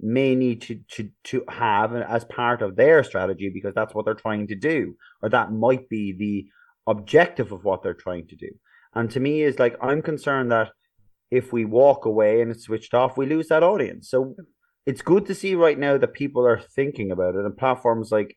may 0.00 0.34
need 0.34 0.60
to, 0.62 0.80
to, 0.90 1.10
to 1.22 1.44
have 1.48 1.94
as 1.94 2.24
part 2.24 2.60
of 2.60 2.74
their 2.74 3.04
strategy 3.04 3.50
because 3.52 3.74
that's 3.74 3.94
what 3.94 4.04
they're 4.04 4.14
trying 4.14 4.48
to 4.48 4.56
do, 4.56 4.96
or 5.22 5.28
that 5.28 5.52
might 5.52 5.88
be 5.88 6.12
the 6.12 6.46
objective 6.90 7.52
of 7.52 7.64
what 7.64 7.82
they're 7.82 7.94
trying 7.94 8.26
to 8.26 8.36
do. 8.36 8.48
And 8.94 9.10
to 9.12 9.20
me, 9.20 9.42
is 9.42 9.58
like 9.58 9.76
I'm 9.80 10.02
concerned 10.02 10.50
that 10.50 10.70
if 11.30 11.52
we 11.52 11.64
walk 11.64 12.04
away 12.04 12.42
and 12.42 12.50
it's 12.50 12.64
switched 12.64 12.92
off, 12.92 13.16
we 13.16 13.26
lose 13.26 13.48
that 13.48 13.62
audience. 13.62 14.10
So 14.10 14.34
it's 14.84 15.00
good 15.00 15.24
to 15.26 15.34
see 15.34 15.54
right 15.54 15.78
now 15.78 15.96
that 15.96 16.12
people 16.12 16.44
are 16.44 16.60
thinking 16.60 17.12
about 17.12 17.36
it, 17.36 17.44
and 17.44 17.56
platforms 17.56 18.10
like 18.10 18.36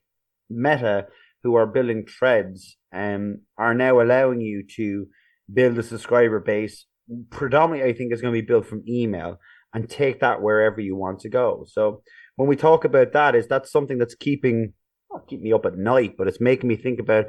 Meta, 0.50 1.08
who 1.46 1.56
are 1.56 1.68
building 1.68 2.06
threads, 2.08 2.78
um, 2.94 3.42
are 3.58 3.74
now 3.74 4.02
allowing 4.02 4.42
you 4.42 4.64
to 4.76 5.06
build 5.54 5.78
a 5.78 5.84
subscriber 5.84 6.40
base. 6.40 6.88
Predominantly, 7.30 7.90
I 7.90 7.96
think 7.96 8.12
is 8.12 8.22
going 8.22 8.34
to 8.34 8.42
be 8.42 8.46
built 8.46 8.66
from 8.66 8.84
email 8.90 9.38
and 9.74 9.88
take 9.88 10.22
that 10.22 10.42
wherever 10.42 10.82
you 10.82 10.96
want 10.96 11.20
to 11.20 11.30
go. 11.30 11.66
So 11.68 12.02
when 12.36 12.50
we 12.50 12.56
talk 12.56 12.84
about 12.84 13.14
that, 13.14 13.36
is 13.36 13.48
that 13.48 13.68
something 13.68 14.00
that's 14.00 14.16
keeping 14.16 14.74
not 15.12 15.28
keep 15.28 15.40
me 15.40 15.54
up 15.54 15.66
at 15.66 15.78
night, 15.78 16.16
but 16.18 16.28
it's 16.28 16.42
making 16.42 16.68
me 16.68 16.76
think 16.76 17.00
about 17.00 17.28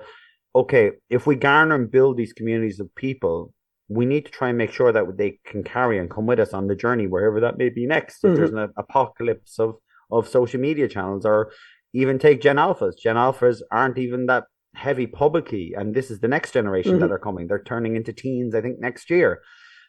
okay, 0.54 0.92
if 1.10 1.26
we 1.26 1.36
garner 1.36 1.74
and 1.74 1.90
build 1.90 2.16
these 2.16 2.32
communities 2.32 2.80
of 2.80 2.94
people, 2.94 3.52
we 3.88 4.06
need 4.06 4.24
to 4.24 4.32
try 4.32 4.48
and 4.48 4.56
make 4.56 4.72
sure 4.72 4.90
that 4.90 5.04
they 5.18 5.38
can 5.44 5.62
carry 5.62 5.98
and 5.98 6.10
come 6.10 6.24
with 6.24 6.40
us 6.40 6.54
on 6.54 6.66
the 6.66 6.74
journey 6.74 7.06
wherever 7.06 7.38
that 7.40 7.58
may 7.58 7.68
be 7.68 7.86
next. 7.86 8.24
If 8.24 8.34
there's 8.36 8.52
an 8.52 8.72
apocalypse 8.78 9.58
of 9.58 9.74
of 10.10 10.28
social 10.28 10.60
media 10.60 10.88
channels, 10.88 11.26
or 11.26 11.52
even 11.96 12.18
take 12.18 12.40
Gen 12.40 12.56
Alphas. 12.56 12.98
Gen 12.98 13.16
Alphas 13.16 13.62
aren't 13.72 13.98
even 13.98 14.26
that 14.26 14.44
heavy 14.74 15.06
publicly, 15.06 15.74
and 15.76 15.94
this 15.94 16.10
is 16.10 16.20
the 16.20 16.28
next 16.28 16.52
generation 16.52 16.98
that 16.98 17.06
mm-hmm. 17.06 17.14
are 17.14 17.18
coming. 17.18 17.46
They're 17.46 17.62
turning 17.62 17.96
into 17.96 18.12
teens, 18.12 18.54
I 18.54 18.60
think, 18.60 18.78
next 18.78 19.08
year. 19.08 19.40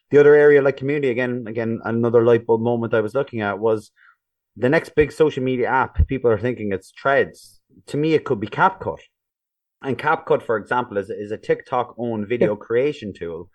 The 0.10 0.20
other 0.20 0.34
area, 0.34 0.62
like 0.62 0.78
community, 0.78 1.10
again, 1.10 1.44
again, 1.48 1.80
another 1.84 2.24
light 2.24 2.46
bulb 2.46 2.62
moment 2.62 2.94
I 2.94 3.02
was 3.02 3.14
looking 3.14 3.42
at 3.42 3.60
was 3.60 3.92
the 4.56 4.70
next 4.70 4.96
big 4.96 5.12
social 5.12 5.44
media 5.44 5.68
app. 5.68 6.08
People 6.08 6.32
are 6.32 6.40
thinking 6.40 6.72
it's 6.72 6.94
Threads. 7.02 7.60
To 7.88 7.98
me, 7.98 8.14
it 8.14 8.24
could 8.24 8.40
be 8.40 8.48
CapCut. 8.48 9.00
And 9.84 9.98
CapCut, 9.98 10.42
for 10.42 10.56
example, 10.56 10.98
is, 10.98 11.10
is 11.10 11.32
a 11.32 11.38
TikTok 11.38 11.96
owned 11.98 12.30
video 12.30 12.56
creation 12.56 13.12
tool, 13.14 13.50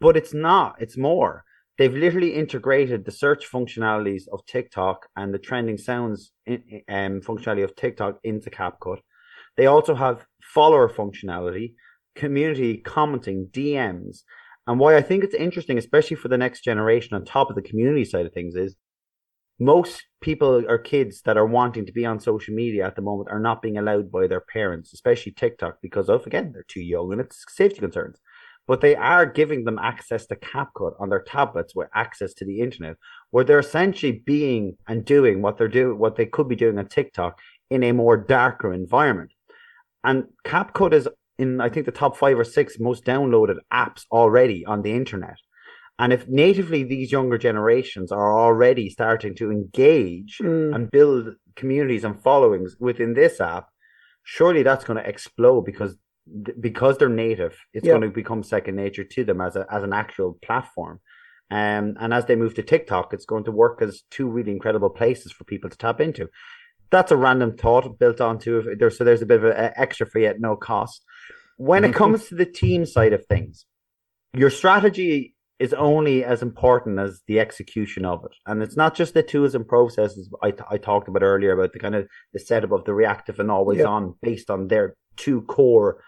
but 0.00 0.16
it's 0.16 0.32
not, 0.32 0.76
it's 0.78 0.96
more. 0.96 1.44
They've 1.78 1.92
literally 1.92 2.34
integrated 2.34 3.04
the 3.04 3.12
search 3.12 3.50
functionalities 3.50 4.24
of 4.32 4.44
TikTok 4.46 5.08
and 5.16 5.32
the 5.32 5.38
trending 5.38 5.78
sounds 5.78 6.32
in, 6.46 6.62
um, 6.88 7.20
functionality 7.20 7.64
of 7.64 7.74
TikTok 7.74 8.18
into 8.22 8.50
CapCut. 8.50 8.98
They 9.56 9.66
also 9.66 9.94
have 9.94 10.26
follower 10.42 10.88
functionality, 10.88 11.74
community 12.14 12.76
commenting, 12.76 13.48
DMs. 13.52 14.22
And 14.66 14.78
why 14.78 14.96
I 14.96 15.02
think 15.02 15.24
it's 15.24 15.34
interesting, 15.34 15.78
especially 15.78 16.16
for 16.16 16.28
the 16.28 16.38
next 16.38 16.62
generation 16.62 17.14
on 17.14 17.24
top 17.24 17.48
of 17.48 17.56
the 17.56 17.62
community 17.62 18.04
side 18.04 18.26
of 18.26 18.32
things, 18.32 18.54
is 18.54 18.76
most 19.58 20.04
people 20.20 20.64
or 20.68 20.78
kids 20.78 21.22
that 21.24 21.36
are 21.36 21.46
wanting 21.46 21.86
to 21.86 21.92
be 21.92 22.04
on 22.04 22.20
social 22.20 22.54
media 22.54 22.86
at 22.86 22.96
the 22.96 23.02
moment 23.02 23.30
are 23.30 23.40
not 23.40 23.62
being 23.62 23.78
allowed 23.78 24.10
by 24.10 24.26
their 24.26 24.40
parents, 24.40 24.92
especially 24.92 25.32
TikTok, 25.32 25.78
because 25.82 26.08
of 26.08 26.26
again 26.26 26.52
they're 26.52 26.64
too 26.68 26.80
young 26.80 27.12
and 27.12 27.20
it's 27.20 27.44
safety 27.48 27.80
concerns. 27.80 28.18
But 28.66 28.80
they 28.80 28.94
are 28.94 29.26
giving 29.26 29.64
them 29.64 29.78
access 29.78 30.26
to 30.26 30.36
CapCut 30.36 30.92
on 31.00 31.08
their 31.10 31.22
tablets 31.22 31.74
with 31.74 31.88
access 31.94 32.32
to 32.34 32.44
the 32.44 32.60
internet, 32.60 32.96
where 33.30 33.44
they're 33.44 33.58
essentially 33.58 34.22
being 34.24 34.76
and 34.86 35.04
doing 35.04 35.42
what 35.42 35.58
they're 35.58 35.68
doing, 35.68 35.98
what 35.98 36.16
they 36.16 36.26
could 36.26 36.48
be 36.48 36.56
doing 36.56 36.78
on 36.78 36.86
TikTok 36.86 37.38
in 37.70 37.82
a 37.82 37.92
more 37.92 38.16
darker 38.16 38.72
environment. 38.72 39.32
And 40.04 40.24
CapCut 40.44 40.92
is 40.92 41.08
in 41.38 41.60
I 41.60 41.68
think 41.68 41.86
the 41.86 41.92
top 41.92 42.16
five 42.16 42.38
or 42.38 42.44
six 42.44 42.78
most 42.78 43.04
downloaded 43.04 43.56
apps 43.72 44.04
already 44.12 44.64
on 44.64 44.82
the 44.82 44.92
internet. 44.92 45.36
And 45.98 46.12
if 46.12 46.26
natively 46.28 46.82
these 46.84 47.12
younger 47.12 47.38
generations 47.38 48.10
are 48.12 48.36
already 48.36 48.88
starting 48.90 49.34
to 49.36 49.50
engage 49.50 50.38
Mm. 50.40 50.74
and 50.74 50.90
build 50.90 51.34
communities 51.56 52.04
and 52.04 52.20
followings 52.22 52.76
within 52.80 53.14
this 53.14 53.40
app, 53.40 53.68
surely 54.22 54.62
that's 54.62 54.84
going 54.84 55.02
to 55.02 55.08
explode 55.08 55.62
because 55.62 55.96
because 56.60 56.98
they're 56.98 57.08
native, 57.08 57.58
it's 57.74 57.86
Yeah. 57.86 57.92
going 57.92 58.02
to 58.02 58.10
become 58.10 58.42
second 58.42 58.76
nature 58.76 59.04
to 59.04 59.24
them 59.24 59.40
as 59.40 59.56
a 59.56 59.66
as 59.70 59.82
an 59.82 59.92
actual 59.92 60.38
platform. 60.42 61.00
Um, 61.50 61.96
and 62.00 62.14
as 62.14 62.24
they 62.26 62.36
move 62.36 62.54
to 62.54 62.62
TikTok, 62.62 63.12
it's 63.12 63.26
going 63.26 63.44
to 63.44 63.52
work 63.52 63.82
as 63.82 64.02
two 64.10 64.26
really 64.26 64.52
incredible 64.52 64.88
places 64.90 65.32
for 65.32 65.44
people 65.44 65.68
to 65.70 65.76
tap 65.76 66.00
into. 66.00 66.28
that's 66.90 67.10
a 67.12 67.16
random 67.16 67.56
thought 67.56 67.98
built 67.98 68.20
onto 68.20 68.58
it. 68.58 68.78
There, 68.78 68.90
so 68.90 69.02
there's 69.04 69.22
a 69.22 69.26
bit 69.26 69.42
of 69.42 69.44
an 69.50 69.72
extra 69.76 70.06
you 70.14 70.26
at 70.26 70.40
no 70.40 70.56
cost. 70.56 71.02
When 71.56 71.84
it 71.84 71.88
Mm-hmm. 71.88 71.96
comes 71.96 72.28
to 72.28 72.34
the 72.34 72.44
team 72.44 72.84
side 72.86 73.14
of 73.14 73.24
things, 73.26 73.64
your 74.34 74.50
strategy 74.50 75.34
is 75.58 75.72
only 75.74 76.24
as 76.24 76.42
important 76.42 76.98
as 76.98 77.22
the 77.28 77.38
execution 77.40 78.04
of 78.04 78.24
it. 78.24 78.34
And 78.46 78.62
it's 78.62 78.76
not 78.76 78.94
just 78.94 79.14
the 79.14 79.22
tools 79.22 79.54
and 79.54 79.66
processes 79.66 80.28
I, 80.42 80.52
I 80.70 80.76
talked 80.76 81.08
about 81.08 81.22
earlier 81.22 81.52
about 81.52 81.72
the 81.72 81.78
kind 81.78 81.94
of 81.94 82.08
the 82.34 82.40
setup 82.40 82.72
of 82.72 82.84
the 82.84 82.94
reactive 82.94 83.38
and 83.40 83.50
always 83.50 83.78
Yeah. 83.80 83.86
on 83.86 84.14
based 84.22 84.50
on 84.50 84.68
their 84.68 84.94
two 85.16 85.42
core 85.42 86.02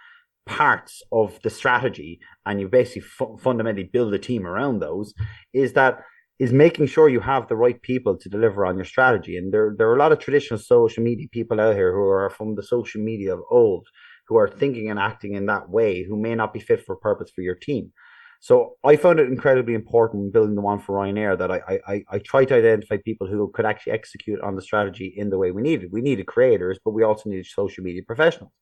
parts 0.47 1.03
of 1.13 1.39
the 1.43 1.51
strategy. 1.51 2.21
And 2.47 2.61
you 2.61 2.69
basically 2.69 3.03
fu- 3.03 3.37
fundamentally 3.39 3.91
build 3.93 4.15
a 4.15 4.19
team 4.19 4.47
around 4.47 4.81
those 4.81 5.15
is 5.53 5.73
that 5.75 6.01
is 6.39 6.53
making 6.53 6.87
sure 6.87 7.09
you 7.09 7.21
have 7.21 7.47
the 7.47 7.57
right 7.57 7.81
people 7.83 8.17
to 8.19 8.29
deliver 8.29 8.67
on 8.67 8.77
your 8.77 8.85
strategy. 8.85 9.37
And 9.37 9.53
there, 9.53 9.75
there 9.77 9.89
are 9.89 9.97
a 9.97 9.99
lot 9.99 10.13
of 10.13 10.19
traditional 10.19 10.59
social 10.59 11.03
media 11.03 11.29
people 11.31 11.61
out 11.61 11.77
here 11.77 11.93
who 11.93 12.03
are 12.03 12.31
from 12.31 12.57
the 12.57 12.63
social 12.63 13.01
media 13.01 13.35
of 13.35 13.41
old, 13.51 13.87
who 14.27 14.37
are 14.37 14.49
thinking 14.49 14.91
and 14.91 14.99
acting 14.99 15.35
in 15.35 15.47
that 15.47 15.69
way, 15.71 16.03
who 16.03 16.21
may 16.21 16.35
not 16.35 16.53
be 16.53 16.61
fit 16.61 16.85
for 16.85 16.97
purpose 16.97 17.31
for 17.35 17.43
your 17.43 17.55
team. 17.55 17.93
So 18.41 18.75
I 18.85 18.97
found 18.97 19.21
it 19.21 19.29
incredibly 19.29 19.73
important 19.73 20.33
building 20.33 20.55
the 20.55 20.61
one 20.61 20.79
for 20.79 20.97
Ryanair 20.99 21.39
that 21.39 21.51
I, 21.51 21.61
I, 21.67 21.79
I, 21.89 22.05
I 22.11 22.19
try 22.19 22.45
to 22.45 22.55
identify 22.55 22.99
people 23.03 23.27
who 23.27 23.51
could 23.55 23.65
actually 23.65 23.95
execute 23.95 24.41
on 24.43 24.55
the 24.55 24.61
strategy 24.61 25.15
in 25.17 25.31
the 25.31 25.39
way 25.39 25.51
we 25.51 25.63
needed. 25.63 25.93
We 25.93 26.03
needed 26.03 26.27
creators, 26.27 26.79
but 26.85 26.91
we 26.91 27.05
also 27.05 27.31
needed 27.31 27.47
social 27.47 27.83
media 27.83 28.03
professionals. 28.07 28.53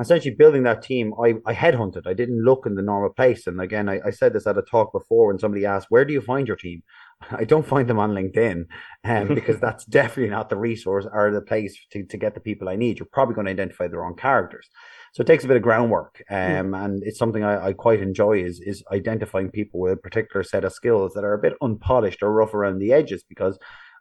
Essentially, 0.00 0.34
building 0.34 0.62
that 0.64 0.82
team, 0.82 1.12
I, 1.22 1.34
I 1.46 1.54
headhunted. 1.54 2.06
I 2.06 2.14
didn't 2.14 2.44
look 2.44 2.64
in 2.66 2.74
the 2.74 2.82
normal 2.82 3.10
place. 3.10 3.46
And 3.46 3.60
again, 3.60 3.88
I, 3.88 4.00
I 4.06 4.10
said 4.10 4.32
this 4.32 4.46
at 4.46 4.58
a 4.58 4.62
talk 4.62 4.92
before 4.92 5.28
when 5.28 5.38
somebody 5.38 5.66
asked, 5.66 5.86
Where 5.90 6.04
do 6.04 6.12
you 6.12 6.20
find 6.20 6.46
your 6.46 6.56
team? 6.56 6.82
I 7.30 7.44
don't 7.44 7.66
find 7.66 7.88
them 7.88 7.98
on 7.98 8.12
LinkedIn 8.12 8.66
um, 9.04 9.28
because 9.34 9.60
that's 9.60 9.84
definitely 9.84 10.30
not 10.30 10.48
the 10.48 10.56
resource 10.56 11.06
or 11.12 11.30
the 11.30 11.42
place 11.42 11.78
to, 11.92 12.04
to 12.04 12.16
get 12.16 12.34
the 12.34 12.40
people 12.40 12.68
I 12.68 12.76
need. 12.76 12.98
You're 12.98 13.08
probably 13.12 13.34
going 13.34 13.46
to 13.46 13.52
identify 13.52 13.88
the 13.88 13.98
wrong 13.98 14.16
characters. 14.16 14.68
So 15.12 15.22
it 15.22 15.26
takes 15.26 15.44
a 15.44 15.48
bit 15.48 15.56
of 15.56 15.64
groundwork, 15.64 16.22
um, 16.30 16.72
and 16.72 17.02
it's 17.02 17.18
something 17.18 17.42
I, 17.42 17.66
I 17.66 17.72
quite 17.72 18.00
enjoy 18.00 18.44
is 18.44 18.60
is 18.60 18.84
identifying 18.92 19.50
people 19.50 19.80
with 19.80 19.94
a 19.94 19.96
particular 19.96 20.44
set 20.44 20.64
of 20.64 20.72
skills 20.72 21.14
that 21.14 21.24
are 21.24 21.34
a 21.34 21.42
bit 21.42 21.54
unpolished 21.60 22.22
or 22.22 22.32
rough 22.32 22.54
around 22.54 22.78
the 22.78 22.92
edges 22.92 23.24
because 23.28 23.58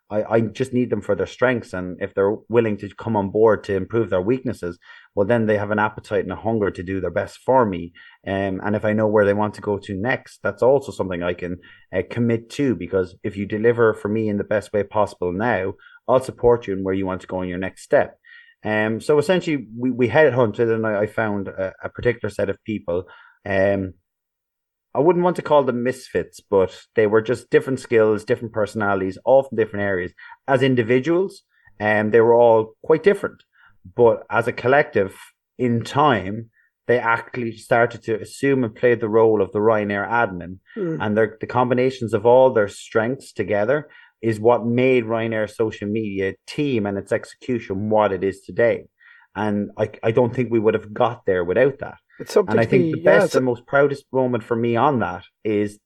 I, 0.10 0.24
I 0.24 0.42
just 0.42 0.74
need 0.74 0.90
them 0.90 1.02
for 1.02 1.16
their 1.16 1.28
strengths, 1.28 1.74
and 1.74 2.02
if 2.02 2.14
they're 2.14 2.36
willing 2.50 2.78
to 2.78 2.90
come 2.96 3.16
on 3.16 3.30
board 3.30 3.64
to 3.66 3.76
improve 3.76 4.10
their 4.10 4.22
weaknesses, 4.22 4.80
well, 5.14 5.28
then 5.28 5.46
they 5.46 5.58
have 5.58 5.72
an 5.72 5.80
appetite 5.80 6.24
and 6.24 6.32
a 6.32 6.36
hunger 6.36 6.72
to 6.72 6.84
do 6.84 7.00
their 7.00 7.12
best 7.12 7.40
for 7.46 7.66
me. 7.66 7.94
Um, 8.26 8.60
and 8.64 8.76
if 8.76 8.86
I 8.86 8.94
know 8.94 9.08
where 9.08 9.26
they 9.26 9.34
want 9.34 9.54
to 9.56 9.62
go 9.62 9.78
to 9.78 9.96
next, 9.96 10.40
that's 10.42 10.64
also 10.64 10.92
something 10.92 11.22
I 11.22 11.34
can 11.34 11.58
uh, 11.96 12.02
commit 12.10 12.50
to 12.52 12.76
because 12.76 13.16
if 13.24 13.38
you 13.38 13.46
deliver 13.46 13.94
for 13.94 14.08
me 14.08 14.30
in 14.30 14.38
the 14.38 14.44
best 14.44 14.74
way 14.74 14.84
possible 14.84 15.32
now, 15.32 15.74
I'll 16.08 16.20
support 16.20 16.68
you 16.68 16.74
in 16.74 16.84
where 16.84 16.94
you 16.94 17.06
want 17.06 17.22
to 17.22 17.28
go 17.28 17.42
in 17.42 17.50
your 17.50 17.60
next 17.60 17.84
step. 17.84 18.18
Um, 18.66 19.00
so 19.00 19.18
essentially, 19.20 19.68
we, 19.78 19.92
we 19.92 20.10
headhunted 20.10 20.74
and 20.74 20.86
I, 20.86 21.02
I 21.02 21.08
found 21.08 21.48
a, 21.48 21.74
a 21.84 21.90
particular 21.90 22.30
set 22.30 22.50
of 22.50 22.64
people. 22.64 23.04
Um, 23.46 23.94
I 24.96 25.00
wouldn't 25.00 25.24
want 25.24 25.36
to 25.36 25.42
call 25.42 25.64
them 25.64 25.84
misfits, 25.84 26.40
but 26.40 26.86
they 26.96 27.06
were 27.06 27.22
just 27.22 27.50
different 27.50 27.80
skills, 27.80 28.24
different 28.24 28.54
personalities, 28.54 29.18
all 29.24 29.44
from 29.44 29.58
different 29.58 29.84
areas. 29.84 30.14
As 30.48 30.64
individuals, 30.64 31.44
um, 31.80 32.12
they 32.12 32.22
were 32.22 32.34
all 32.34 32.74
quite 32.84 33.04
different. 33.04 33.44
But 33.96 34.24
as 34.30 34.48
a 34.48 34.54
collective, 34.54 35.16
in 35.58 35.84
time, 35.84 36.50
they 36.88 36.98
actually 36.98 37.56
started 37.56 38.02
to 38.04 38.20
assume 38.20 38.64
and 38.64 38.74
play 38.74 38.96
the 38.96 39.10
role 39.10 39.42
of 39.44 39.52
the 39.52 39.60
Ryanair 39.60 40.10
admin. 40.10 40.58
Mm. 40.76 40.98
And 41.00 41.16
their, 41.16 41.38
the 41.40 41.48
combinations 41.48 42.14
of 42.14 42.26
all 42.26 42.52
their 42.52 42.68
strengths 42.68 43.32
together 43.32 43.90
is 44.22 44.40
what 44.40 44.66
made 44.66 45.06
Ryanair 45.06 45.50
social 45.50 45.88
media 45.88 46.34
team 46.48 46.86
and 46.86 46.98
its 46.98 47.12
execution 47.12 47.90
what 47.90 48.12
it 48.12 48.24
is 48.24 48.42
today. 48.42 48.86
And 49.36 49.70
I, 49.78 49.92
I 50.02 50.12
don't 50.12 50.34
think 50.34 50.50
we 50.50 50.60
would 50.60 50.74
have 50.74 50.94
got 50.94 51.26
there 51.26 51.44
without 51.44 51.78
that. 51.80 51.98
It's 52.20 52.34
something 52.34 52.52
And 52.52 52.60
I 52.60 52.66
think 52.66 52.84
be, 52.86 52.92
the 52.94 53.04
best 53.04 53.26
it's- 53.26 53.36
and 53.36 53.46
most 53.46 53.66
proudest 53.66 54.06
moment 54.12 54.44
for 54.44 54.56
me 54.56 54.76
on 54.76 55.00
that 55.00 55.24
is 55.44 55.80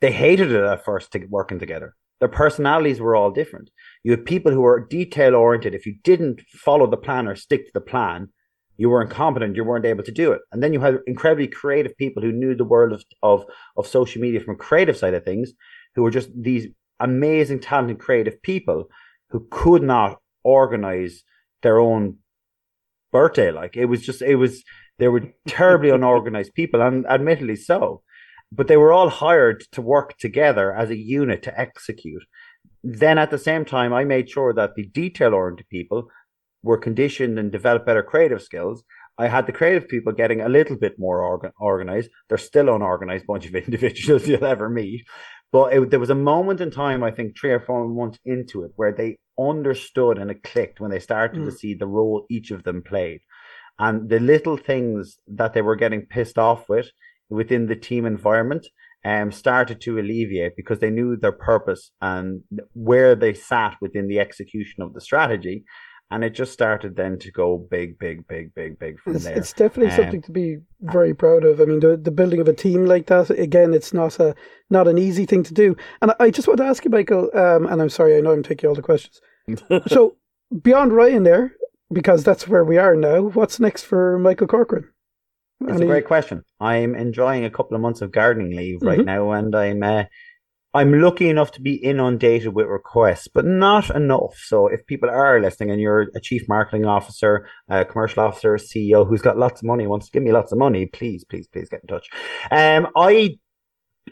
they 0.00 0.12
hated 0.12 0.50
it 0.50 0.64
at 0.64 0.84
first 0.84 1.12
to 1.12 1.26
working 1.28 1.58
together. 1.58 1.94
Their 2.20 2.28
personalities 2.28 3.00
were 3.00 3.16
all 3.16 3.30
different. 3.30 3.70
You 4.02 4.12
had 4.12 4.24
people 4.24 4.52
who 4.52 4.60
were 4.60 4.86
detail 4.86 5.34
oriented. 5.34 5.74
If 5.74 5.86
you 5.86 5.96
didn't 6.02 6.42
follow 6.52 6.86
the 6.86 6.96
plan 6.96 7.26
or 7.26 7.34
stick 7.34 7.66
to 7.66 7.70
the 7.72 7.80
plan, 7.80 8.28
you 8.76 8.88
were 8.90 9.02
incompetent. 9.02 9.56
You 9.56 9.64
weren't 9.64 9.86
able 9.86 10.04
to 10.04 10.12
do 10.12 10.32
it. 10.32 10.40
And 10.52 10.62
then 10.62 10.72
you 10.72 10.80
had 10.80 10.98
incredibly 11.06 11.48
creative 11.48 11.96
people 11.96 12.22
who 12.22 12.32
knew 12.32 12.54
the 12.54 12.64
world 12.64 12.92
of, 12.92 13.04
of, 13.22 13.44
of 13.76 13.86
social 13.86 14.20
media 14.20 14.40
from 14.40 14.54
a 14.54 14.58
creative 14.58 14.96
side 14.96 15.14
of 15.14 15.24
things, 15.24 15.52
who 15.94 16.02
were 16.02 16.10
just 16.10 16.30
these 16.34 16.68
amazing, 16.98 17.60
talented, 17.60 17.98
creative 17.98 18.40
people 18.42 18.84
who 19.30 19.46
could 19.50 19.82
not 19.82 20.18
organize 20.44 21.24
their 21.62 21.78
own 21.78 22.16
birthday. 23.12 23.50
Like 23.50 23.76
it 23.76 23.86
was 23.86 24.02
just, 24.02 24.22
it 24.22 24.36
was, 24.36 24.62
they 25.00 25.08
were 25.08 25.24
terribly 25.48 25.90
unorganized 25.98 26.54
people, 26.54 26.80
and 26.82 27.06
admittedly 27.06 27.56
so. 27.56 28.02
But 28.52 28.66
they 28.68 28.76
were 28.76 28.92
all 28.92 29.08
hired 29.10 29.64
to 29.72 29.82
work 29.82 30.18
together 30.18 30.72
as 30.74 30.90
a 30.90 30.96
unit 30.96 31.42
to 31.44 31.60
execute. 31.60 32.22
Then 32.82 33.18
at 33.18 33.30
the 33.30 33.38
same 33.38 33.64
time, 33.64 33.92
I 33.92 34.04
made 34.04 34.28
sure 34.30 34.52
that 34.54 34.74
the 34.74 34.86
detail 34.86 35.34
oriented 35.34 35.68
people 35.68 36.08
were 36.62 36.78
conditioned 36.78 37.38
and 37.38 37.50
developed 37.52 37.86
better 37.86 38.02
creative 38.02 38.42
skills. 38.42 38.82
I 39.18 39.28
had 39.28 39.46
the 39.46 39.52
creative 39.52 39.86
people 39.88 40.12
getting 40.12 40.40
a 40.40 40.48
little 40.48 40.76
bit 40.76 40.94
more 40.98 41.22
organ- 41.22 41.52
organized. 41.60 42.10
They're 42.28 42.38
still 42.38 42.74
unorganized 42.74 43.26
bunch 43.26 43.46
of 43.46 43.54
individuals 43.66 44.26
you'll 44.26 44.44
ever 44.44 44.68
meet. 44.68 45.04
But 45.52 45.72
it, 45.74 45.90
there 45.90 46.00
was 46.00 46.10
a 46.10 46.14
moment 46.32 46.60
in 46.60 46.70
time, 46.70 47.02
I 47.02 47.10
think 47.10 47.36
three 47.38 47.50
or 47.50 47.60
four 47.60 47.86
months 47.88 48.18
into 48.24 48.62
it, 48.64 48.72
where 48.76 48.92
they 48.92 49.18
understood 49.38 50.18
and 50.18 50.30
it 50.30 50.42
clicked 50.42 50.80
when 50.80 50.90
they 50.90 51.00
started 51.00 51.44
to 51.44 51.50
Mm. 51.50 51.58
see 51.60 51.74
the 51.74 51.86
role 51.86 52.26
each 52.30 52.50
of 52.50 52.62
them 52.62 52.82
played. 52.82 53.20
And 53.80 54.08
the 54.10 54.20
little 54.20 54.56
things 54.58 55.16
that 55.26 55.54
they 55.54 55.62
were 55.62 55.74
getting 55.74 56.02
pissed 56.02 56.38
off 56.38 56.68
with 56.68 56.88
within 57.30 57.66
the 57.66 57.76
team 57.76 58.04
environment 58.06 58.66
um, 59.04 59.32
started 59.32 59.80
to 59.80 59.98
alleviate 59.98 60.54
because 60.56 60.80
they 60.80 60.90
knew 60.90 61.16
their 61.16 61.32
purpose 61.32 61.90
and 62.02 62.42
where 62.74 63.14
they 63.14 63.32
sat 63.32 63.76
within 63.80 64.06
the 64.06 64.20
execution 64.20 64.82
of 64.82 64.92
the 64.92 65.00
strategy. 65.00 65.64
And 66.12 66.24
it 66.24 66.34
just 66.34 66.52
started 66.52 66.96
then 66.96 67.18
to 67.20 67.30
go 67.30 67.56
big, 67.70 67.96
big, 67.98 68.26
big, 68.26 68.52
big, 68.54 68.78
big 68.80 68.98
from 69.00 69.14
It's, 69.14 69.24
there. 69.24 69.38
it's 69.38 69.52
definitely 69.52 69.92
Um, 69.92 69.96
something 69.96 70.22
to 70.22 70.32
be 70.32 70.58
very 70.82 71.14
proud 71.14 71.44
of. 71.44 71.60
I 71.60 71.64
mean, 71.64 71.80
the, 71.80 71.96
the 71.96 72.10
building 72.10 72.40
of 72.40 72.48
a 72.48 72.52
team 72.52 72.84
like 72.84 73.06
that 73.06 73.30
again, 73.30 73.72
it's 73.72 73.94
not 73.94 74.18
a 74.18 74.34
not 74.68 74.88
an 74.88 74.98
easy 74.98 75.24
thing 75.24 75.44
to 75.44 75.54
do. 75.54 75.76
And 76.02 76.12
I 76.18 76.30
just 76.30 76.48
want 76.48 76.58
to 76.58 76.64
ask 76.66 76.84
you, 76.84 76.90
Michael. 76.90 77.30
Um, 77.32 77.64
and 77.66 77.80
I'm 77.80 77.88
sorry, 77.88 78.16
I 78.16 78.20
know 78.20 78.32
I'm 78.32 78.42
taking 78.42 78.68
all 78.68 78.74
the 78.74 78.82
questions. 78.82 79.20
so 79.86 80.16
beyond 80.62 80.90
Ryanair, 80.92 81.52
because 81.92 82.24
that's 82.24 82.46
where 82.48 82.64
we 82.64 82.78
are 82.78 82.94
now. 82.96 83.22
What's 83.22 83.60
next 83.60 83.84
for 83.84 84.18
Michael 84.18 84.46
Corcoran? 84.46 84.88
It's 85.62 85.72
Any- 85.72 85.84
a 85.84 85.88
great 85.88 86.06
question. 86.06 86.42
I'm 86.58 86.94
enjoying 86.94 87.44
a 87.44 87.50
couple 87.50 87.74
of 87.74 87.82
months 87.82 88.00
of 88.00 88.12
gardening 88.12 88.56
leave 88.56 88.80
right 88.82 89.00
Mhm. 89.00 89.04
now, 89.06 89.30
and 89.32 89.54
I'm 89.54 89.82
uh, 89.82 90.04
I'm 90.72 91.00
lucky 91.00 91.28
enough 91.28 91.50
to 91.52 91.60
be 91.60 91.74
inundated 91.74 92.54
with 92.54 92.66
requests, 92.68 93.26
but 93.26 93.44
not 93.44 93.90
enough. 93.90 94.36
So 94.36 94.68
if 94.68 94.86
people 94.86 95.10
are 95.10 95.40
listening, 95.40 95.72
and 95.72 95.80
you're 95.80 96.06
a 96.14 96.20
chief 96.20 96.48
marketing 96.48 96.84
officer, 96.86 97.44
a 97.68 97.84
commercial 97.84 98.22
officer, 98.22 98.54
a 98.54 98.58
CEO 98.58 99.04
who's 99.04 99.20
got 99.20 99.36
lots 99.36 99.60
of 99.60 99.66
money, 99.66 99.88
wants 99.88 100.06
to 100.06 100.12
give 100.12 100.22
me 100.22 100.30
lots 100.30 100.52
of 100.52 100.58
money, 100.58 100.86
please, 100.86 101.24
please, 101.24 101.48
please 101.48 101.68
get 101.68 101.80
in 101.82 101.88
touch. 101.88 102.08
Um, 102.52 102.86
I 102.96 103.36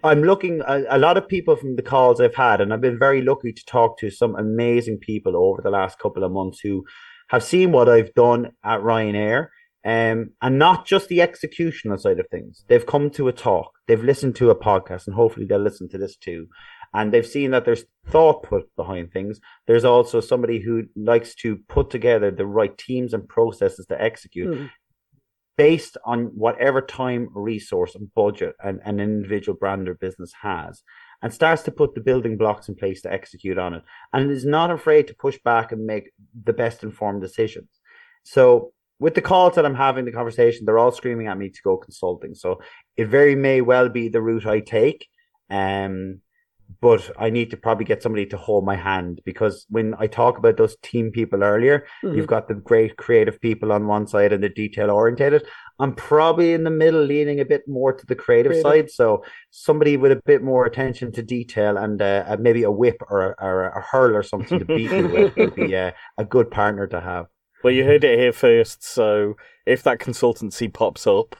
I'm 0.04 0.22
looking 0.22 0.60
a, 0.66 0.84
a 0.90 0.98
lot 0.98 1.16
of 1.16 1.28
people 1.28 1.54
from 1.56 1.76
the 1.76 1.82
calls 1.82 2.20
I've 2.20 2.34
had, 2.34 2.60
and 2.60 2.72
I've 2.74 2.80
been 2.80 2.98
very 2.98 3.22
lucky 3.22 3.52
to 3.52 3.64
talk 3.64 3.98
to 4.00 4.10
some 4.10 4.34
amazing 4.36 4.98
people 4.98 5.36
over 5.36 5.62
the 5.62 5.70
last 5.70 5.98
couple 6.00 6.24
of 6.24 6.32
months 6.32 6.60
who 6.60 6.84
have 7.28 7.42
seen 7.42 7.72
what 7.72 7.88
I've 7.88 8.14
done 8.14 8.52
at 8.64 8.80
Ryanair, 8.80 9.48
um, 9.84 10.30
and 10.42 10.58
not 10.58 10.86
just 10.86 11.08
the 11.08 11.18
executional 11.18 11.98
side 11.98 12.18
of 12.18 12.26
things. 12.30 12.64
They've 12.68 12.84
come 12.84 13.10
to 13.10 13.28
a 13.28 13.32
talk, 13.32 13.72
they've 13.86 14.02
listened 14.02 14.36
to 14.36 14.50
a 14.50 14.56
podcast, 14.56 15.06
and 15.06 15.14
hopefully 15.14 15.46
they'll 15.46 15.58
listen 15.60 15.88
to 15.90 15.98
this 15.98 16.16
too. 16.16 16.46
And 16.94 17.12
they've 17.12 17.26
seen 17.26 17.50
that 17.50 17.66
there's 17.66 17.84
thought 18.06 18.42
put 18.42 18.74
behind 18.74 19.12
things. 19.12 19.40
There's 19.66 19.84
also 19.84 20.20
somebody 20.20 20.60
who 20.60 20.84
likes 20.96 21.34
to 21.36 21.58
put 21.68 21.90
together 21.90 22.30
the 22.30 22.46
right 22.46 22.76
teams 22.78 23.12
and 23.12 23.28
processes 23.28 23.86
to 23.86 24.02
execute 24.02 24.48
Mm. 24.56 24.70
based 25.58 25.98
on 26.04 26.26
whatever 26.34 26.80
time, 26.80 27.28
resource, 27.34 27.94
and 27.94 28.14
budget 28.14 28.54
an, 28.62 28.80
an 28.84 29.00
individual 29.00 29.58
brand 29.58 29.88
or 29.88 29.94
business 29.94 30.32
has, 30.42 30.82
and 31.22 31.32
starts 31.32 31.62
to 31.64 31.70
put 31.70 31.94
the 31.94 32.00
building 32.00 32.36
blocks 32.36 32.68
in 32.68 32.74
place 32.74 33.02
to 33.02 33.12
execute 33.12 33.58
on 33.58 33.74
it, 33.74 33.82
and 34.12 34.30
is 34.30 34.44
not 34.44 34.70
afraid 34.70 35.06
to 35.08 35.14
push 35.14 35.38
back 35.44 35.72
and 35.72 35.84
make 35.84 36.10
the 36.44 36.52
best 36.52 36.82
informed 36.82 37.20
decisions. 37.20 37.68
So, 38.24 38.72
with 39.00 39.14
the 39.14 39.20
calls 39.20 39.54
that 39.54 39.64
I'm 39.64 39.74
having, 39.74 40.04
the 40.04 40.12
conversation, 40.12 40.64
they're 40.64 40.78
all 40.78 40.90
screaming 40.92 41.28
at 41.28 41.38
me 41.38 41.50
to 41.50 41.62
go 41.62 41.76
consulting. 41.76 42.34
So, 42.34 42.60
it 42.96 43.06
very 43.06 43.34
may 43.34 43.60
well 43.60 43.88
be 43.88 44.08
the 44.08 44.22
route 44.22 44.46
I 44.46 44.60
take. 44.60 45.08
Um, 45.50 46.20
but 46.80 47.10
I 47.18 47.30
need 47.30 47.50
to 47.50 47.56
probably 47.56 47.84
get 47.84 48.02
somebody 48.02 48.26
to 48.26 48.36
hold 48.36 48.64
my 48.64 48.76
hand 48.76 49.20
because 49.24 49.66
when 49.70 49.94
I 49.98 50.06
talk 50.06 50.38
about 50.38 50.56
those 50.58 50.76
team 50.82 51.10
people 51.10 51.42
earlier, 51.42 51.86
Mhm. 52.04 52.16
you've 52.16 52.26
got 52.26 52.46
the 52.48 52.54
great 52.54 52.96
creative 52.96 53.40
people 53.40 53.72
on 53.72 53.86
one 53.86 54.06
side 54.06 54.32
and 54.32 54.42
the 54.42 54.48
detail 54.48 54.90
orientated. 54.90 55.46
I'm 55.80 55.94
probably 55.94 56.52
in 56.52 56.64
the 56.64 56.70
middle, 56.70 57.00
leaning 57.02 57.40
a 57.40 57.44
bit 57.44 57.62
more 57.66 57.92
to 57.92 58.04
the 58.06 58.14
creative, 58.14 58.50
Creative. 58.52 58.62
side. 58.62 58.90
So 58.90 59.24
somebody 59.50 59.96
with 59.96 60.12
a 60.12 60.20
bit 60.26 60.42
more 60.42 60.66
attention 60.66 61.12
to 61.12 61.22
detail 61.22 61.76
and 61.76 62.00
uh, 62.02 62.24
uh, 62.28 62.36
maybe 62.38 62.62
a 62.64 62.70
whip 62.70 62.96
or 63.08 63.30
a, 63.30 63.34
or 63.44 63.68
a 63.68 63.80
hurl 63.80 64.14
or 64.16 64.22
something 64.22 64.58
to 64.58 64.64
beat 64.76 64.90
me 64.92 65.02
with 65.04 65.36
would 65.36 65.54
be 65.54 65.74
uh, 65.76 65.92
a 66.18 66.24
good 66.24 66.50
partner 66.50 66.86
to 66.88 67.00
have. 67.00 67.26
Well, 67.64 67.72
you 67.72 67.84
heard 67.84 68.04
it 68.04 68.18
here 68.18 68.32
first. 68.32 68.84
So 68.84 69.34
if 69.66 69.82
that 69.84 69.98
consultancy 69.98 70.72
pops 70.72 71.06
up, 71.06 71.34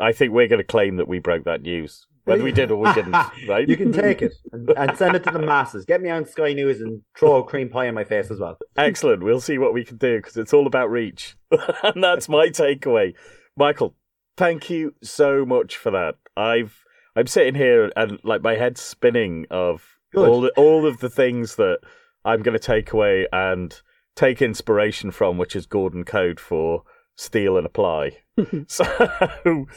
I 0.00 0.12
think 0.12 0.32
we're 0.32 0.48
going 0.48 0.58
to 0.60 0.64
claim 0.64 0.96
that 0.96 1.06
we 1.08 1.18
broke 1.18 1.44
that 1.44 1.62
news, 1.62 2.06
whether 2.24 2.42
we 2.42 2.52
did 2.52 2.70
or 2.70 2.76
we 2.76 2.92
didn't. 2.92 3.14
Right? 3.48 3.68
You 3.68 3.76
can 3.76 3.92
take 3.92 4.22
it 4.22 4.34
and, 4.52 4.70
and 4.76 4.96
send 4.96 5.16
it 5.16 5.24
to 5.24 5.30
the 5.30 5.38
masses. 5.38 5.84
Get 5.84 6.00
me 6.00 6.10
on 6.10 6.26
Sky 6.26 6.52
News 6.52 6.80
and 6.80 7.02
throw 7.16 7.36
a 7.36 7.44
cream 7.44 7.68
pie 7.68 7.86
in 7.86 7.94
my 7.94 8.04
face 8.04 8.30
as 8.30 8.38
well. 8.38 8.58
Excellent. 8.76 9.22
We'll 9.22 9.40
see 9.40 9.58
what 9.58 9.74
we 9.74 9.84
can 9.84 9.96
do 9.96 10.18
because 10.18 10.36
it's 10.36 10.52
all 10.52 10.66
about 10.66 10.90
reach, 10.90 11.36
and 11.82 12.02
that's 12.02 12.28
my 12.28 12.48
takeaway. 12.48 13.14
Michael, 13.56 13.96
thank 14.36 14.70
you 14.70 14.94
so 15.02 15.44
much 15.44 15.76
for 15.76 15.90
that. 15.90 16.16
I've 16.36 16.84
I'm 17.16 17.26
sitting 17.26 17.54
here 17.54 17.90
and 17.96 18.18
like 18.22 18.42
my 18.42 18.54
head's 18.54 18.80
spinning 18.80 19.46
of 19.50 19.98
Good. 20.12 20.28
all 20.28 20.40
the, 20.40 20.50
all 20.50 20.86
of 20.86 20.98
the 20.98 21.10
things 21.10 21.56
that 21.56 21.78
I'm 22.24 22.42
going 22.42 22.58
to 22.58 22.64
take 22.64 22.92
away 22.92 23.26
and 23.32 23.78
take 24.14 24.40
inspiration 24.40 25.10
from, 25.10 25.38
which 25.38 25.56
is 25.56 25.66
Gordon 25.66 26.04
code 26.04 26.40
for 26.40 26.84
steal 27.16 27.56
and 27.56 27.66
apply. 27.66 28.18
so 28.68 28.84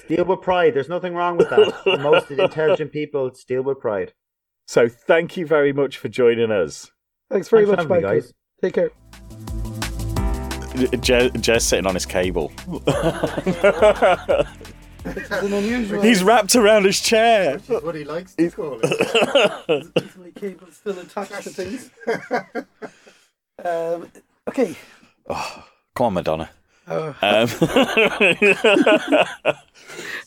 Steal 0.05 0.25
with 0.25 0.41
pride. 0.41 0.73
There's 0.73 0.89
nothing 0.89 1.13
wrong 1.13 1.37
with 1.37 1.49
that. 1.49 1.99
Most 2.01 2.31
intelligent 2.31 2.91
people 2.91 3.33
steal 3.33 3.61
with 3.63 3.79
pride. 3.79 4.13
so 4.67 4.87
thank 4.87 5.35
you 5.37 5.45
very 5.45 5.73
much 5.73 5.97
for 5.97 6.07
joining 6.09 6.51
us. 6.51 6.91
Thanks 7.29 7.47
very 7.49 7.65
Thanks 7.65 7.77
much, 7.87 7.89
having 7.89 7.97
me, 7.97 8.03
Michael. 8.03 8.21
guys. 8.21 8.33
Take 8.61 8.73
care. 8.75 8.91
Je- 10.99 11.29
Ger's 11.39 11.63
sitting 11.63 11.87
on 11.87 11.93
his 11.93 12.05
cable. 12.05 12.51
It's 15.07 15.29
an 15.31 15.53
unusual. 15.53 16.01
He's 16.01 16.23
wrapped 16.23 16.55
around 16.55 16.85
his 16.85 16.99
chair. 16.99 17.53
Which 17.59 17.69
is 17.69 17.83
what 17.83 17.95
he 17.95 18.03
likes 18.03 18.33
to 18.35 18.49
call 18.49 18.79
it. 18.81 20.17
my 20.17 20.31
cable 20.31 20.67
still 20.71 20.97
attached 20.99 21.43
to 21.43 21.49
things. 21.51 21.91
um, 23.63 24.11
okay. 24.49 24.75
Come 25.29 26.05
on, 26.07 26.13
Madonna. 26.15 26.49
Uh, 26.87 27.13
Um, 27.21 27.47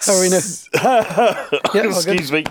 How 0.00 0.14
are 0.14 0.20
we 0.20 0.28
now? 0.30 0.40
Yeah. 1.74 1.86
Excuse 1.86 2.32
me. 2.32 2.44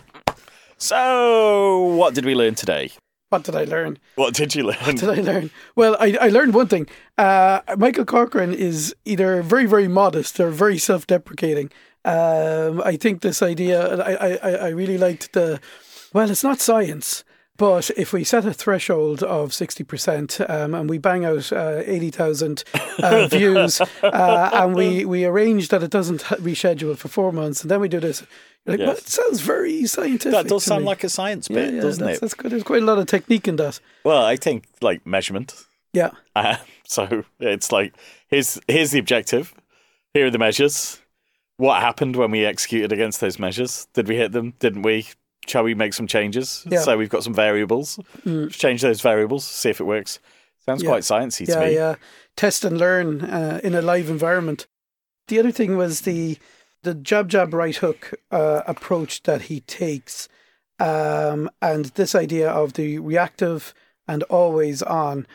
So, 0.77 1.83
what 1.97 2.13
did 2.13 2.25
we 2.25 2.35
learn 2.35 2.55
today? 2.55 2.91
What 3.29 3.43
did 3.43 3.55
I 3.55 3.65
learn? 3.65 3.97
What 4.15 4.33
did 4.33 4.55
you 4.55 4.63
learn? 4.63 4.77
What 4.83 4.95
did 4.97 5.09
I 5.09 5.21
learn? 5.21 5.49
Well, 5.75 5.97
I, 5.99 6.15
I 6.21 6.29
learned 6.29 6.53
one 6.53 6.67
thing. 6.67 6.87
Uh, 7.17 7.59
Michael 7.77 8.05
Corcoran 8.05 8.53
is 8.53 8.95
either 9.05 9.41
very, 9.41 9.65
very 9.65 9.87
modest 9.87 10.39
or 10.39 10.49
very 10.51 10.77
self 10.77 11.05
deprecating. 11.07 11.69
Um, 12.05 12.81
I 12.85 12.95
think 12.95 13.21
this 13.21 13.41
idea, 13.41 13.97
I, 14.01 14.37
I- 14.37 14.55
I 14.67 14.69
really 14.69 14.97
liked 14.97 15.33
the, 15.33 15.59
well, 16.13 16.29
it's 16.31 16.43
not 16.43 16.59
science. 16.61 17.23
But 17.57 17.89
if 17.97 18.13
we 18.13 18.23
set 18.23 18.45
a 18.45 18.53
threshold 18.53 19.23
of 19.23 19.49
60% 19.49 20.47
um, 20.49 20.75
and 20.75 20.89
we 20.89 20.99
bang 20.99 21.25
out 21.25 21.51
uh, 21.51 21.81
80,000 21.85 22.63
uh, 22.99 23.27
views 23.31 23.81
uh, 23.81 24.49
and 24.53 24.75
we, 24.75 25.05
we 25.13 25.25
arrange 25.25 25.69
that 25.69 25.81
it 25.81 25.89
doesn't 25.89 26.21
reschedule 26.23 26.95
for 26.95 27.07
four 27.07 27.31
months 27.31 27.61
and 27.63 27.71
then 27.71 27.79
we 27.81 27.87
do 27.89 27.99
this, 27.99 28.23
you're 28.65 28.77
like, 28.77 28.87
well, 28.87 28.95
it 28.97 29.07
sounds 29.07 29.41
very 29.41 29.85
scientific. 29.87 30.31
that 30.33 30.47
does 30.47 30.63
sound 30.65 30.83
me." 30.83 30.87
like 30.87 31.03
a 31.03 31.09
science 31.09 31.49
Yeah, 31.49 31.55
bit, 31.55 31.73
yeah, 31.75 31.81
doesn't 31.81 32.05
that's, 32.05 32.17
it? 32.17 32.21
That's 32.21 32.33
good. 32.35 32.51
There's 32.51 32.63
quite 32.63 32.83
a 32.83 32.85
lot 32.85 32.99
of 32.99 33.07
technique 33.07 33.47
in 33.47 33.55
that. 33.55 33.79
Well, 34.03 34.23
I 34.23 34.35
think 34.35 34.65
like 34.81 35.05
measurement. 35.05 35.55
Yeah. 35.93 36.11
Uh, 36.35 36.57
so 36.85 37.23
it's 37.39 37.71
like 37.71 37.95
here's 38.27 38.59
here's 38.67 38.91
the 38.91 38.99
objective. 38.99 39.53
Here 40.13 40.27
are 40.27 40.29
the 40.29 40.37
measures. 40.37 40.99
What 41.55 41.81
happened 41.81 42.15
when 42.15 42.29
we 42.29 42.45
executed 42.45 42.91
against 42.91 43.19
those 43.19 43.39
measures? 43.39 43.87
Did 43.93 44.07
we 44.07 44.15
hit 44.17 44.31
them? 44.31 44.53
Didn't 44.59 44.83
we? 44.83 45.07
Shall 45.47 45.63
we 45.63 45.73
make 45.75 45.93
some 45.93 46.07
changes? 46.07 46.65
Yeah. 46.69 46.81
So 46.81 46.97
we've 46.97 47.09
got 47.09 47.23
some 47.23 47.33
variables. 47.33 47.97
Mm. 48.25 48.51
Change 48.51 48.81
those 48.81 49.01
variables. 49.01 49.45
See 49.45 49.69
if 49.69 49.79
it 49.79 49.85
works. 49.85 50.19
Sounds 50.65 50.83
Yeah. 50.83 50.89
quite 50.89 51.03
sciencey 51.03 51.45
to 51.47 51.59
me. 51.59 51.75
yeah. 51.75 51.95
Test 52.35 52.65
and 52.65 52.77
learn 52.77 53.21
uh, 53.21 53.59
in 53.63 53.73
a 53.73 53.81
live 53.81 54.09
environment. 54.09 54.67
The 55.27 55.39
other 55.39 55.51
thing 55.51 55.77
was 55.77 56.01
the 56.01 56.37
the 56.83 56.93
jab 56.93 57.29
jab 57.29 57.53
right 57.53 57.75
hook 57.75 58.13
uh, 58.31 58.61
approach 58.67 59.23
that 59.23 59.43
he 59.43 59.61
takes, 59.61 60.29
um, 60.79 61.49
and 61.61 61.85
this 61.95 62.13
idea 62.15 62.49
of 62.49 62.73
the 62.73 62.99
reactive 62.99 63.73
and 64.07 64.23
always 64.23 64.81
on, 64.83 65.25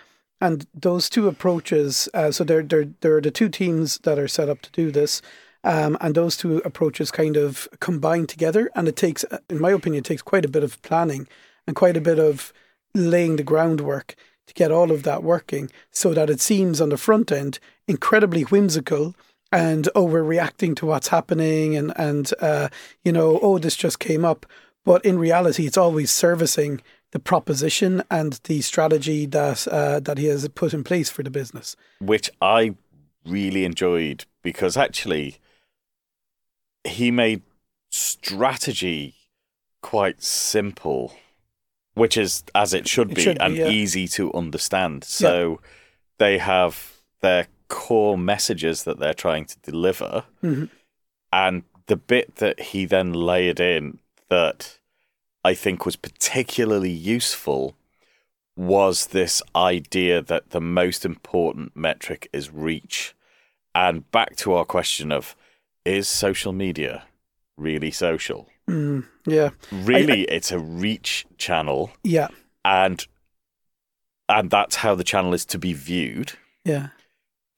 and 0.41 0.67
those 0.73 1.11
two 1.11 1.29
approaches. 1.29 2.09
Uh, 2.15 2.31
so 2.31 2.45
there, 2.45 2.63
there, 2.63 2.87
there 3.01 3.17
are 3.17 3.21
the 3.21 3.31
two 3.31 3.49
teams 3.49 3.99
that 4.05 4.19
are 4.19 4.29
set 4.29 4.49
up 4.49 4.61
to 4.63 4.71
do 4.71 4.91
this. 4.91 5.21
Um, 5.65 5.97
and 6.01 6.15
those 6.15 6.37
two 6.37 6.59
approaches 6.65 7.11
kind 7.11 7.37
of 7.37 7.69
combine 7.79 8.27
together, 8.27 8.71
and 8.75 8.89
it 8.89 8.97
takes, 8.97 9.25
in 9.49 9.61
my 9.61 9.71
opinion, 9.71 10.01
it 10.01 10.07
takes 10.07 10.23
quite 10.23 10.45
a 10.45 10.49
bit 10.49 10.65
of 10.65 10.81
planning 10.83 11.29
and 11.67 11.77
quite 11.77 11.97
a 11.97 12.01
bit 12.01 12.19
of 12.19 12.53
laying 12.95 13.37
the 13.37 13.45
groundwork 13.45 14.17
to 14.47 14.55
get 14.55 14.73
all 14.73 14.91
of 14.91 15.03
that 15.05 15.23
working 15.23 15.71
so 15.91 16.13
that 16.15 16.31
it 16.31 16.41
seems 16.41 16.81
on 16.81 16.89
the 16.89 16.97
front 16.97 17.31
end 17.33 17.59
incredibly 17.87 18.43
whimsical 18.43 19.15
and 19.51 19.89
oh 19.95 20.05
we're 20.05 20.23
reacting 20.23 20.75
to 20.75 20.87
what's 20.87 21.09
happening 21.09 21.77
and 21.77 21.93
and 21.97 22.33
uh, 22.41 22.69
you 23.05 23.13
know 23.13 23.39
oh 23.43 23.59
this 23.59 23.77
just 23.77 23.99
came 23.99 24.25
up. 24.25 24.47
But 24.85 25.05
in 25.05 25.19
reality 25.19 25.67
it's 25.67 25.77
always 25.77 26.11
servicing 26.11 26.81
the 27.13 27.19
proposition 27.19 28.03
and 28.11 28.41
the 28.45 28.63
strategy 28.63 29.27
that 29.27 29.69
uh, 29.69 30.01
that 30.01 30.19
he 30.19 30.27
has 30.27 30.49
put 30.49 30.75
in 30.75 30.83
place 30.83 31.11
for 31.11 31.23
the 31.23 31.31
business. 31.31 31.77
Which 32.01 32.31
I 32.41 32.75
really 33.25 33.65
enjoyed 33.65 34.25
because 34.43 34.77
actually 34.77 35.39
he 36.85 37.11
made 37.11 37.43
strategy 37.91 39.15
quite 39.83 40.23
simple, 40.23 41.13
which 41.95 42.17
is 42.17 42.45
as 42.55 42.73
it 42.75 42.89
should 42.89 43.11
It 43.13 43.15
be 43.17 43.23
should 43.23 43.39
be, 43.39 43.45
and 43.45 43.57
yeah. 43.57 43.69
easy 43.69 44.09
to 44.09 44.33
understand. 44.33 45.05
So 45.05 45.61
they 46.19 46.39
have 46.39 46.93
their 47.21 47.49
core 47.69 48.19
messages 48.19 48.85
that 48.85 48.99
they're 48.99 49.15
trying 49.15 49.47
to 49.47 49.59
deliver, 49.61 50.25
Mhm. 50.43 50.71
and 51.33 51.63
the 51.87 51.97
bit 51.97 52.37
that 52.37 52.61
he 52.61 52.85
then 52.85 53.13
layered 53.13 53.61
in 53.61 53.99
that 54.29 54.79
I 55.45 55.55
think 55.55 55.85
was 55.85 55.97
particularly 55.97 56.91
useful 56.91 57.77
was 58.55 59.09
this 59.09 59.43
idea 59.57 60.23
that 60.23 60.51
the 60.51 60.61
most 60.61 61.05
important 61.05 61.75
metric 61.77 62.29
is 62.33 62.51
reach. 62.51 63.15
And 63.75 64.09
back 64.13 64.37
to 64.37 64.53
our 64.53 64.65
question 64.65 65.11
of 65.11 65.35
is 65.85 66.09
social 66.09 66.53
media 66.53 67.05
really 67.57 67.91
social? 67.91 68.49
mm, 68.69 69.07
yeah 69.27 69.51
Really, 69.71 70.23
it's 70.23 70.53
a 70.53 70.59
reach 70.59 71.27
channel, 71.39 71.91
yeah 72.03 72.29
and 72.65 73.07
and 74.29 74.51
that's 74.51 74.77
how 74.77 74.95
the 74.95 75.05
channel 75.05 75.35
is 75.35 75.45
to 75.47 75.59
be 75.59 75.73
viewed. 75.73 76.33
yeah 76.65 76.89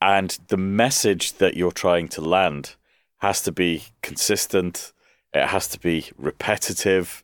And 0.01 0.37
the 0.49 0.57
message 0.57 1.35
that 1.35 1.57
you're 1.57 1.73
trying 1.73 2.09
to 2.09 2.21
land 2.21 2.75
has 3.19 3.41
to 3.43 3.53
be 3.53 3.85
consistent. 4.03 4.93
It 5.33 5.47
has 5.49 5.69
to 5.69 5.79
be 5.79 6.11
repetitive, 6.19 7.23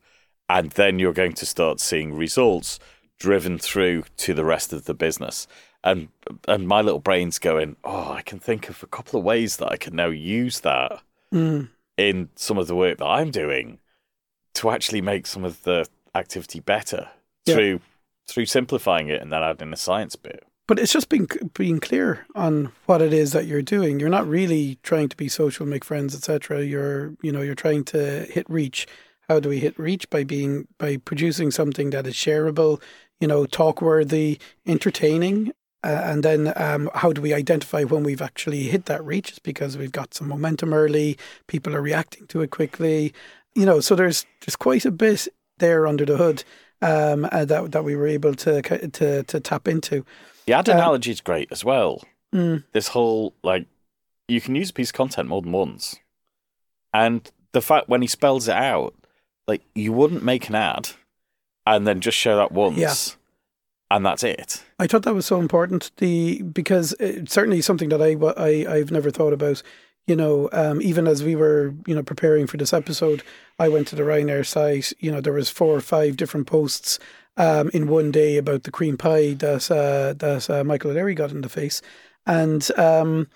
and 0.49 0.71
then 0.73 0.99
you're 0.99 1.13
going 1.13 1.35
to 1.35 1.47
start 1.47 1.81
seeing 1.81 2.15
results 2.15 2.79
driven 3.19 3.59
through 3.59 4.05
to 4.17 4.35
the 4.35 4.45
rest 4.45 4.73
of 4.73 4.85
the 4.85 4.95
business. 4.95 5.47
And 5.83 6.09
and 6.47 6.69
my 6.69 6.83
little 6.83 7.01
brain's 7.01 7.39
going, 7.39 7.77
oh, 7.85 8.13
I 8.13 8.23
can 8.23 8.39
think 8.39 8.69
of 8.69 8.83
a 8.83 8.87
couple 8.87 9.19
of 9.19 9.25
ways 9.25 9.57
that 9.59 9.69
I 9.73 9.77
can 9.77 9.97
now 9.97 10.09
use 10.09 10.61
that 10.61 11.01
mm, 11.33 11.69
in 11.97 12.29
some 12.37 12.59
of 12.59 12.67
the 12.67 12.77
work 12.77 12.99
that 12.99 13.07
I'm 13.07 13.31
doing 13.31 13.79
to 14.55 14.71
actually 14.71 15.01
make 15.01 15.27
some 15.27 15.45
of 15.45 15.63
the 15.63 15.87
activity 16.15 16.61
better 16.61 17.09
Yeah. 17.47 17.55
through 17.55 17.81
through 18.29 18.47
simplifying 18.47 19.09
it 19.09 19.21
and 19.23 19.33
then 19.33 19.43
adding 19.43 19.73
a 19.73 19.77
science 19.77 20.17
bit. 20.17 20.45
but 20.69 20.79
it's 20.79 20.93
just 20.93 21.09
being 21.09 21.27
being 21.55 21.81
clear 21.81 22.27
on 22.35 22.71
what 22.87 23.01
it 23.03 23.13
is 23.13 23.33
that 23.33 23.47
you're 23.47 23.63
doing. 23.63 23.99
You're 23.99 24.09
not 24.19 24.29
really 24.29 24.79
trying 24.83 25.09
to 25.09 25.17
be 25.17 25.29
social, 25.29 25.67
make 25.67 25.85
friends, 25.85 26.15
etc. 26.15 26.63
You're 26.65 27.15
you 27.23 27.33
know 27.33 27.41
you're 27.41 27.55
trying 27.55 27.85
to 27.87 28.25
hit 28.25 28.49
reach. 28.51 28.87
How 29.29 29.41
do 29.41 29.49
we 29.49 29.61
hit 29.61 29.79
reach 29.79 30.11
by 30.11 30.25
being 30.25 30.69
by 30.79 30.99
producing 30.99 31.51
something 31.51 31.91
that 31.91 32.07
is 32.07 32.15
shareable, 32.15 32.81
you 33.21 33.27
know, 33.29 33.47
talk 33.47 33.81
worthy, 33.81 34.39
entertaining, 34.67 35.53
uh, 35.83 36.03
and 36.05 36.23
then 36.23 36.53
um, 36.57 36.91
how 36.95 37.13
do 37.13 37.21
we 37.23 37.33
identify 37.33 37.85
when 37.85 38.03
we've 38.03 38.23
actually 38.23 38.65
hit 38.65 38.87
that 38.87 39.05
reach? 39.05 39.31
It's 39.31 39.39
because 39.39 39.79
we've 39.79 39.93
got 39.93 40.15
some 40.15 40.29
momentum 40.29 40.73
early, 40.75 41.17
people 41.47 41.75
are 41.75 41.83
reacting 41.83 42.27
to 42.29 42.43
it 42.43 42.51
quickly, 42.51 43.13
you 43.55 43.65
know. 43.67 43.81
So 43.81 43.95
there's 43.95 44.27
there's 44.41 44.57
quite 44.57 44.85
a 44.85 44.91
bit 44.91 45.29
there 45.59 45.87
under 45.87 46.05
the 46.05 46.17
hood 46.17 46.45
um, 46.83 47.27
uh, 47.33 47.45
that 47.47 47.73
that 47.73 47.85
we 47.85 47.97
were 47.97 48.07
able 48.07 48.35
to 48.35 48.63
to 48.63 49.23
to 49.23 49.41
tap 49.41 49.67
into. 49.69 50.05
The 50.47 50.53
ad 50.55 50.69
Uh, 50.69 50.73
analogy 50.73 51.11
is 51.11 51.21
great 51.21 51.51
as 51.53 51.65
well. 51.65 52.03
Mm. 52.35 52.65
This 52.73 52.89
whole 52.89 53.35
like 53.43 53.67
you 54.29 54.41
can 54.41 54.55
use 54.55 54.71
a 54.71 54.73
piece 54.73 54.91
of 54.91 54.95
content 54.95 55.29
more 55.29 55.43
than 55.43 55.53
once, 55.53 55.97
and 56.93 57.31
the 57.53 57.63
fact 57.63 57.89
when 57.89 58.03
he 58.03 58.07
spells 58.07 58.49
it 58.49 58.55
out, 58.55 58.95
like 59.49 59.63
you 59.75 59.93
wouldn't 59.93 60.23
make 60.23 60.49
an 60.49 60.55
ad 60.55 60.91
and 61.67 61.87
then 61.87 62.01
just 62.01 62.17
show 62.17 62.37
that 62.37 62.53
once, 62.53 62.79
Yeah. 62.79 62.95
And 63.91 64.07
that's 64.07 64.23
it. 64.23 64.63
I 64.79 64.87
thought 64.87 65.03
that 65.03 65.15
was 65.15 65.27
so 65.27 65.41
important. 65.41 65.91
The 65.97 66.43
because 66.43 66.95
it's 67.01 67.33
certainly 67.33 67.61
something 67.61 67.89
that 67.91 68.03
I 68.03 68.17
I 68.37 68.77
I've 68.77 68.91
never 68.91 69.11
thought 69.11 69.33
about. 69.33 69.63
You 70.07 70.17
know, 70.17 70.49
um, 70.53 70.83
even 70.83 71.07
as 71.07 71.23
we 71.23 71.37
were 71.37 71.75
you 71.87 71.95
know 71.95 72.03
preparing 72.03 72.47
for 72.47 72.57
this 72.57 72.73
episode, 72.73 73.23
I 73.59 73.69
went 73.69 73.87
to 73.89 73.97
the 73.97 74.03
Ryanair 74.03 74.47
site. 74.47 74.93
You 74.99 75.13
know, 75.13 75.21
there 75.21 75.33
was 75.33 75.51
four 75.51 75.75
or 75.75 75.81
five 75.81 76.17
different 76.17 76.47
posts 76.47 76.99
um, 77.37 77.71
in 77.73 77.89
one 77.89 78.11
day 78.11 78.37
about 78.37 78.65
the 78.65 78.71
cream 78.71 78.97
pie 78.97 79.35
that 79.35 79.71
uh, 79.71 80.15
that 80.15 80.51
uh, 80.51 80.65
Michael 80.65 80.91
O'Leary 80.91 81.15
got 81.15 81.33
in 81.33 81.43
the 81.43 81.49
face, 81.49 81.83
and 82.27 82.69
um, 82.79 83.29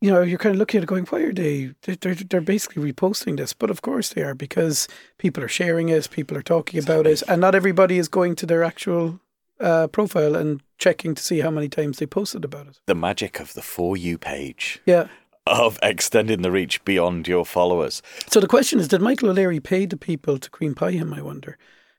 you 0.00 0.10
know, 0.10 0.22
you're 0.22 0.38
kind 0.38 0.54
of 0.54 0.58
looking 0.58 0.78
at 0.78 0.82
it 0.82 0.88
going, 0.88 1.04
why 1.06 1.20
are 1.20 1.32
they? 1.32 1.70
They're, 1.82 2.14
they're 2.16 2.40
basically 2.40 2.92
reposting 2.92 3.36
this, 3.36 3.52
but 3.52 3.70
of 3.70 3.82
course 3.82 4.08
they 4.08 4.22
are 4.22 4.34
because 4.34 4.88
people 5.18 5.44
are 5.44 5.48
sharing 5.48 5.90
it, 5.90 6.10
people 6.10 6.36
are 6.36 6.42
talking 6.42 6.82
about 6.82 7.06
it, 7.06 7.22
and 7.28 7.40
not 7.40 7.54
everybody 7.54 7.98
is 7.98 8.08
going 8.08 8.34
to 8.36 8.46
their 8.46 8.64
actual 8.64 9.20
uh, 9.62 9.86
profile 9.88 10.34
and 10.36 10.60
checking 10.78 11.14
to 11.14 11.22
see 11.22 11.40
how 11.40 11.50
many 11.50 11.68
times 11.68 11.98
they 11.98 12.06
posted 12.06 12.44
about 12.44 12.66
it. 12.66 12.80
The 12.86 12.94
magic 12.94 13.40
of 13.40 13.54
the 13.54 13.62
for 13.62 13.96
you 13.96 14.18
page 14.18 14.80
Yeah. 14.86 15.06
of 15.46 15.78
extending 15.82 16.42
the 16.42 16.50
reach 16.50 16.84
beyond 16.84 17.28
your 17.28 17.44
followers. 17.46 18.02
So 18.28 18.40
the 18.40 18.48
question 18.48 18.80
is, 18.80 18.88
did 18.88 19.00
Michael 19.00 19.30
O'Leary 19.30 19.60
pay 19.60 19.86
the 19.86 19.96
people 19.96 20.38
to 20.38 20.50
cream 20.50 20.74
pie 20.74 20.90
him? 20.92 21.14
I 21.14 21.22
wonder, 21.22 21.56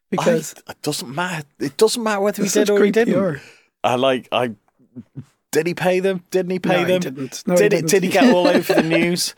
because 0.09 0.53
I, 0.68 0.72
it 0.72 0.82
doesn't 0.82 1.14
matter. 1.14 1.45
It 1.59 1.78
doesn't 1.78 2.03
matter 2.03 2.22
whether 2.22 2.43
he 2.43 2.49
did 2.49 2.70
or 2.70 2.84
he 2.84 2.91
didn't. 2.91 3.39
I 3.84 3.95
like. 3.95 4.28
I 4.32 4.51
did 5.51 5.68
he 5.68 5.74
pay 5.74 5.99
them? 5.99 6.24
Didn't 6.32 6.51
he 6.51 6.59
pay 6.59 6.70
No, 6.74 6.80
he 6.80 6.86
them? 6.86 6.99
didn't. 7.01 7.43
No, 7.47 7.53
he 7.53 7.59
did 7.61 7.70
didn't. 7.70 7.86
It, 7.86 7.91
did 7.91 8.03
he 8.03 8.09
get 8.09 8.34
all 8.34 8.47
over 8.47 8.74
the 8.74 8.82
news? 8.97 9.36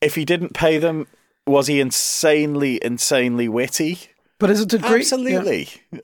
If 0.00 0.14
he 0.16 0.24
didn't 0.24 0.54
pay 0.54 0.78
them, 0.78 1.06
was 1.46 1.66
he 1.68 1.80
insanely, 1.80 2.78
insanely 2.82 3.48
witty? 3.48 3.98
But 4.38 4.50
is 4.50 4.60
it 4.60 4.72
a 4.72 4.78
great? 4.78 5.10
yeah. 5.12 6.00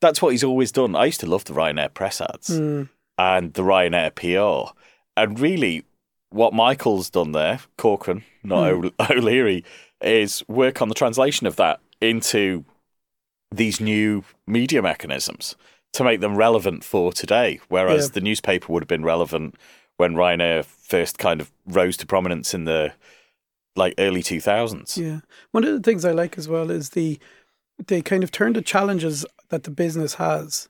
That's 0.00 0.22
what 0.22 0.30
he's 0.30 0.44
always 0.44 0.70
done. 0.72 0.94
I 0.94 1.06
used 1.06 1.20
to 1.20 1.26
love 1.26 1.44
the 1.44 1.52
Ryanair 1.54 1.92
press 1.92 2.20
ads 2.20 2.50
Mm. 2.50 2.88
and 3.18 3.52
the 3.54 3.62
Ryanair 3.62 4.14
PR. 4.14 4.72
And 5.16 5.38
really, 5.40 5.84
what 6.30 6.52
Michael's 6.54 7.10
done 7.10 7.32
there, 7.32 7.60
Corcoran, 7.76 8.22
not. 8.44 8.68
O- 8.70 8.90
O'Leary, 9.10 9.64
is 10.00 10.46
work 10.48 10.80
on 10.80 10.88
the 10.88 10.94
translation 10.94 11.46
of 11.46 11.56
that 11.56 11.80
into 12.00 12.64
these 13.50 13.80
new 13.80 14.22
media 14.46 14.80
mechanisms 14.82 15.56
to 15.94 16.04
make 16.04 16.20
them 16.20 16.36
relevant 16.36 16.84
for 16.84 17.12
today. 17.12 17.58
Whereas 17.68 18.06
Yeah. 18.06 18.10
the 18.14 18.20
newspaper 18.20 18.72
would 18.72 18.82
have 18.82 18.88
been 18.88 19.04
relevant 19.04 19.56
when 19.96 20.14
Ryanair 20.14 20.64
first 20.64 21.18
kind 21.18 21.40
of 21.40 21.50
rose 21.66 21.96
to 21.96 22.06
prominence 22.06 22.54
in 22.54 22.64
the 22.64 22.92
like 23.74 23.94
early 23.98 24.22
2000s. 24.22 24.96
Yeah. 24.96 25.20
One 25.52 25.64
of 25.64 25.72
the 25.72 25.80
things 25.80 26.04
I 26.04 26.12
like 26.12 26.36
as 26.38 26.46
well 26.48 26.70
is 26.70 26.90
the 26.90 27.18
they 27.86 28.02
kind 28.02 28.22
of 28.24 28.30
turn 28.32 28.52
the 28.54 28.62
challenges 28.62 29.24
that 29.50 29.64
the 29.64 29.70
business 29.70 30.14
has 30.14 30.68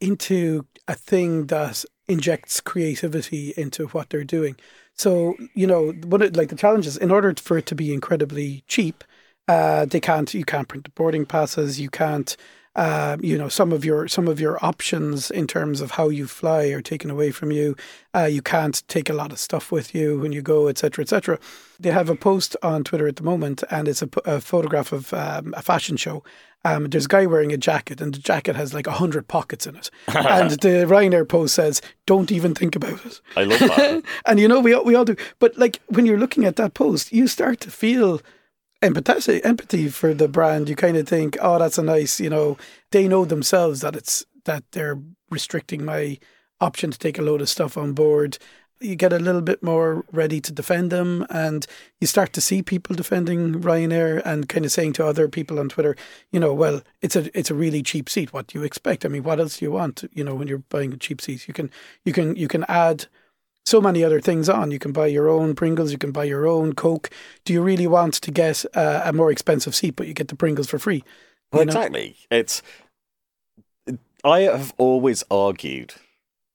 into 0.00 0.66
a 0.88 0.94
thing 0.94 1.46
that 1.46 1.84
injects 2.08 2.60
creativity 2.60 3.54
into 3.56 3.86
what 3.88 4.10
they're 4.10 4.24
doing. 4.24 4.56
So, 4.94 5.36
you 5.54 5.66
know, 5.66 5.92
what 6.06 6.22
it, 6.22 6.36
like 6.36 6.48
the 6.48 6.56
challenges 6.56 6.96
in 6.96 7.10
order 7.10 7.34
for 7.36 7.58
it 7.58 7.66
to 7.66 7.74
be 7.74 7.92
incredibly 7.92 8.64
cheap, 8.68 9.04
uh, 9.48 9.86
they 9.86 10.00
can't 10.00 10.32
you 10.34 10.44
can't 10.44 10.68
print 10.68 10.84
the 10.84 10.90
boarding 10.90 11.26
passes, 11.26 11.80
you 11.80 11.90
can't 11.90 12.36
um, 12.76 13.20
you 13.22 13.38
know 13.38 13.48
some 13.48 13.72
of 13.72 13.84
your 13.84 14.08
some 14.08 14.28
of 14.28 14.40
your 14.40 14.64
options 14.64 15.30
in 15.30 15.46
terms 15.46 15.80
of 15.80 15.92
how 15.92 16.08
you 16.08 16.26
fly 16.26 16.66
are 16.66 16.82
taken 16.82 17.10
away 17.10 17.30
from 17.30 17.52
you. 17.52 17.76
Uh, 18.14 18.24
you 18.24 18.42
can't 18.42 18.82
take 18.88 19.08
a 19.08 19.12
lot 19.12 19.32
of 19.32 19.38
stuff 19.38 19.70
with 19.70 19.94
you 19.94 20.18
when 20.18 20.32
you 20.32 20.42
go, 20.42 20.68
etc., 20.68 21.02
etc. 21.02 21.38
They 21.78 21.90
have 21.90 22.08
a 22.08 22.16
post 22.16 22.56
on 22.62 22.84
Twitter 22.84 23.06
at 23.06 23.16
the 23.16 23.22
moment, 23.22 23.62
and 23.70 23.88
it's 23.88 24.02
a 24.02 24.40
photograph 24.40 24.92
of 24.92 25.12
um, 25.14 25.54
a 25.56 25.62
fashion 25.62 25.96
show. 25.96 26.22
Um, 26.66 26.88
there's 26.88 27.04
a 27.04 27.08
guy 27.08 27.26
wearing 27.26 27.52
a 27.52 27.58
jacket, 27.58 28.00
and 28.00 28.14
the 28.14 28.18
jacket 28.18 28.56
has 28.56 28.72
like 28.72 28.86
a 28.86 28.92
hundred 28.92 29.28
pockets 29.28 29.66
in 29.66 29.76
it. 29.76 29.90
and 30.08 30.50
the 30.50 30.86
Ryanair 30.88 31.28
post 31.28 31.54
says, 31.54 31.82
"Don't 32.06 32.32
even 32.32 32.54
think 32.54 32.74
about 32.74 33.04
it." 33.04 33.20
I 33.36 33.44
love 33.44 33.60
that. 33.60 34.02
and 34.26 34.40
you 34.40 34.48
know 34.48 34.60
we 34.60 34.72
all, 34.72 34.84
we 34.84 34.94
all 34.94 35.04
do. 35.04 35.16
But 35.38 35.56
like 35.58 35.80
when 35.88 36.06
you're 36.06 36.18
looking 36.18 36.44
at 36.44 36.56
that 36.56 36.74
post, 36.74 37.12
you 37.12 37.28
start 37.28 37.60
to 37.60 37.70
feel 37.70 38.20
empathy 38.84 39.42
empathy 39.42 39.88
for 39.88 40.14
the 40.14 40.28
brand. 40.28 40.68
You 40.68 40.76
kind 40.76 40.96
of 40.96 41.08
think, 41.08 41.36
oh, 41.40 41.58
that's 41.58 41.78
a 41.78 41.82
nice. 41.82 42.20
You 42.20 42.30
know, 42.30 42.56
they 42.90 43.08
know 43.08 43.24
themselves 43.24 43.80
that 43.80 43.96
it's 43.96 44.24
that 44.44 44.64
they're 44.72 45.00
restricting 45.30 45.84
my 45.84 46.18
option 46.60 46.90
to 46.90 46.98
take 46.98 47.18
a 47.18 47.22
load 47.22 47.40
of 47.40 47.48
stuff 47.48 47.76
on 47.76 47.92
board. 47.92 48.38
You 48.80 48.96
get 48.96 49.12
a 49.12 49.18
little 49.18 49.40
bit 49.40 49.62
more 49.62 50.04
ready 50.12 50.40
to 50.42 50.52
defend 50.52 50.90
them, 50.92 51.26
and 51.30 51.66
you 52.00 52.06
start 52.06 52.32
to 52.34 52.40
see 52.40 52.62
people 52.62 52.94
defending 52.94 53.62
Ryanair 53.62 54.20
and 54.24 54.48
kind 54.48 54.66
of 54.66 54.72
saying 54.72 54.94
to 54.94 55.06
other 55.06 55.28
people 55.28 55.58
on 55.58 55.68
Twitter, 55.68 55.96
you 56.32 56.40
know, 56.40 56.52
well, 56.52 56.82
it's 57.00 57.16
a 57.16 57.36
it's 57.38 57.50
a 57.50 57.54
really 57.54 57.82
cheap 57.82 58.10
seat. 58.10 58.32
What 58.32 58.48
do 58.48 58.58
you 58.58 58.64
expect? 58.64 59.04
I 59.04 59.08
mean, 59.08 59.22
what 59.22 59.40
else 59.40 59.58
do 59.58 59.64
you 59.64 59.72
want? 59.72 60.04
You 60.12 60.24
know, 60.24 60.34
when 60.34 60.48
you're 60.48 60.58
buying 60.58 60.92
a 60.92 60.98
cheap 60.98 61.20
seat, 61.20 61.48
you 61.48 61.54
can 61.54 61.70
you 62.04 62.12
can 62.12 62.36
you 62.36 62.48
can 62.48 62.64
add 62.68 63.06
so 63.66 63.80
many 63.80 64.04
other 64.04 64.20
things 64.20 64.48
on. 64.48 64.70
You 64.70 64.78
can 64.78 64.92
buy 64.92 65.06
your 65.06 65.28
own 65.28 65.54
Pringles, 65.54 65.92
you 65.92 65.98
can 65.98 66.12
buy 66.12 66.24
your 66.24 66.46
own 66.46 66.74
Coke. 66.74 67.10
Do 67.44 67.52
you 67.52 67.62
really 67.62 67.86
want 67.86 68.14
to 68.14 68.30
get 68.30 68.64
uh, 68.74 69.02
a 69.04 69.12
more 69.12 69.30
expensive 69.30 69.74
seat, 69.74 69.96
but 69.96 70.06
you 70.06 70.14
get 70.14 70.28
the 70.28 70.36
Pringles 70.36 70.68
for 70.68 70.78
free? 70.78 71.04
Well, 71.52 71.64
know? 71.64 71.70
exactly. 71.70 72.16
It's. 72.30 72.62
I 74.24 74.40
have 74.40 74.72
always 74.78 75.22
argued, 75.30 75.94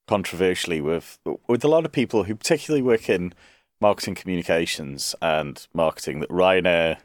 controversially, 0.08 0.80
with 0.80 1.18
with 1.46 1.64
a 1.64 1.68
lot 1.68 1.84
of 1.84 1.92
people 1.92 2.24
who 2.24 2.34
particularly 2.34 2.82
work 2.82 3.08
in 3.08 3.34
marketing 3.80 4.14
communications 4.14 5.14
and 5.22 5.66
marketing, 5.72 6.20
that 6.20 6.30
Ryanair 6.30 6.98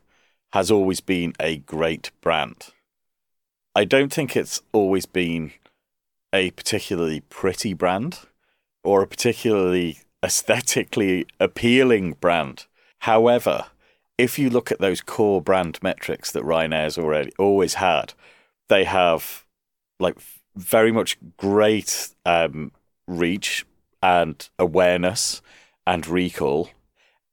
has 0.54 0.72
always 0.72 1.02
been 1.02 1.34
a 1.40 1.58
great 1.58 2.12
brand. 2.22 2.68
I 3.76 3.86
don't 3.86 4.12
think 4.12 4.36
it's 4.36 4.62
always 4.72 5.06
been 5.06 5.52
a 6.34 6.52
particularly 6.52 7.22
pretty 7.22 7.74
brand 7.74 8.20
or 8.86 9.02
a 9.02 9.08
particularly 9.08 10.00
aesthetically 10.24 11.26
appealing 11.40 12.14
brand. 12.14 12.66
However, 13.00 13.66
if 14.18 14.40
you 14.40 14.50
look 14.50 14.72
at 14.72 14.80
those 14.80 15.02
core 15.02 15.42
brand 15.42 15.80
metrics 15.82 16.32
that 16.32 16.44
Ryanair's 16.44 16.98
already 16.98 17.32
always 17.38 17.76
had, 17.76 18.14
they 18.70 18.84
have 18.86 19.46
like 20.00 20.16
very 20.56 20.92
much 20.92 21.18
great 21.38 22.10
um, 22.26 22.72
reach 23.08 23.66
and 24.02 24.50
awareness 24.58 25.42
and 25.86 26.08
recall, 26.08 26.70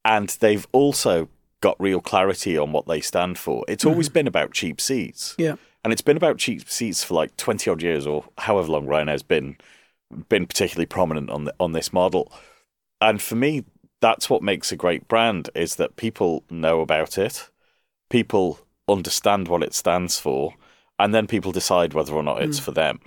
and 0.04 0.28
they've 0.40 0.66
also 0.72 1.28
got 1.60 1.80
real 1.80 2.00
clarity 2.00 2.58
on 2.58 2.72
what 2.72 2.86
they 2.86 3.00
stand 3.00 3.38
for. 3.38 3.64
It's 3.68 3.84
always 3.84 4.08
been 4.08 4.26
about 4.26 4.52
cheap 4.52 4.80
seats, 4.80 5.34
Yeah. 5.38 5.54
and 5.84 5.92
it's 5.92 6.02
been 6.02 6.16
about 6.16 6.38
cheap 6.38 6.68
seats 6.68 7.04
for 7.04 7.14
like 7.14 7.36
twenty 7.36 7.70
odd 7.70 7.82
years 7.82 8.06
or 8.06 8.24
however 8.38 8.72
long 8.72 8.86
Ryanair's 8.86 9.22
been 9.22 9.56
been 10.28 10.46
particularly 10.46 10.86
prominent 10.86 11.30
on 11.30 11.44
the, 11.44 11.54
on 11.58 11.72
this 11.72 11.92
model. 11.92 12.32
And 13.00 13.20
for 13.20 13.34
me, 13.34 13.64
that's 14.00 14.28
what 14.28 14.42
makes 14.42 14.72
a 14.72 14.76
great 14.76 15.08
brand 15.08 15.50
is 15.54 15.76
that 15.76 15.96
people 15.96 16.44
know 16.50 16.80
about 16.80 17.18
it, 17.18 17.48
people 18.10 18.58
understand 18.88 19.48
what 19.48 19.62
it 19.62 19.74
stands 19.74 20.18
for, 20.18 20.54
and 20.98 21.14
then 21.14 21.26
people 21.26 21.52
decide 21.52 21.94
whether 21.94 22.12
or 22.12 22.22
not 22.22 22.42
it's 22.42 22.58
for 22.58 22.72
them. 22.72 23.00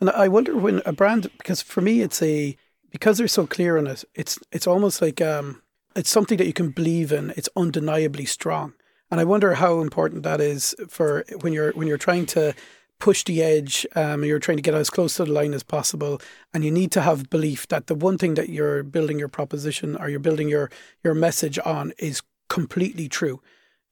And 0.00 0.10
I 0.10 0.28
wonder 0.28 0.56
when 0.56 0.82
a 0.86 0.92
brand, 0.92 1.30
because 1.38 1.62
for 1.62 1.80
me, 1.80 2.00
it's 2.00 2.22
a 2.22 2.56
because 2.90 3.18
they're 3.18 3.28
so 3.28 3.46
clear 3.46 3.78
on 3.78 3.86
it. 3.86 4.04
It's 4.14 4.38
it's 4.50 4.66
almost 4.66 5.00
like 5.00 5.20
um, 5.20 5.62
it's 5.94 6.10
something 6.10 6.38
that 6.38 6.46
you 6.46 6.52
can 6.52 6.70
believe 6.70 7.12
in. 7.12 7.32
It's 7.36 7.48
undeniably 7.56 8.24
strong, 8.24 8.72
and 9.10 9.20
I 9.20 9.24
wonder 9.24 9.54
how 9.54 9.80
important 9.80 10.22
that 10.22 10.40
is 10.40 10.74
for 10.88 11.24
when 11.40 11.52
you're 11.52 11.72
when 11.72 11.86
you're 11.86 11.98
trying 11.98 12.26
to 12.26 12.54
push 13.00 13.24
the 13.24 13.42
edge. 13.42 13.86
Um, 13.96 14.24
you're 14.24 14.38
trying 14.38 14.58
to 14.58 14.62
get 14.62 14.74
as 14.74 14.90
close 14.90 15.16
to 15.16 15.24
the 15.24 15.32
line 15.32 15.54
as 15.54 15.64
possible, 15.64 16.20
and 16.54 16.64
you 16.64 16.70
need 16.70 16.92
to 16.92 17.00
have 17.00 17.28
belief 17.30 17.66
that 17.68 17.88
the 17.88 17.94
one 17.94 18.18
thing 18.18 18.34
that 18.34 18.48
you're 18.48 18.82
building 18.82 19.18
your 19.18 19.28
proposition 19.28 19.96
or 19.96 20.08
you're 20.08 20.20
building 20.20 20.48
your 20.48 20.70
your 21.02 21.14
message 21.14 21.58
on 21.64 21.92
is 21.98 22.22
completely 22.48 23.08
true 23.08 23.40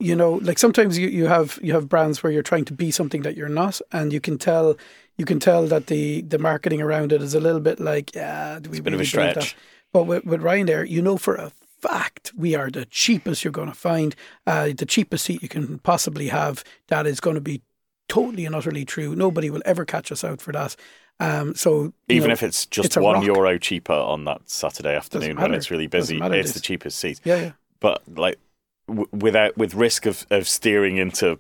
you 0.01 0.15
know 0.15 0.35
like 0.35 0.59
sometimes 0.59 0.97
you, 0.99 1.09
you 1.09 1.27
have 1.27 1.59
you 1.63 1.73
have 1.73 1.89
brands 1.89 2.23
where 2.23 2.33
you're 2.33 2.43
trying 2.43 2.65
to 2.65 2.73
be 2.73 2.91
something 2.91 3.23
that 3.23 3.37
you're 3.37 3.49
not 3.49 3.81
and 3.93 4.13
you 4.13 4.21
can 4.21 4.39
tell 4.39 4.77
you 5.17 5.25
can 5.25 5.41
tell 5.41 5.67
that 5.67 5.87
the 5.87 6.23
the 6.23 6.39
marketing 6.39 6.81
around 6.81 7.13
it 7.13 7.21
is 7.21 7.35
a 7.35 7.41
little 7.41 7.61
bit 7.61 7.81
like 7.81 8.15
yeah 8.15 8.59
do 8.61 8.71
we 8.71 8.79
a 8.79 8.83
bit 8.83 8.95
of 8.95 9.01
a 9.01 9.05
stretch. 9.05 9.57
but 9.93 10.05
with, 10.05 10.25
with 10.25 10.41
Ryanair 10.41 10.89
you 10.89 11.03
know 11.03 11.17
for 11.17 11.35
a 11.35 11.51
fact 11.81 12.33
we 12.37 12.55
are 12.55 12.71
the 12.71 12.85
cheapest 12.87 13.45
you're 13.45 13.53
going 13.53 13.69
to 13.69 13.75
find 13.75 14.15
uh, 14.47 14.71
the 14.77 14.87
cheapest 14.87 15.25
seat 15.25 15.43
you 15.43 15.49
can 15.49 15.79
possibly 15.81 16.29
have 16.29 16.65
that 16.89 17.07
is 17.07 17.21
going 17.21 17.35
to 17.35 17.41
be 17.41 17.63
totally 18.09 18.45
and 18.47 18.55
utterly 18.55 18.85
true 18.85 19.15
nobody 19.15 19.51
will 19.51 19.63
ever 19.65 19.85
catch 19.85 20.11
us 20.11 20.25
out 20.25 20.41
for 20.41 20.53
that 20.53 20.75
um, 21.21 21.55
so 21.57 21.93
Even 22.09 22.29
know, 22.29 22.33
if 22.35 22.43
it's 22.45 22.65
just 22.67 22.87
it's 22.87 22.97
one 22.97 23.17
rock. 23.17 23.25
euro 23.25 23.59
cheaper 23.59 23.93
on 23.93 24.25
that 24.27 24.49
Saturday 24.49 24.95
afternoon 24.95 25.37
when 25.37 25.53
it's 25.53 25.69
really 25.71 25.89
busy, 25.89 26.17
It's- 26.17 26.53
the 26.53 26.61
cheapest 26.61 26.99
seat. 26.99 27.21
yeah 27.25 27.37
yeah 27.41 27.53
But 27.81 28.03
like 28.17 28.39
w- 28.87 29.09
without 29.13 29.57
with 29.59 29.75
risk 29.75 30.07
of, 30.07 30.27
of 30.31 30.47
steering 30.49 30.97
into 30.97 31.39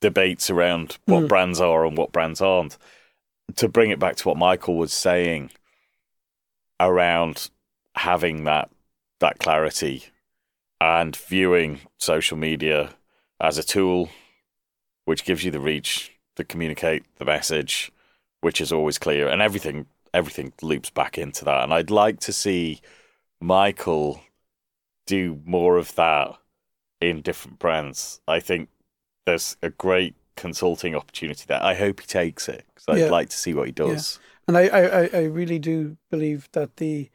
debates 0.00 0.50
around 0.50 0.98
what 1.06 1.24
Mm. 1.24 1.28
brands 1.28 1.60
are 1.60 1.84
and 1.86 1.96
what 1.96 2.10
brands 2.10 2.40
aren't, 2.40 2.76
to 3.56 3.68
bring 3.68 3.90
it 3.90 3.98
back 4.00 4.16
to 4.16 4.28
what 4.28 4.36
Michael 4.36 4.76
was 4.76 4.92
saying 4.92 5.50
around 6.80 7.50
having 7.96 8.44
that 8.44 8.70
that 9.20 9.38
clarity 9.38 10.04
and 10.80 11.14
viewing 11.14 11.80
social 11.98 12.36
media 12.38 12.90
as 13.40 13.58
a 13.58 13.62
tool 13.62 14.08
which 15.10 15.24
gives 15.24 15.42
you 15.44 15.50
the 15.50 15.58
reach 15.58 16.12
to 16.36 16.44
communicate 16.44 17.02
the 17.18 17.24
message, 17.24 17.90
which 18.42 18.60
is 18.60 18.70
always 18.70 18.96
clear, 18.96 19.26
and 19.28 19.42
everything 19.42 19.86
everything 20.14 20.52
loops 20.62 20.88
back 20.88 21.18
into 21.18 21.44
that. 21.44 21.64
And 21.64 21.74
I'd 21.74 21.90
like 21.90 22.20
to 22.20 22.32
see 22.32 22.80
Michael 23.40 24.20
do 25.06 25.40
more 25.44 25.78
of 25.78 25.96
that 25.96 26.36
in 27.00 27.22
different 27.22 27.58
brands. 27.58 28.20
I 28.28 28.38
think 28.38 28.68
there's 29.26 29.56
a 29.62 29.70
great 29.70 30.14
consulting 30.36 30.94
opportunity 30.94 31.44
there. 31.48 31.60
I 31.62 31.74
hope 31.74 31.98
he 32.00 32.06
takes 32.06 32.48
it 32.48 32.64
because 32.72 32.86
I'd 32.88 32.98
Yeah. 33.06 33.10
like 33.10 33.30
to 33.30 33.36
see 33.36 33.52
what 33.52 33.66
he 33.66 33.72
does. 33.72 34.20
And 34.46 34.56
I, 34.56 34.68
I, 34.68 34.82
I- 35.02 35.10
I 35.14 35.22
really 35.24 35.58
do 35.58 35.96
believe 36.08 36.48
that 36.52 36.76
the 36.76 37.10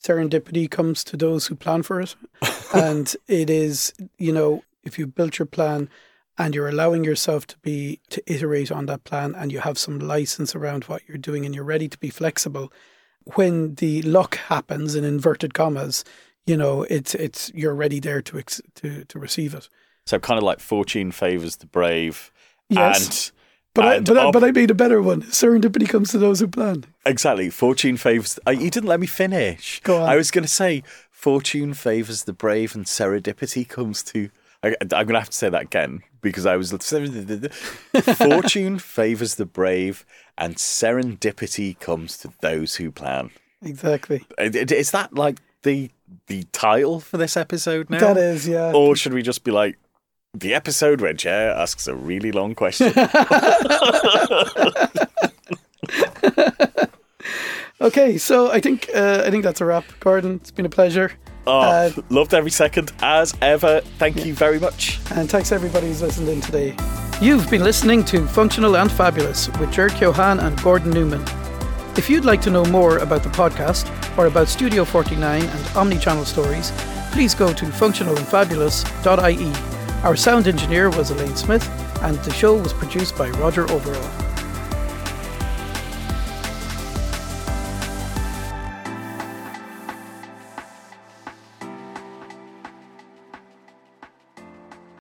serendipity 0.00 0.70
comes 0.70 1.02
to 1.04 1.16
those 1.16 1.46
who 1.48 1.56
plan 1.56 1.82
for 1.82 2.00
it. 2.00 2.14
and 2.74 3.14
it 3.26 3.50
is, 3.50 3.92
you 4.18 4.32
know, 4.32 4.62
if 4.84 4.96
you 4.98 5.06
built 5.08 5.38
your 5.40 5.46
plan 5.46 5.88
and 6.38 6.54
you're 6.54 6.68
allowing 6.68 7.04
yourself 7.04 7.46
to 7.48 7.58
be 7.58 8.00
to 8.10 8.22
iterate 8.26 8.72
on 8.72 8.86
that 8.86 9.04
plan 9.04 9.34
and 9.34 9.52
you 9.52 9.60
have 9.60 9.78
some 9.78 9.98
license 9.98 10.54
around 10.54 10.84
what 10.84 11.02
you're 11.06 11.18
doing 11.18 11.44
and 11.44 11.54
you're 11.54 11.64
ready 11.64 11.88
to 11.88 11.98
be 11.98 12.10
flexible, 12.10 12.72
when 13.34 13.74
the 13.76 14.02
luck 14.02 14.36
happens 14.36 14.94
in 14.94 15.04
inverted 15.04 15.54
commas, 15.54 16.04
you 16.46 16.56
know, 16.56 16.84
it's 16.84 17.14
it's 17.14 17.52
you're 17.54 17.74
ready 17.74 18.00
there 18.00 18.22
to 18.22 18.38
ex- 18.38 18.62
to 18.76 19.04
to 19.04 19.18
receive 19.18 19.54
it. 19.54 19.68
So 20.06 20.18
kind 20.18 20.38
of 20.38 20.44
like 20.44 20.60
fortune 20.60 21.12
favors 21.12 21.56
the 21.56 21.66
brave. 21.66 22.32
Yes. 22.68 23.28
And 23.28 23.38
But 23.74 23.84
I, 23.84 24.00
but, 24.00 24.18
I, 24.18 24.30
but 24.30 24.44
I 24.44 24.50
made 24.50 24.70
a 24.70 24.74
better 24.74 25.00
one. 25.00 25.22
Serendipity 25.22 25.88
comes 25.88 26.10
to 26.10 26.18
those 26.18 26.40
who 26.40 26.48
plan. 26.48 26.84
Exactly. 27.06 27.48
Fortune 27.48 27.96
favors. 27.96 28.38
Uh, 28.46 28.50
you 28.50 28.70
didn't 28.70 28.88
let 28.88 29.00
me 29.00 29.06
finish. 29.06 29.80
Go 29.82 30.02
on. 30.02 30.08
I 30.08 30.16
was 30.16 30.30
going 30.30 30.44
to 30.44 30.50
say 30.50 30.82
fortune 31.10 31.72
favors 31.72 32.24
the 32.24 32.32
brave, 32.34 32.74
and 32.74 32.84
serendipity 32.84 33.66
comes 33.66 34.02
to. 34.04 34.30
I, 34.62 34.76
I'm 34.80 34.88
going 34.88 35.08
to 35.08 35.18
have 35.18 35.30
to 35.30 35.36
say 35.36 35.48
that 35.48 35.62
again 35.62 36.02
because 36.20 36.46
I 36.46 36.56
was. 36.56 36.70
fortune 38.16 38.78
favors 38.80 39.34
the 39.34 39.46
brave, 39.46 40.06
and 40.38 40.56
serendipity 40.56 41.78
comes 41.78 42.16
to 42.18 42.32
those 42.40 42.76
who 42.76 42.90
plan. 42.90 43.30
Exactly. 43.62 44.24
Uh, 44.38 44.50
Is 44.52 44.90
that 44.92 45.14
like 45.14 45.38
the 45.62 45.90
the 46.26 46.44
title 46.52 47.00
for 47.00 47.16
this 47.16 47.36
episode 47.36 47.90
now? 47.90 47.98
That 47.98 48.16
is, 48.16 48.46
yeah. 48.48 48.72
Or 48.72 48.96
should 48.96 49.14
we 49.14 49.22
just 49.22 49.44
be 49.44 49.50
like 49.50 49.78
the 50.34 50.54
episode 50.54 51.00
where 51.00 51.12
Ger 51.12 51.50
asks 51.56 51.86
a 51.86 51.94
really 51.94 52.32
long 52.32 52.54
question? 52.54 52.92
Okay, 57.80 58.16
so 58.16 58.48
I 58.48 58.60
think 58.60 58.88
uh, 58.94 59.24
I 59.26 59.30
think 59.30 59.42
that's 59.42 59.60
a 59.60 59.64
wrap, 59.64 59.84
Gordon. 59.98 60.36
It's 60.36 60.52
been 60.52 60.66
a 60.66 60.68
pleasure, 60.70 61.10
Oh, 61.46 61.60
Uh, 61.60 61.90
loved 62.10 62.34
every 62.34 62.50
second 62.50 62.92
as 63.02 63.34
ever. 63.42 63.80
Thank 63.98 64.24
you 64.24 64.34
very 64.34 64.58
much. 64.60 64.98
and 65.14 65.28
thanks 65.28 65.50
everybody 65.52 65.88
who's 65.88 66.00
listened 66.02 66.28
in 66.28 66.40
today. 66.40 66.74
You've 67.20 67.48
been 67.50 67.62
listening 67.64 68.04
to 68.06 68.26
Functional 68.26 68.76
and 68.76 68.90
Fabulous 68.90 69.48
with 69.58 69.70
Jared 69.72 69.92
Keohan 69.92 70.40
and 70.42 70.60
Gordon 70.62 70.90
Newman. 70.90 71.22
If 71.96 72.08
you'd 72.08 72.24
like 72.24 72.40
to 72.42 72.50
know 72.50 72.64
more 72.66 72.98
about 72.98 73.22
the 73.22 73.28
podcast 73.28 73.86
or 74.18 74.26
about 74.26 74.48
Studio 74.48 74.84
49 74.84 75.42
and 75.42 75.64
Omnichannel 75.74 76.24
stories, 76.24 76.72
please 77.12 77.34
go 77.34 77.52
to 77.52 77.66
functionalandfabulous.ie. 77.66 79.52
Our 80.04 80.16
sound 80.16 80.48
engineer 80.48 80.90
was 80.90 81.10
Elaine 81.10 81.36
Smith, 81.36 81.68
and 82.02 82.16
the 82.24 82.32
show 82.32 82.54
was 82.56 82.72
produced 82.72 83.16
by 83.16 83.30
Roger 83.30 83.70
Overall. 83.70 84.10